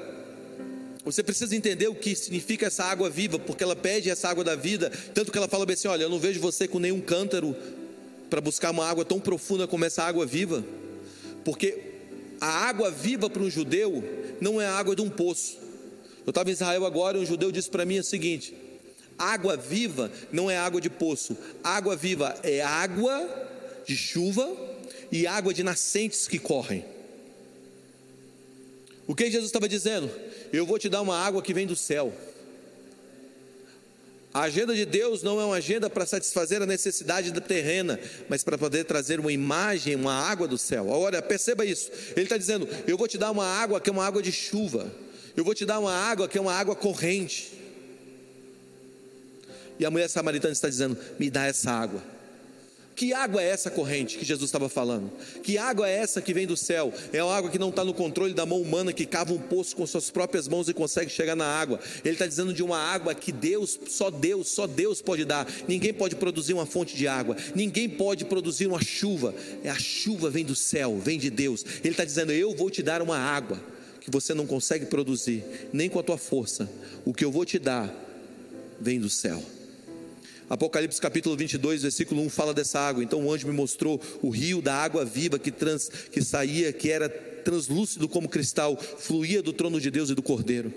você 1.02 1.22
precisa 1.22 1.56
entender 1.56 1.88
o 1.88 1.94
que 1.94 2.14
significa 2.14 2.66
essa 2.66 2.84
água 2.84 3.08
viva, 3.08 3.38
porque 3.38 3.64
ela 3.64 3.74
pede 3.74 4.10
essa 4.10 4.28
água 4.28 4.44
da 4.44 4.54
vida, 4.54 4.92
tanto 5.14 5.32
que 5.32 5.38
ela 5.38 5.48
fala 5.48 5.64
bem 5.64 5.72
assim: 5.72 5.88
Olha, 5.88 6.02
eu 6.02 6.10
não 6.10 6.18
vejo 6.18 6.38
você 6.38 6.68
com 6.68 6.78
nenhum 6.78 7.00
cântaro 7.00 7.56
para 8.28 8.42
buscar 8.42 8.72
uma 8.72 8.86
água 8.86 9.06
tão 9.06 9.18
profunda 9.18 9.66
como 9.66 9.86
essa 9.86 10.02
água 10.02 10.26
viva, 10.26 10.62
porque 11.46 11.78
a 12.38 12.66
água 12.68 12.90
viva 12.90 13.30
para 13.30 13.42
um 13.42 13.48
judeu 13.48 14.04
não 14.38 14.60
é 14.60 14.66
a 14.66 14.74
água 14.74 14.94
de 14.94 15.00
um 15.00 15.08
poço. 15.08 15.56
Eu 16.26 16.30
estava 16.30 16.50
em 16.50 16.52
Israel 16.52 16.84
agora 16.84 17.16
e 17.16 17.22
um 17.22 17.26
judeu 17.26 17.50
disse 17.50 17.70
para 17.70 17.86
mim 17.86 17.98
o 17.98 18.04
seguinte: 18.04 18.54
água 19.18 19.56
viva 19.56 20.10
não 20.32 20.50
é 20.50 20.56
água 20.56 20.80
de 20.80 20.90
poço, 20.90 21.36
água 21.62 21.96
viva 21.96 22.34
é 22.42 22.60
água 22.60 23.28
de 23.84 23.96
chuva 23.96 24.50
e 25.10 25.26
água 25.26 25.52
de 25.52 25.62
nascentes 25.62 26.26
que 26.26 26.38
correm. 26.38 26.84
O 29.06 29.14
que 29.14 29.30
Jesus 29.30 29.46
estava 29.46 29.68
dizendo? 29.68 30.10
Eu 30.52 30.64
vou 30.64 30.78
te 30.78 30.88
dar 30.88 31.02
uma 31.02 31.18
água 31.18 31.42
que 31.42 31.52
vem 31.52 31.66
do 31.66 31.76
céu. 31.76 32.12
A 34.34 34.42
agenda 34.42 34.74
de 34.74 34.86
Deus 34.86 35.22
não 35.22 35.38
é 35.38 35.44
uma 35.44 35.56
agenda 35.56 35.90
para 35.90 36.06
satisfazer 36.06 36.62
a 36.62 36.66
necessidade 36.66 37.30
da 37.30 37.40
terrena, 37.40 38.00
mas 38.30 38.42
para 38.42 38.56
poder 38.56 38.84
trazer 38.84 39.20
uma 39.20 39.30
imagem, 39.30 39.94
uma 39.94 40.14
água 40.14 40.48
do 40.48 40.56
céu. 40.56 40.88
Olha, 40.88 41.20
perceba 41.20 41.66
isso. 41.66 41.90
Ele 42.16 42.22
está 42.22 42.38
dizendo: 42.38 42.66
Eu 42.86 42.96
vou 42.96 43.06
te 43.06 43.18
dar 43.18 43.30
uma 43.30 43.44
água 43.44 43.78
que 43.78 43.90
é 43.90 43.92
uma 43.92 44.06
água 44.06 44.22
de 44.22 44.32
chuva. 44.32 44.90
Eu 45.36 45.44
vou 45.44 45.54
te 45.54 45.66
dar 45.66 45.78
uma 45.78 45.92
água 45.92 46.26
que 46.26 46.38
é 46.38 46.40
uma 46.40 46.54
água 46.54 46.74
corrente. 46.74 47.52
E 49.82 49.84
a 49.84 49.90
mulher 49.90 50.08
samaritana 50.08 50.52
está 50.52 50.68
dizendo: 50.68 50.96
Me 51.18 51.28
dá 51.28 51.44
essa 51.44 51.72
água. 51.72 52.00
Que 52.94 53.12
água 53.12 53.42
é 53.42 53.48
essa 53.48 53.68
corrente 53.68 54.16
que 54.16 54.24
Jesus 54.24 54.48
estava 54.48 54.68
falando? 54.68 55.10
Que 55.42 55.58
água 55.58 55.88
é 55.88 55.96
essa 55.96 56.22
que 56.22 56.32
vem 56.32 56.46
do 56.46 56.56
céu? 56.56 56.94
É 57.12 57.20
uma 57.20 57.34
água 57.34 57.50
que 57.50 57.58
não 57.58 57.70
está 57.70 57.84
no 57.84 57.92
controle 57.92 58.32
da 58.32 58.46
mão 58.46 58.60
humana 58.62 58.92
que 58.92 59.04
cava 59.04 59.32
um 59.32 59.40
poço 59.40 59.74
com 59.74 59.84
suas 59.84 60.08
próprias 60.08 60.46
mãos 60.46 60.68
e 60.68 60.74
consegue 60.74 61.10
chegar 61.10 61.34
na 61.34 61.46
água. 61.46 61.80
Ele 62.04 62.14
está 62.14 62.28
dizendo 62.28 62.52
de 62.52 62.62
uma 62.62 62.78
água 62.78 63.12
que 63.12 63.32
Deus, 63.32 63.76
só 63.88 64.08
Deus, 64.08 64.50
só 64.50 64.68
Deus 64.68 65.02
pode 65.02 65.24
dar. 65.24 65.50
Ninguém 65.66 65.92
pode 65.92 66.14
produzir 66.14 66.52
uma 66.52 66.66
fonte 66.66 66.94
de 66.94 67.08
água. 67.08 67.36
Ninguém 67.56 67.88
pode 67.88 68.24
produzir 68.24 68.66
uma 68.66 68.80
chuva. 68.80 69.34
É 69.64 69.70
a 69.70 69.78
chuva 69.80 70.30
vem 70.30 70.44
do 70.44 70.54
céu, 70.54 70.96
vem 70.96 71.18
de 71.18 71.28
Deus. 71.28 71.64
Ele 71.80 71.90
está 71.90 72.04
dizendo: 72.04 72.30
Eu 72.30 72.54
vou 72.54 72.70
te 72.70 72.84
dar 72.84 73.02
uma 73.02 73.18
água 73.18 73.58
que 74.00 74.12
você 74.12 74.32
não 74.32 74.46
consegue 74.46 74.86
produzir, 74.86 75.42
nem 75.72 75.88
com 75.88 75.98
a 75.98 76.04
tua 76.04 76.18
força. 76.18 76.70
O 77.04 77.12
que 77.12 77.24
eu 77.24 77.32
vou 77.32 77.44
te 77.44 77.58
dar 77.58 77.92
vem 78.82 78.98
do 78.98 79.08
céu. 79.08 79.42
Apocalipse 80.48 81.00
capítulo 81.00 81.36
22, 81.36 81.82
versículo 81.82 82.22
1 82.22 82.28
fala 82.28 82.52
dessa 82.52 82.80
água. 82.80 83.02
Então 83.02 83.24
o 83.24 83.32
anjo 83.32 83.46
me 83.46 83.54
mostrou 83.54 84.00
o 84.20 84.30
rio 84.30 84.60
da 84.60 84.74
água 84.74 85.04
viva 85.04 85.38
que, 85.38 85.50
trans, 85.50 85.88
que 85.88 86.22
saía, 86.22 86.72
que 86.72 86.90
era 86.90 87.08
translúcido 87.08 88.08
como 88.08 88.28
cristal, 88.28 88.76
fluía 88.76 89.42
do 89.42 89.52
trono 89.52 89.80
de 89.80 89.90
Deus 89.90 90.10
e 90.10 90.14
do 90.14 90.22
Cordeiro. 90.22 90.72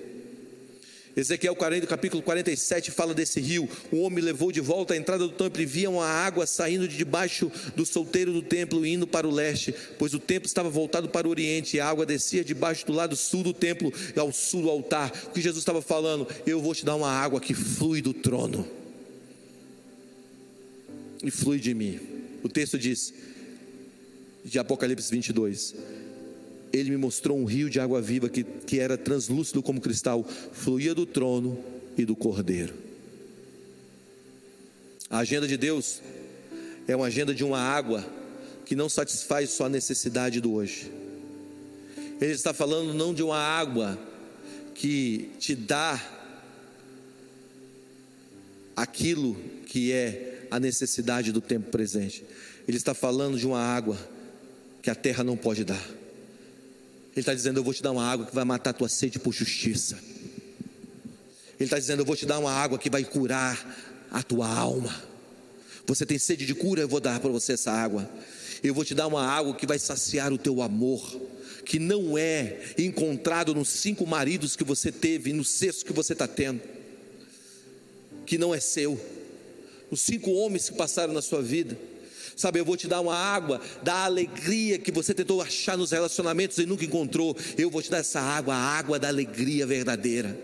Ezequiel 1.15 1.55
40, 1.55 1.87
capítulo 1.87 2.21
47 2.21 2.91
fala 2.91 3.13
desse 3.13 3.39
rio. 3.39 3.69
O 3.89 4.01
homem 4.01 4.21
levou 4.21 4.51
de 4.51 4.59
volta 4.59 4.93
à 4.93 4.97
entrada 4.97 5.25
do 5.25 5.33
templo 5.33 5.61
e 5.61 5.65
via 5.65 5.89
uma 5.89 6.05
água 6.05 6.45
saindo 6.45 6.89
de 6.89 6.97
debaixo 6.97 7.49
do 7.73 7.85
solteiro 7.85 8.33
do 8.33 8.41
templo 8.41 8.85
e 8.85 8.93
indo 8.93 9.07
para 9.07 9.25
o 9.25 9.31
leste, 9.31 9.73
pois 9.97 10.13
o 10.13 10.19
templo 10.19 10.45
estava 10.45 10.69
voltado 10.69 11.07
para 11.07 11.25
o 11.25 11.29
oriente 11.29 11.77
e 11.77 11.79
a 11.79 11.87
água 11.87 12.05
descia 12.05 12.43
debaixo 12.43 12.85
do 12.85 12.91
lado 12.91 13.15
sul 13.15 13.43
do 13.43 13.53
templo 13.53 13.93
ao 14.17 14.33
sul 14.33 14.63
do 14.63 14.69
altar. 14.69 15.09
O 15.27 15.29
que 15.29 15.41
Jesus 15.41 15.61
estava 15.61 15.81
falando? 15.81 16.27
Eu 16.45 16.59
vou 16.59 16.75
te 16.75 16.83
dar 16.83 16.95
uma 16.95 17.09
água 17.09 17.39
que 17.39 17.53
flui 17.53 18.01
do 18.01 18.13
trono 18.13 18.84
e 21.25 21.31
flui 21.31 21.59
de 21.59 21.73
mim. 21.73 21.99
O 22.43 22.49
texto 22.49 22.77
diz, 22.77 23.13
de 24.43 24.59
Apocalipse 24.59 25.09
22, 25.09 25.75
ele 26.71 26.91
me 26.91 26.97
mostrou 26.97 27.37
um 27.37 27.45
rio 27.45 27.69
de 27.69 27.79
água 27.79 28.01
viva 28.01 28.29
que, 28.29 28.43
que 28.43 28.79
era 28.79 28.97
translúcido 28.97 29.63
como 29.63 29.81
cristal, 29.81 30.23
fluía 30.23 30.93
do 30.93 31.05
trono 31.05 31.57
e 31.97 32.05
do 32.05 32.15
cordeiro. 32.15 32.73
A 35.09 35.19
agenda 35.19 35.47
de 35.47 35.57
Deus 35.57 36.01
é 36.87 36.95
uma 36.95 37.07
agenda 37.07 37.33
de 37.33 37.43
uma 37.43 37.59
água 37.59 38.05
que 38.65 38.75
não 38.75 38.89
satisfaz 38.89 39.49
só 39.51 39.65
a 39.65 39.69
necessidade 39.69 40.41
do 40.41 40.53
hoje. 40.53 40.91
Ele 42.19 42.31
está 42.31 42.53
falando 42.53 42.93
não 42.93 43.13
de 43.13 43.23
uma 43.23 43.37
água 43.37 43.97
que 44.73 45.31
te 45.39 45.55
dá 45.55 46.01
aquilo 48.75 49.35
que 49.67 49.91
é 49.91 50.34
a 50.55 50.59
necessidade 50.59 51.33
do 51.33 51.41
tempo 51.41 51.69
presente. 51.69 52.23
Ele 52.65 52.77
está 52.77 52.93
falando 52.93 53.37
de 53.37 53.45
uma 53.45 53.59
água 53.59 53.97
que 54.81 54.89
a 54.89 54.95
terra 54.95 55.23
não 55.23 55.35
pode 55.35 55.65
dar. 55.65 55.85
Ele 57.11 57.21
está 57.21 57.33
dizendo: 57.33 57.59
Eu 57.59 57.63
vou 57.63 57.73
te 57.73 57.83
dar 57.83 57.91
uma 57.91 58.05
água 58.05 58.25
que 58.25 58.33
vai 58.33 58.45
matar 58.45 58.69
a 58.69 58.73
tua 58.73 58.87
sede 58.87 59.19
por 59.19 59.33
justiça. 59.33 59.97
Ele 61.59 61.65
está 61.65 61.77
dizendo: 61.77 62.01
Eu 62.01 62.05
vou 62.05 62.15
te 62.15 62.25
dar 62.25 62.39
uma 62.39 62.51
água 62.51 62.79
que 62.79 62.89
vai 62.89 63.03
curar 63.03 64.07
a 64.09 64.23
tua 64.23 64.47
alma. 64.47 64.95
Você 65.85 66.05
tem 66.05 66.17
sede 66.17 66.45
de 66.45 66.55
cura, 66.55 66.81
eu 66.81 66.87
vou 66.87 67.01
dar 67.01 67.19
para 67.19 67.29
você 67.29 67.53
essa 67.53 67.71
água. 67.71 68.09
Eu 68.63 68.73
vou 68.73 68.85
te 68.85 68.95
dar 68.95 69.07
uma 69.07 69.27
água 69.27 69.53
que 69.53 69.67
vai 69.67 69.77
saciar 69.77 70.31
o 70.31 70.37
teu 70.37 70.61
amor, 70.61 71.03
que 71.65 71.77
não 71.77 72.17
é 72.17 72.73
encontrado 72.77 73.53
nos 73.53 73.67
cinco 73.67 74.07
maridos 74.07 74.55
que 74.55 74.63
você 74.63 74.89
teve, 74.89 75.33
no 75.33 75.43
sexto 75.43 75.85
que 75.85 75.93
você 75.93 76.13
está 76.13 76.27
tendo, 76.27 76.61
que 78.25 78.37
não 78.37 78.55
é 78.55 78.59
seu 78.59 78.99
os 79.95 80.01
cinco 80.01 80.29
homens 80.31 80.69
que 80.69 80.75
passaram 80.75 81.13
na 81.13 81.21
sua 81.21 81.41
vida. 81.41 81.77
Sabe, 82.35 82.59
eu 82.59 82.65
vou 82.65 82.75
te 82.75 82.85
dar 82.85 82.99
uma 82.99 83.15
água 83.15 83.61
da 83.81 84.03
alegria 84.03 84.77
que 84.77 84.91
você 84.91 85.13
tentou 85.13 85.41
achar 85.41 85.77
nos 85.77 85.91
relacionamentos 85.91 86.57
e 86.57 86.65
nunca 86.65 86.83
encontrou. 86.83 87.35
Eu 87.57 87.69
vou 87.69 87.81
te 87.81 87.89
dar 87.89 87.99
essa 87.99 88.19
água, 88.19 88.53
a 88.53 88.77
água 88.77 88.99
da 88.99 89.07
alegria 89.07 89.65
verdadeira. 89.65 90.37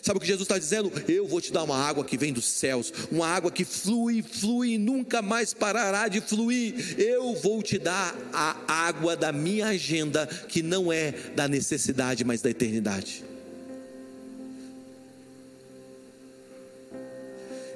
Sabe 0.00 0.16
o 0.16 0.20
que 0.20 0.26
Jesus 0.26 0.44
está 0.44 0.58
dizendo? 0.58 0.90
Eu 1.06 1.26
vou 1.26 1.40
te 1.40 1.52
dar 1.52 1.62
uma 1.62 1.76
água 1.76 2.04
que 2.04 2.16
vem 2.16 2.32
dos 2.32 2.46
céus, 2.46 2.90
uma 3.10 3.26
água 3.26 3.50
que 3.50 3.66
flui, 3.66 4.22
flui 4.22 4.74
e 4.74 4.78
nunca 4.78 5.20
mais 5.20 5.52
parará 5.52 6.08
de 6.08 6.22
fluir. 6.22 6.98
Eu 6.98 7.34
vou 7.34 7.62
te 7.62 7.78
dar 7.78 8.16
a 8.32 8.56
água 8.66 9.14
da 9.14 9.30
minha 9.30 9.66
agenda, 9.66 10.26
que 10.26 10.62
não 10.62 10.90
é 10.90 11.12
da 11.34 11.46
necessidade, 11.46 12.24
mas 12.24 12.40
da 12.40 12.48
eternidade. 12.48 13.24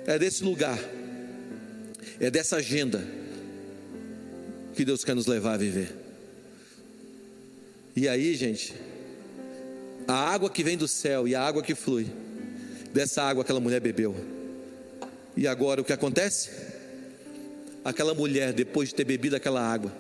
É 0.07 0.19
desse 0.19 0.43
lugar 0.43 0.79
é 2.21 2.31
dessa 2.31 2.57
agenda 2.57 3.03
que 4.75 4.85
Deus 4.85 5.03
quer 5.03 5.15
nos 5.15 5.27
levar 5.27 5.55
a 5.55 5.57
viver. 5.57 5.93
E 7.97 8.07
aí, 8.07 8.35
gente, 8.35 8.75
a 10.07 10.15
água 10.15 10.51
que 10.51 10.63
vem 10.63 10.77
do 10.77 10.87
céu 10.87 11.27
e 11.27 11.35
a 11.35 11.43
água 11.43 11.63
que 11.63 11.75
flui, 11.75 12.07
dessa 12.93 13.23
água 13.23 13.43
aquela 13.43 13.59
mulher 13.59 13.81
bebeu. 13.81 14.15
E 15.37 15.47
agora 15.47 15.81
o 15.81 15.85
que 15.85 15.93
acontece? 15.93 16.51
Aquela 17.85 18.15
mulher, 18.15 18.53
depois 18.53 18.91
de 18.91 18.95
ter 18.95 19.05
bebido 19.05 19.35
aquela 19.35 19.61
água, 19.61 19.93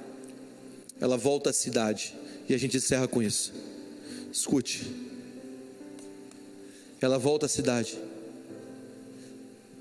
ela 1.00 1.16
volta 1.16 1.50
à 1.50 1.52
cidade. 1.52 2.14
E 2.48 2.54
a 2.54 2.58
gente 2.58 2.76
encerra 2.76 3.08
com 3.08 3.22
isso. 3.22 3.52
Escute. 4.30 4.86
Ela 7.00 7.18
volta 7.18 7.46
à 7.46 7.48
cidade. 7.48 7.98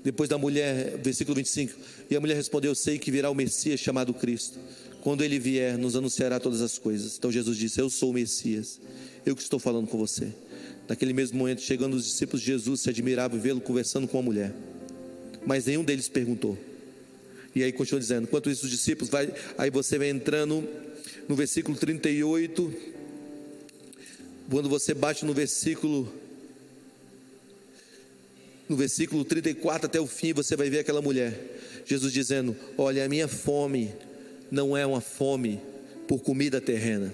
Depois 0.02 0.28
da 0.28 0.38
mulher, 0.38 0.98
versículo 1.02 1.36
25: 1.36 1.74
E 2.10 2.16
a 2.16 2.20
mulher 2.20 2.34
respondeu: 2.34 2.74
Sei 2.74 2.98
que 2.98 3.10
virá 3.10 3.30
o 3.30 3.34
Messias 3.34 3.80
chamado 3.80 4.14
Cristo. 4.14 4.58
Quando 5.02 5.24
ele 5.24 5.38
vier, 5.38 5.78
nos 5.78 5.96
anunciará 5.96 6.38
todas 6.38 6.60
as 6.60 6.78
coisas. 6.78 7.16
Então 7.18 7.30
Jesus 7.30 7.56
disse: 7.56 7.80
Eu 7.80 7.90
sou 7.90 8.10
o 8.10 8.14
Messias, 8.14 8.80
eu 9.24 9.36
que 9.36 9.42
estou 9.42 9.58
falando 9.58 9.86
com 9.86 9.98
você. 9.98 10.28
Naquele 10.88 11.12
mesmo 11.12 11.38
momento, 11.38 11.60
chegando 11.60 11.94
os 11.94 12.04
discípulos 12.04 12.40
de 12.40 12.48
Jesus, 12.48 12.80
se 12.80 12.90
admiravam 12.90 13.38
vê-lo 13.38 13.60
conversando 13.60 14.08
com 14.08 14.18
a 14.18 14.22
mulher. 14.22 14.52
Mas 15.46 15.66
nenhum 15.66 15.84
deles 15.84 16.08
perguntou. 16.08 16.58
E 17.54 17.62
aí 17.62 17.72
continua 17.72 18.00
dizendo: 18.00 18.24
Enquanto 18.24 18.50
isso, 18.50 18.64
os 18.64 18.70
discípulos, 18.70 19.10
vai, 19.10 19.32
aí 19.58 19.70
você 19.70 19.98
vai 19.98 20.08
entrando 20.08 20.66
no 21.28 21.36
versículo 21.36 21.76
38. 21.76 22.72
Quando 24.50 24.68
você 24.68 24.92
bate 24.92 25.24
no 25.24 25.32
versículo 25.32 26.12
no 28.70 28.76
versículo 28.76 29.24
34 29.24 29.86
até 29.86 30.00
o 30.00 30.06
fim, 30.06 30.32
você 30.32 30.54
vai 30.54 30.70
ver 30.70 30.78
aquela 30.78 31.02
mulher. 31.02 31.34
Jesus 31.84 32.12
dizendo: 32.12 32.56
Olha, 32.78 33.04
a 33.04 33.08
minha 33.08 33.26
fome 33.26 33.92
não 34.48 34.76
é 34.76 34.86
uma 34.86 35.00
fome 35.00 35.60
por 36.06 36.20
comida 36.20 36.60
terrena 36.60 37.12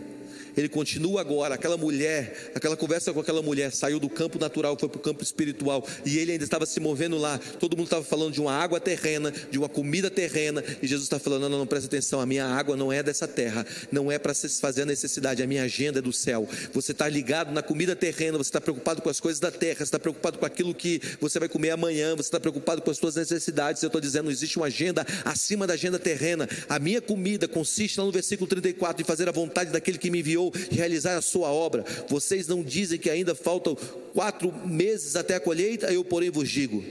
ele 0.56 0.68
continua 0.68 1.20
agora. 1.20 1.54
Aquela 1.54 1.76
mulher, 1.76 2.52
aquela 2.54 2.76
conversa 2.76 3.12
com 3.12 3.20
aquela 3.20 3.42
mulher, 3.42 3.72
saiu 3.72 4.00
do 4.00 4.08
campo 4.08 4.38
natural, 4.38 4.76
foi 4.78 4.88
para 4.88 4.98
o 4.98 5.00
campo 5.00 5.22
espiritual, 5.22 5.86
e 6.04 6.18
ele 6.18 6.32
ainda 6.32 6.44
estava 6.44 6.64
se 6.64 6.80
movendo 6.80 7.18
lá. 7.18 7.38
Todo 7.60 7.76
mundo 7.76 7.86
estava 7.86 8.04
falando 8.04 8.32
de 8.32 8.40
uma 8.40 8.52
água 8.52 8.80
terrena, 8.80 9.32
de 9.50 9.58
uma 9.58 9.68
comida 9.68 10.10
terrena, 10.10 10.64
e 10.82 10.86
Jesus 10.86 11.04
está 11.04 11.18
falando: 11.18 11.48
não, 11.48 11.58
não, 11.58 11.66
presta 11.66 11.86
atenção, 11.86 12.20
a 12.20 12.26
minha 12.26 12.46
água 12.46 12.76
não 12.76 12.92
é 12.92 13.02
dessa 13.02 13.28
terra, 13.28 13.66
não 13.92 14.10
é 14.10 14.18
para 14.18 14.32
satisfazer 14.32 14.84
a 14.84 14.86
necessidade, 14.86 15.42
a 15.42 15.46
minha 15.46 15.64
agenda 15.64 15.98
é 15.98 16.02
do 16.02 16.12
céu. 16.12 16.48
Você 16.72 16.92
está 16.92 17.08
ligado 17.08 17.52
na 17.52 17.62
comida 17.62 17.94
terrena, 17.94 18.38
você 18.38 18.48
está 18.48 18.60
preocupado 18.60 19.02
com 19.02 19.10
as 19.10 19.20
coisas 19.20 19.40
da 19.40 19.50
terra, 19.50 19.78
você 19.78 19.84
está 19.84 19.98
preocupado 19.98 20.38
com 20.38 20.46
aquilo 20.46 20.74
que 20.74 21.00
você 21.20 21.38
vai 21.38 21.48
comer 21.48 21.70
amanhã, 21.70 22.14
você 22.14 22.28
está 22.28 22.40
preocupado 22.40 22.80
com 22.80 22.90
as 22.90 22.96
suas 22.96 23.14
necessidades. 23.14 23.82
Eu 23.82 23.88
estou 23.88 24.00
dizendo, 24.00 24.30
existe 24.30 24.56
uma 24.56 24.66
agenda 24.66 25.06
acima 25.24 25.66
da 25.66 25.74
agenda 25.74 25.98
terrena. 25.98 26.48
A 26.68 26.78
minha 26.78 27.00
comida 27.00 27.46
consiste, 27.46 27.98
lá 27.98 28.06
no 28.06 28.12
versículo 28.12 28.48
34, 28.48 29.02
em 29.02 29.04
fazer 29.04 29.28
a 29.28 29.32
vontade 29.32 29.70
daquele 29.70 29.98
que 29.98 30.10
me 30.10 30.20
enviou 30.20 30.45
realizar 30.70 31.16
a 31.16 31.22
sua 31.22 31.48
obra. 31.48 31.84
Vocês 32.08 32.46
não 32.46 32.62
dizem 32.62 32.98
que 32.98 33.10
ainda 33.10 33.34
faltam 33.34 33.76
quatro 34.12 34.52
meses 34.66 35.16
até 35.16 35.34
a 35.34 35.40
colheita? 35.40 35.92
Eu, 35.92 36.04
porém, 36.04 36.30
vos 36.30 36.48
digo: 36.48 36.84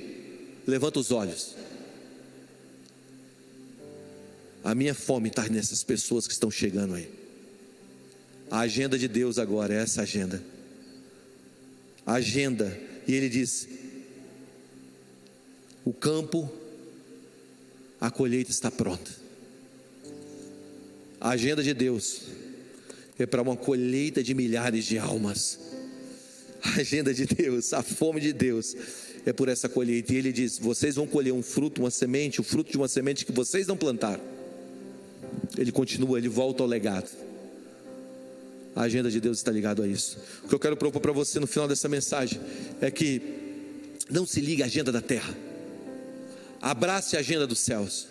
levanta 0.65 0.99
os 0.99 1.11
olhos. 1.11 1.55
A 4.63 4.73
minha 4.73 4.95
fome 4.95 5.29
está 5.29 5.47
nessas 5.47 5.83
pessoas 5.83 6.25
que 6.25 6.33
estão 6.33 6.49
chegando 6.49 6.95
aí. 6.95 7.09
A 8.49 8.59
agenda 8.61 8.97
de 8.97 9.07
Deus 9.07 9.37
agora 9.37 9.73
é 9.73 9.77
essa 9.77 10.01
agenda. 10.01 10.41
Agenda, 12.05 12.77
e 13.07 13.13
ele 13.13 13.29
diz: 13.29 13.67
o 15.83 15.93
campo, 15.93 16.51
a 18.01 18.09
colheita 18.09 18.49
está 18.49 18.71
pronta. 18.71 19.11
A 21.21 21.29
agenda 21.29 21.63
de 21.63 21.73
Deus 21.73 22.23
é 23.17 23.25
para 23.25 23.41
uma 23.41 23.55
colheita 23.55 24.23
de 24.23 24.33
milhares 24.33 24.85
de 24.85 24.97
almas. 24.97 25.59
A 26.61 26.79
agenda 26.79 27.13
de 27.13 27.25
Deus, 27.25 27.73
a 27.73 27.83
fome 27.83 28.19
de 28.19 28.33
Deus 28.33 28.75
é 29.25 29.31
por 29.31 29.49
essa 29.49 29.69
colheita. 29.69 30.13
E 30.13 30.17
ele 30.17 30.31
diz: 30.31 30.57
vocês 30.57 30.95
vão 30.95 31.07
colher 31.07 31.33
um 31.33 31.43
fruto, 31.43 31.81
uma 31.81 31.91
semente, 31.91 32.41
o 32.41 32.43
fruto 32.43 32.71
de 32.71 32.77
uma 32.77 32.87
semente 32.87 33.25
que 33.25 33.31
vocês 33.31 33.67
não 33.67 33.77
plantaram. 33.77 34.23
Ele 35.57 35.71
continua, 35.71 36.17
ele 36.17 36.29
volta 36.29 36.63
ao 36.63 36.69
legado. 36.69 37.09
A 38.75 38.81
agenda 38.81 39.09
de 39.09 39.21
Deus 39.21 39.37
está 39.37 39.51
ligada 39.51 39.83
a 39.83 39.87
isso. 39.87 40.17
O 40.43 40.49
que 40.49 40.55
eu 40.55 40.59
quero 40.59 40.75
propor 40.75 40.99
para 40.99 41.13
você 41.13 41.39
no 41.39 41.47
final 41.47 41.67
dessa 41.67 41.87
mensagem 41.87 42.39
é 42.81 42.91
que 42.91 43.21
não 44.09 44.25
se 44.25 44.41
ligue 44.41 44.61
à 44.61 44.65
agenda 44.65 44.91
da 44.91 45.01
terra. 45.01 45.33
Abrace 46.61 47.15
a 47.15 47.19
agenda 47.19 47.47
dos 47.47 47.59
céus. 47.59 48.07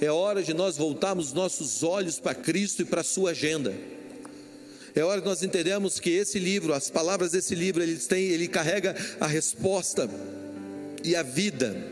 É 0.00 0.10
hora 0.10 0.42
de 0.42 0.54
nós 0.54 0.76
voltarmos 0.76 1.32
nossos 1.32 1.82
olhos 1.82 2.18
para 2.18 2.34
Cristo 2.34 2.82
e 2.82 2.84
para 2.84 3.02
a 3.02 3.04
sua 3.04 3.30
agenda. 3.30 3.74
É 4.94 5.02
hora 5.02 5.20
de 5.20 5.26
nós 5.26 5.42
entendermos 5.42 5.98
que 5.98 6.10
esse 6.10 6.38
livro, 6.38 6.74
as 6.74 6.90
palavras 6.90 7.32
desse 7.32 7.54
livro, 7.54 7.82
ele 7.82 7.96
tem, 7.96 8.24
ele 8.24 8.46
carrega 8.46 8.94
a 9.18 9.26
resposta 9.26 10.08
e 11.02 11.16
a 11.16 11.22
vida 11.22 11.91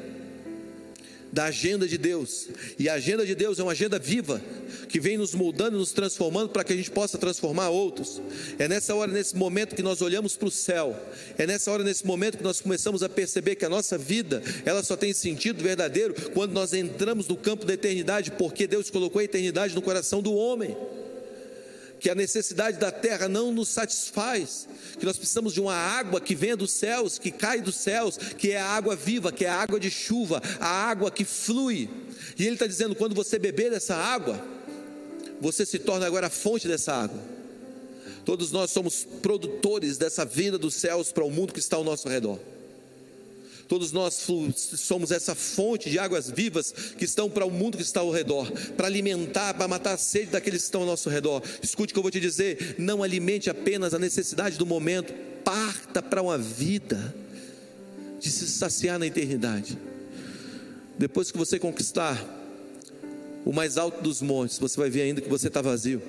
da 1.33 1.45
agenda 1.45 1.87
de 1.87 1.97
Deus. 1.97 2.49
E 2.79 2.89
a 2.89 2.95
agenda 2.95 3.25
de 3.25 3.35
Deus 3.35 3.59
é 3.59 3.63
uma 3.63 3.73
agenda 3.73 3.99
viva, 3.99 4.41
que 4.89 5.01
vem 5.01 5.17
nos 5.17 5.35
moldando, 5.35 5.79
nos 5.79 5.93
transformando 5.93 6.51
para 6.51 6.65
que 6.65 6.73
a 6.73 6.77
gente 6.77 6.91
possa 6.91 7.19
transformar 7.19 7.69
outros. 7.71 8.21
É 8.59 8.67
nessa 8.67 8.95
hora, 8.95 9.11
nesse 9.11 9.37
momento 9.37 9.75
que 9.75 9.83
nós 9.83 10.03
olhamos 10.03 10.37
para 10.37 10.49
o 10.49 10.51
céu. 10.51 10.97
É 11.39 11.47
nessa 11.47 11.71
hora, 11.71 11.85
nesse 11.85 12.07
momento 12.07 12.39
que 12.39 12.45
nós 12.45 12.61
começamos 12.61 13.03
a 13.03 13.09
perceber 13.09 13.57
que 13.57 13.65
a 13.65 13.69
nossa 13.69 13.97
vida, 13.97 14.43
ela 14.65 14.83
só 14.83 14.97
tem 14.97 15.13
sentido 15.13 15.63
verdadeiro 15.63 16.15
quando 16.33 16.53
nós 16.53 16.73
entramos 16.73 17.29
no 17.29 17.37
campo 17.37 17.65
da 17.65 17.75
eternidade, 17.75 18.33
porque 18.33 18.67
Deus 18.67 18.91
colocou 18.91 19.21
a 19.21 19.25
eternidade 19.25 19.75
no 19.75 19.83
coração 19.83 20.21
do 20.23 20.35
homem 20.35 20.77
que 22.01 22.09
a 22.09 22.15
necessidade 22.15 22.79
da 22.79 22.91
terra 22.91 23.29
não 23.29 23.53
nos 23.53 23.69
satisfaz, 23.69 24.67
que 24.99 25.05
nós 25.05 25.19
precisamos 25.19 25.53
de 25.53 25.61
uma 25.61 25.75
água 25.75 26.21
que 26.21 26.35
venha 26.35 26.57
dos 26.57 26.73
céus, 26.73 27.19
que 27.19 27.31
cai 27.31 27.61
dos 27.61 27.77
céus, 27.77 28.17
que 28.17 28.53
é 28.53 28.61
a 28.61 28.67
água 28.67 28.97
viva, 28.97 29.31
que 29.31 29.45
é 29.45 29.49
a 29.49 29.57
água 29.57 29.79
de 29.79 29.91
chuva, 29.91 30.43
a 30.59 30.67
água 30.67 31.11
que 31.11 31.25
flui. 31.25 31.91
E 32.39 32.45
ele 32.45 32.55
está 32.55 32.67
dizendo: 32.67 32.97
quando 32.97 33.15
você 33.15 33.39
beber 33.39 33.71
dessa 33.71 33.95
água, 33.95 34.43
você 35.41 35.67
se 35.67 35.79
torna 35.79 36.07
agora 36.07 36.29
a 36.29 36.31
fonte 36.31 36.67
dessa 36.67 36.93
água. 36.95 37.21
Todos 38.25 38.51
nós 38.51 38.71
somos 38.71 39.05
produtores 39.21 39.99
dessa 39.99 40.25
vida 40.25 40.59
dos 40.59 40.75
céus 40.75 41.13
para 41.13 41.25
o 41.25 41.31
mundo 41.31 41.53
que 41.53 41.59
está 41.59 41.77
ao 41.77 41.85
nosso 41.85 42.09
redor. 42.09 42.39
Todos 43.71 43.93
nós 43.93 44.27
somos 44.77 45.13
essa 45.13 45.33
fonte 45.33 45.89
de 45.89 45.97
águas 45.97 46.29
vivas 46.29 46.73
que 46.73 47.05
estão 47.05 47.31
para 47.31 47.47
o 47.47 47.51
mundo 47.53 47.77
que 47.77 47.85
está 47.85 48.01
ao 48.01 48.11
redor, 48.11 48.51
para 48.77 48.89
alimentar, 48.89 49.55
para 49.55 49.69
matar 49.69 49.93
a 49.93 49.97
sede 49.97 50.33
daqueles 50.33 50.63
que 50.63 50.65
estão 50.65 50.81
ao 50.81 50.89
nosso 50.89 51.09
redor. 51.09 51.41
Escute 51.63 51.93
o 51.93 51.95
que 51.95 51.99
eu 52.01 52.03
vou 52.03 52.11
te 52.11 52.19
dizer: 52.19 52.75
não 52.81 53.01
alimente 53.01 53.49
apenas 53.49 53.95
a 53.95 53.99
necessidade 54.01 54.59
do 54.59 54.67
momento, 54.67 55.15
parta 55.45 56.03
para 56.03 56.21
uma 56.21 56.37
vida 56.37 57.15
de 58.19 58.29
se 58.29 58.49
saciar 58.49 58.99
na 58.99 59.07
eternidade. 59.07 59.79
Depois 60.99 61.31
que 61.31 61.39
você 61.39 61.57
conquistar 61.57 62.21
o 63.45 63.53
mais 63.53 63.79
alto 63.79 64.03
dos 64.03 64.21
montes, 64.21 64.59
você 64.59 64.77
vai 64.81 64.91
ver 64.91 65.03
ainda 65.03 65.21
que 65.21 65.29
você 65.29 65.47
está 65.47 65.63
vazio. 65.63 66.03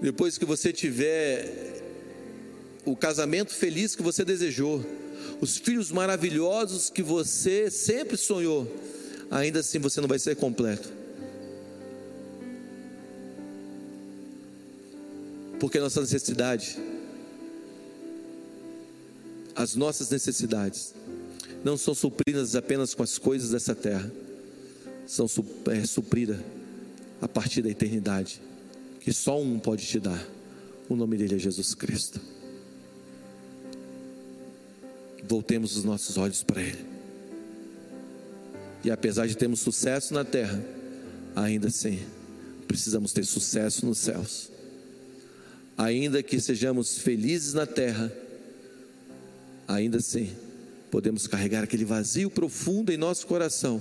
Depois 0.00 0.38
que 0.38 0.44
você 0.44 0.72
tiver 0.72 1.81
o 2.84 2.96
casamento 2.96 3.52
feliz 3.54 3.94
que 3.94 4.02
você 4.02 4.24
desejou, 4.24 4.84
os 5.40 5.56
filhos 5.56 5.90
maravilhosos 5.90 6.90
que 6.90 7.02
você 7.02 7.70
sempre 7.70 8.16
sonhou, 8.16 8.70
ainda 9.30 9.60
assim 9.60 9.78
você 9.78 10.00
não 10.00 10.08
vai 10.08 10.18
ser 10.18 10.36
completo. 10.36 10.90
Porque 15.60 15.78
nossa 15.78 16.00
necessidade, 16.00 16.76
as 19.54 19.76
nossas 19.76 20.10
necessidades, 20.10 20.92
não 21.64 21.76
são 21.76 21.94
supridas 21.94 22.56
apenas 22.56 22.94
com 22.94 23.04
as 23.04 23.16
coisas 23.16 23.50
dessa 23.50 23.74
terra, 23.74 24.10
são 25.06 25.26
é, 25.70 25.84
supridas 25.86 26.40
a 27.20 27.28
partir 27.28 27.62
da 27.62 27.70
eternidade, 27.70 28.42
que 28.98 29.12
só 29.12 29.40
um 29.40 29.60
pode 29.60 29.86
te 29.86 30.00
dar. 30.00 30.26
O 30.88 30.96
nome 30.96 31.16
dele 31.16 31.36
é 31.36 31.38
Jesus 31.38 31.74
Cristo 31.74 32.20
voltemos 35.28 35.76
os 35.76 35.84
nossos 35.84 36.16
olhos 36.16 36.42
para 36.42 36.60
Ele. 36.60 36.84
E 38.84 38.90
apesar 38.90 39.26
de 39.26 39.36
termos 39.36 39.60
sucesso 39.60 40.12
na 40.12 40.24
terra, 40.24 40.62
ainda 41.36 41.68
assim, 41.68 42.00
precisamos 42.66 43.12
ter 43.12 43.24
sucesso 43.24 43.86
nos 43.86 43.98
céus. 43.98 44.50
Ainda 45.78 46.22
que 46.22 46.40
sejamos 46.40 46.98
felizes 46.98 47.54
na 47.54 47.64
terra, 47.64 48.12
ainda 49.68 49.98
assim, 49.98 50.34
podemos 50.90 51.26
carregar 51.26 51.62
aquele 51.62 51.84
vazio 51.84 52.28
profundo 52.28 52.92
em 52.92 52.96
nosso 52.96 53.26
coração, 53.26 53.80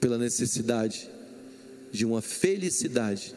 pela 0.00 0.18
necessidade 0.18 1.08
de 1.92 2.04
uma 2.04 2.22
felicidade 2.22 3.34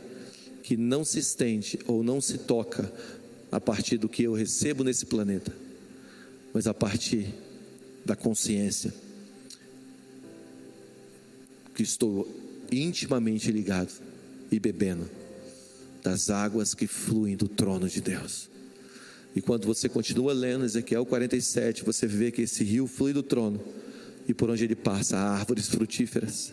que 0.64 0.78
não 0.78 1.04
se 1.04 1.20
estende 1.20 1.80
ou 1.88 2.04
não 2.04 2.22
se 2.22 2.38
toca 2.38 2.92
a 3.52 3.60
partir 3.60 3.98
do 3.98 4.08
que 4.08 4.24
eu 4.24 4.34
recebo 4.34 4.84
nesse 4.84 5.06
planeta 5.06 5.52
mas 6.54 6.68
a 6.68 6.74
partir 6.74 7.34
da 8.06 8.16
consciência 8.16 8.94
que 11.76 11.84
estou 11.84 12.28
intimamente 12.72 13.52
ligado 13.52 13.92
e 14.52 14.60
bebendo 14.60 15.10
das 16.04 16.30
águas 16.30 16.74
que 16.74 16.88
fluem 16.88 17.36
do 17.36 17.48
trono 17.48 17.88
de 17.88 18.02
Deus. 18.02 18.50
E 19.36 19.42
quando 19.42 19.66
você 19.66 19.88
continua 19.88 20.34
lendo 20.34 20.66
Ezequiel 20.66 21.06
47, 21.06 21.84
você 21.84 22.08
vê 22.08 22.32
que 22.32 22.42
esse 22.42 22.64
rio 22.64 22.88
flui 22.88 23.14
do 23.14 23.22
trono 23.22 23.62
e 24.28 24.34
por 24.34 24.50
onde 24.50 24.64
ele 24.64 24.76
passa 24.76 25.18
há 25.18 25.32
árvores 25.32 25.68
frutíferas. 25.68 26.52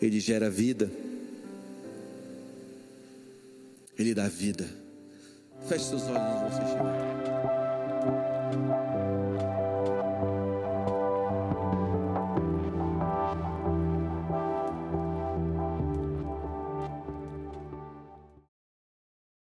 Ele 0.00 0.20
gera 0.20 0.50
vida. 0.50 0.90
Ele 3.98 4.14
dá 4.14 4.28
vida. 4.28 4.68
Feche 5.68 5.84
seus 5.86 6.02
olhos, 6.02 6.54
você 6.54 6.60
chegar. 6.68 7.09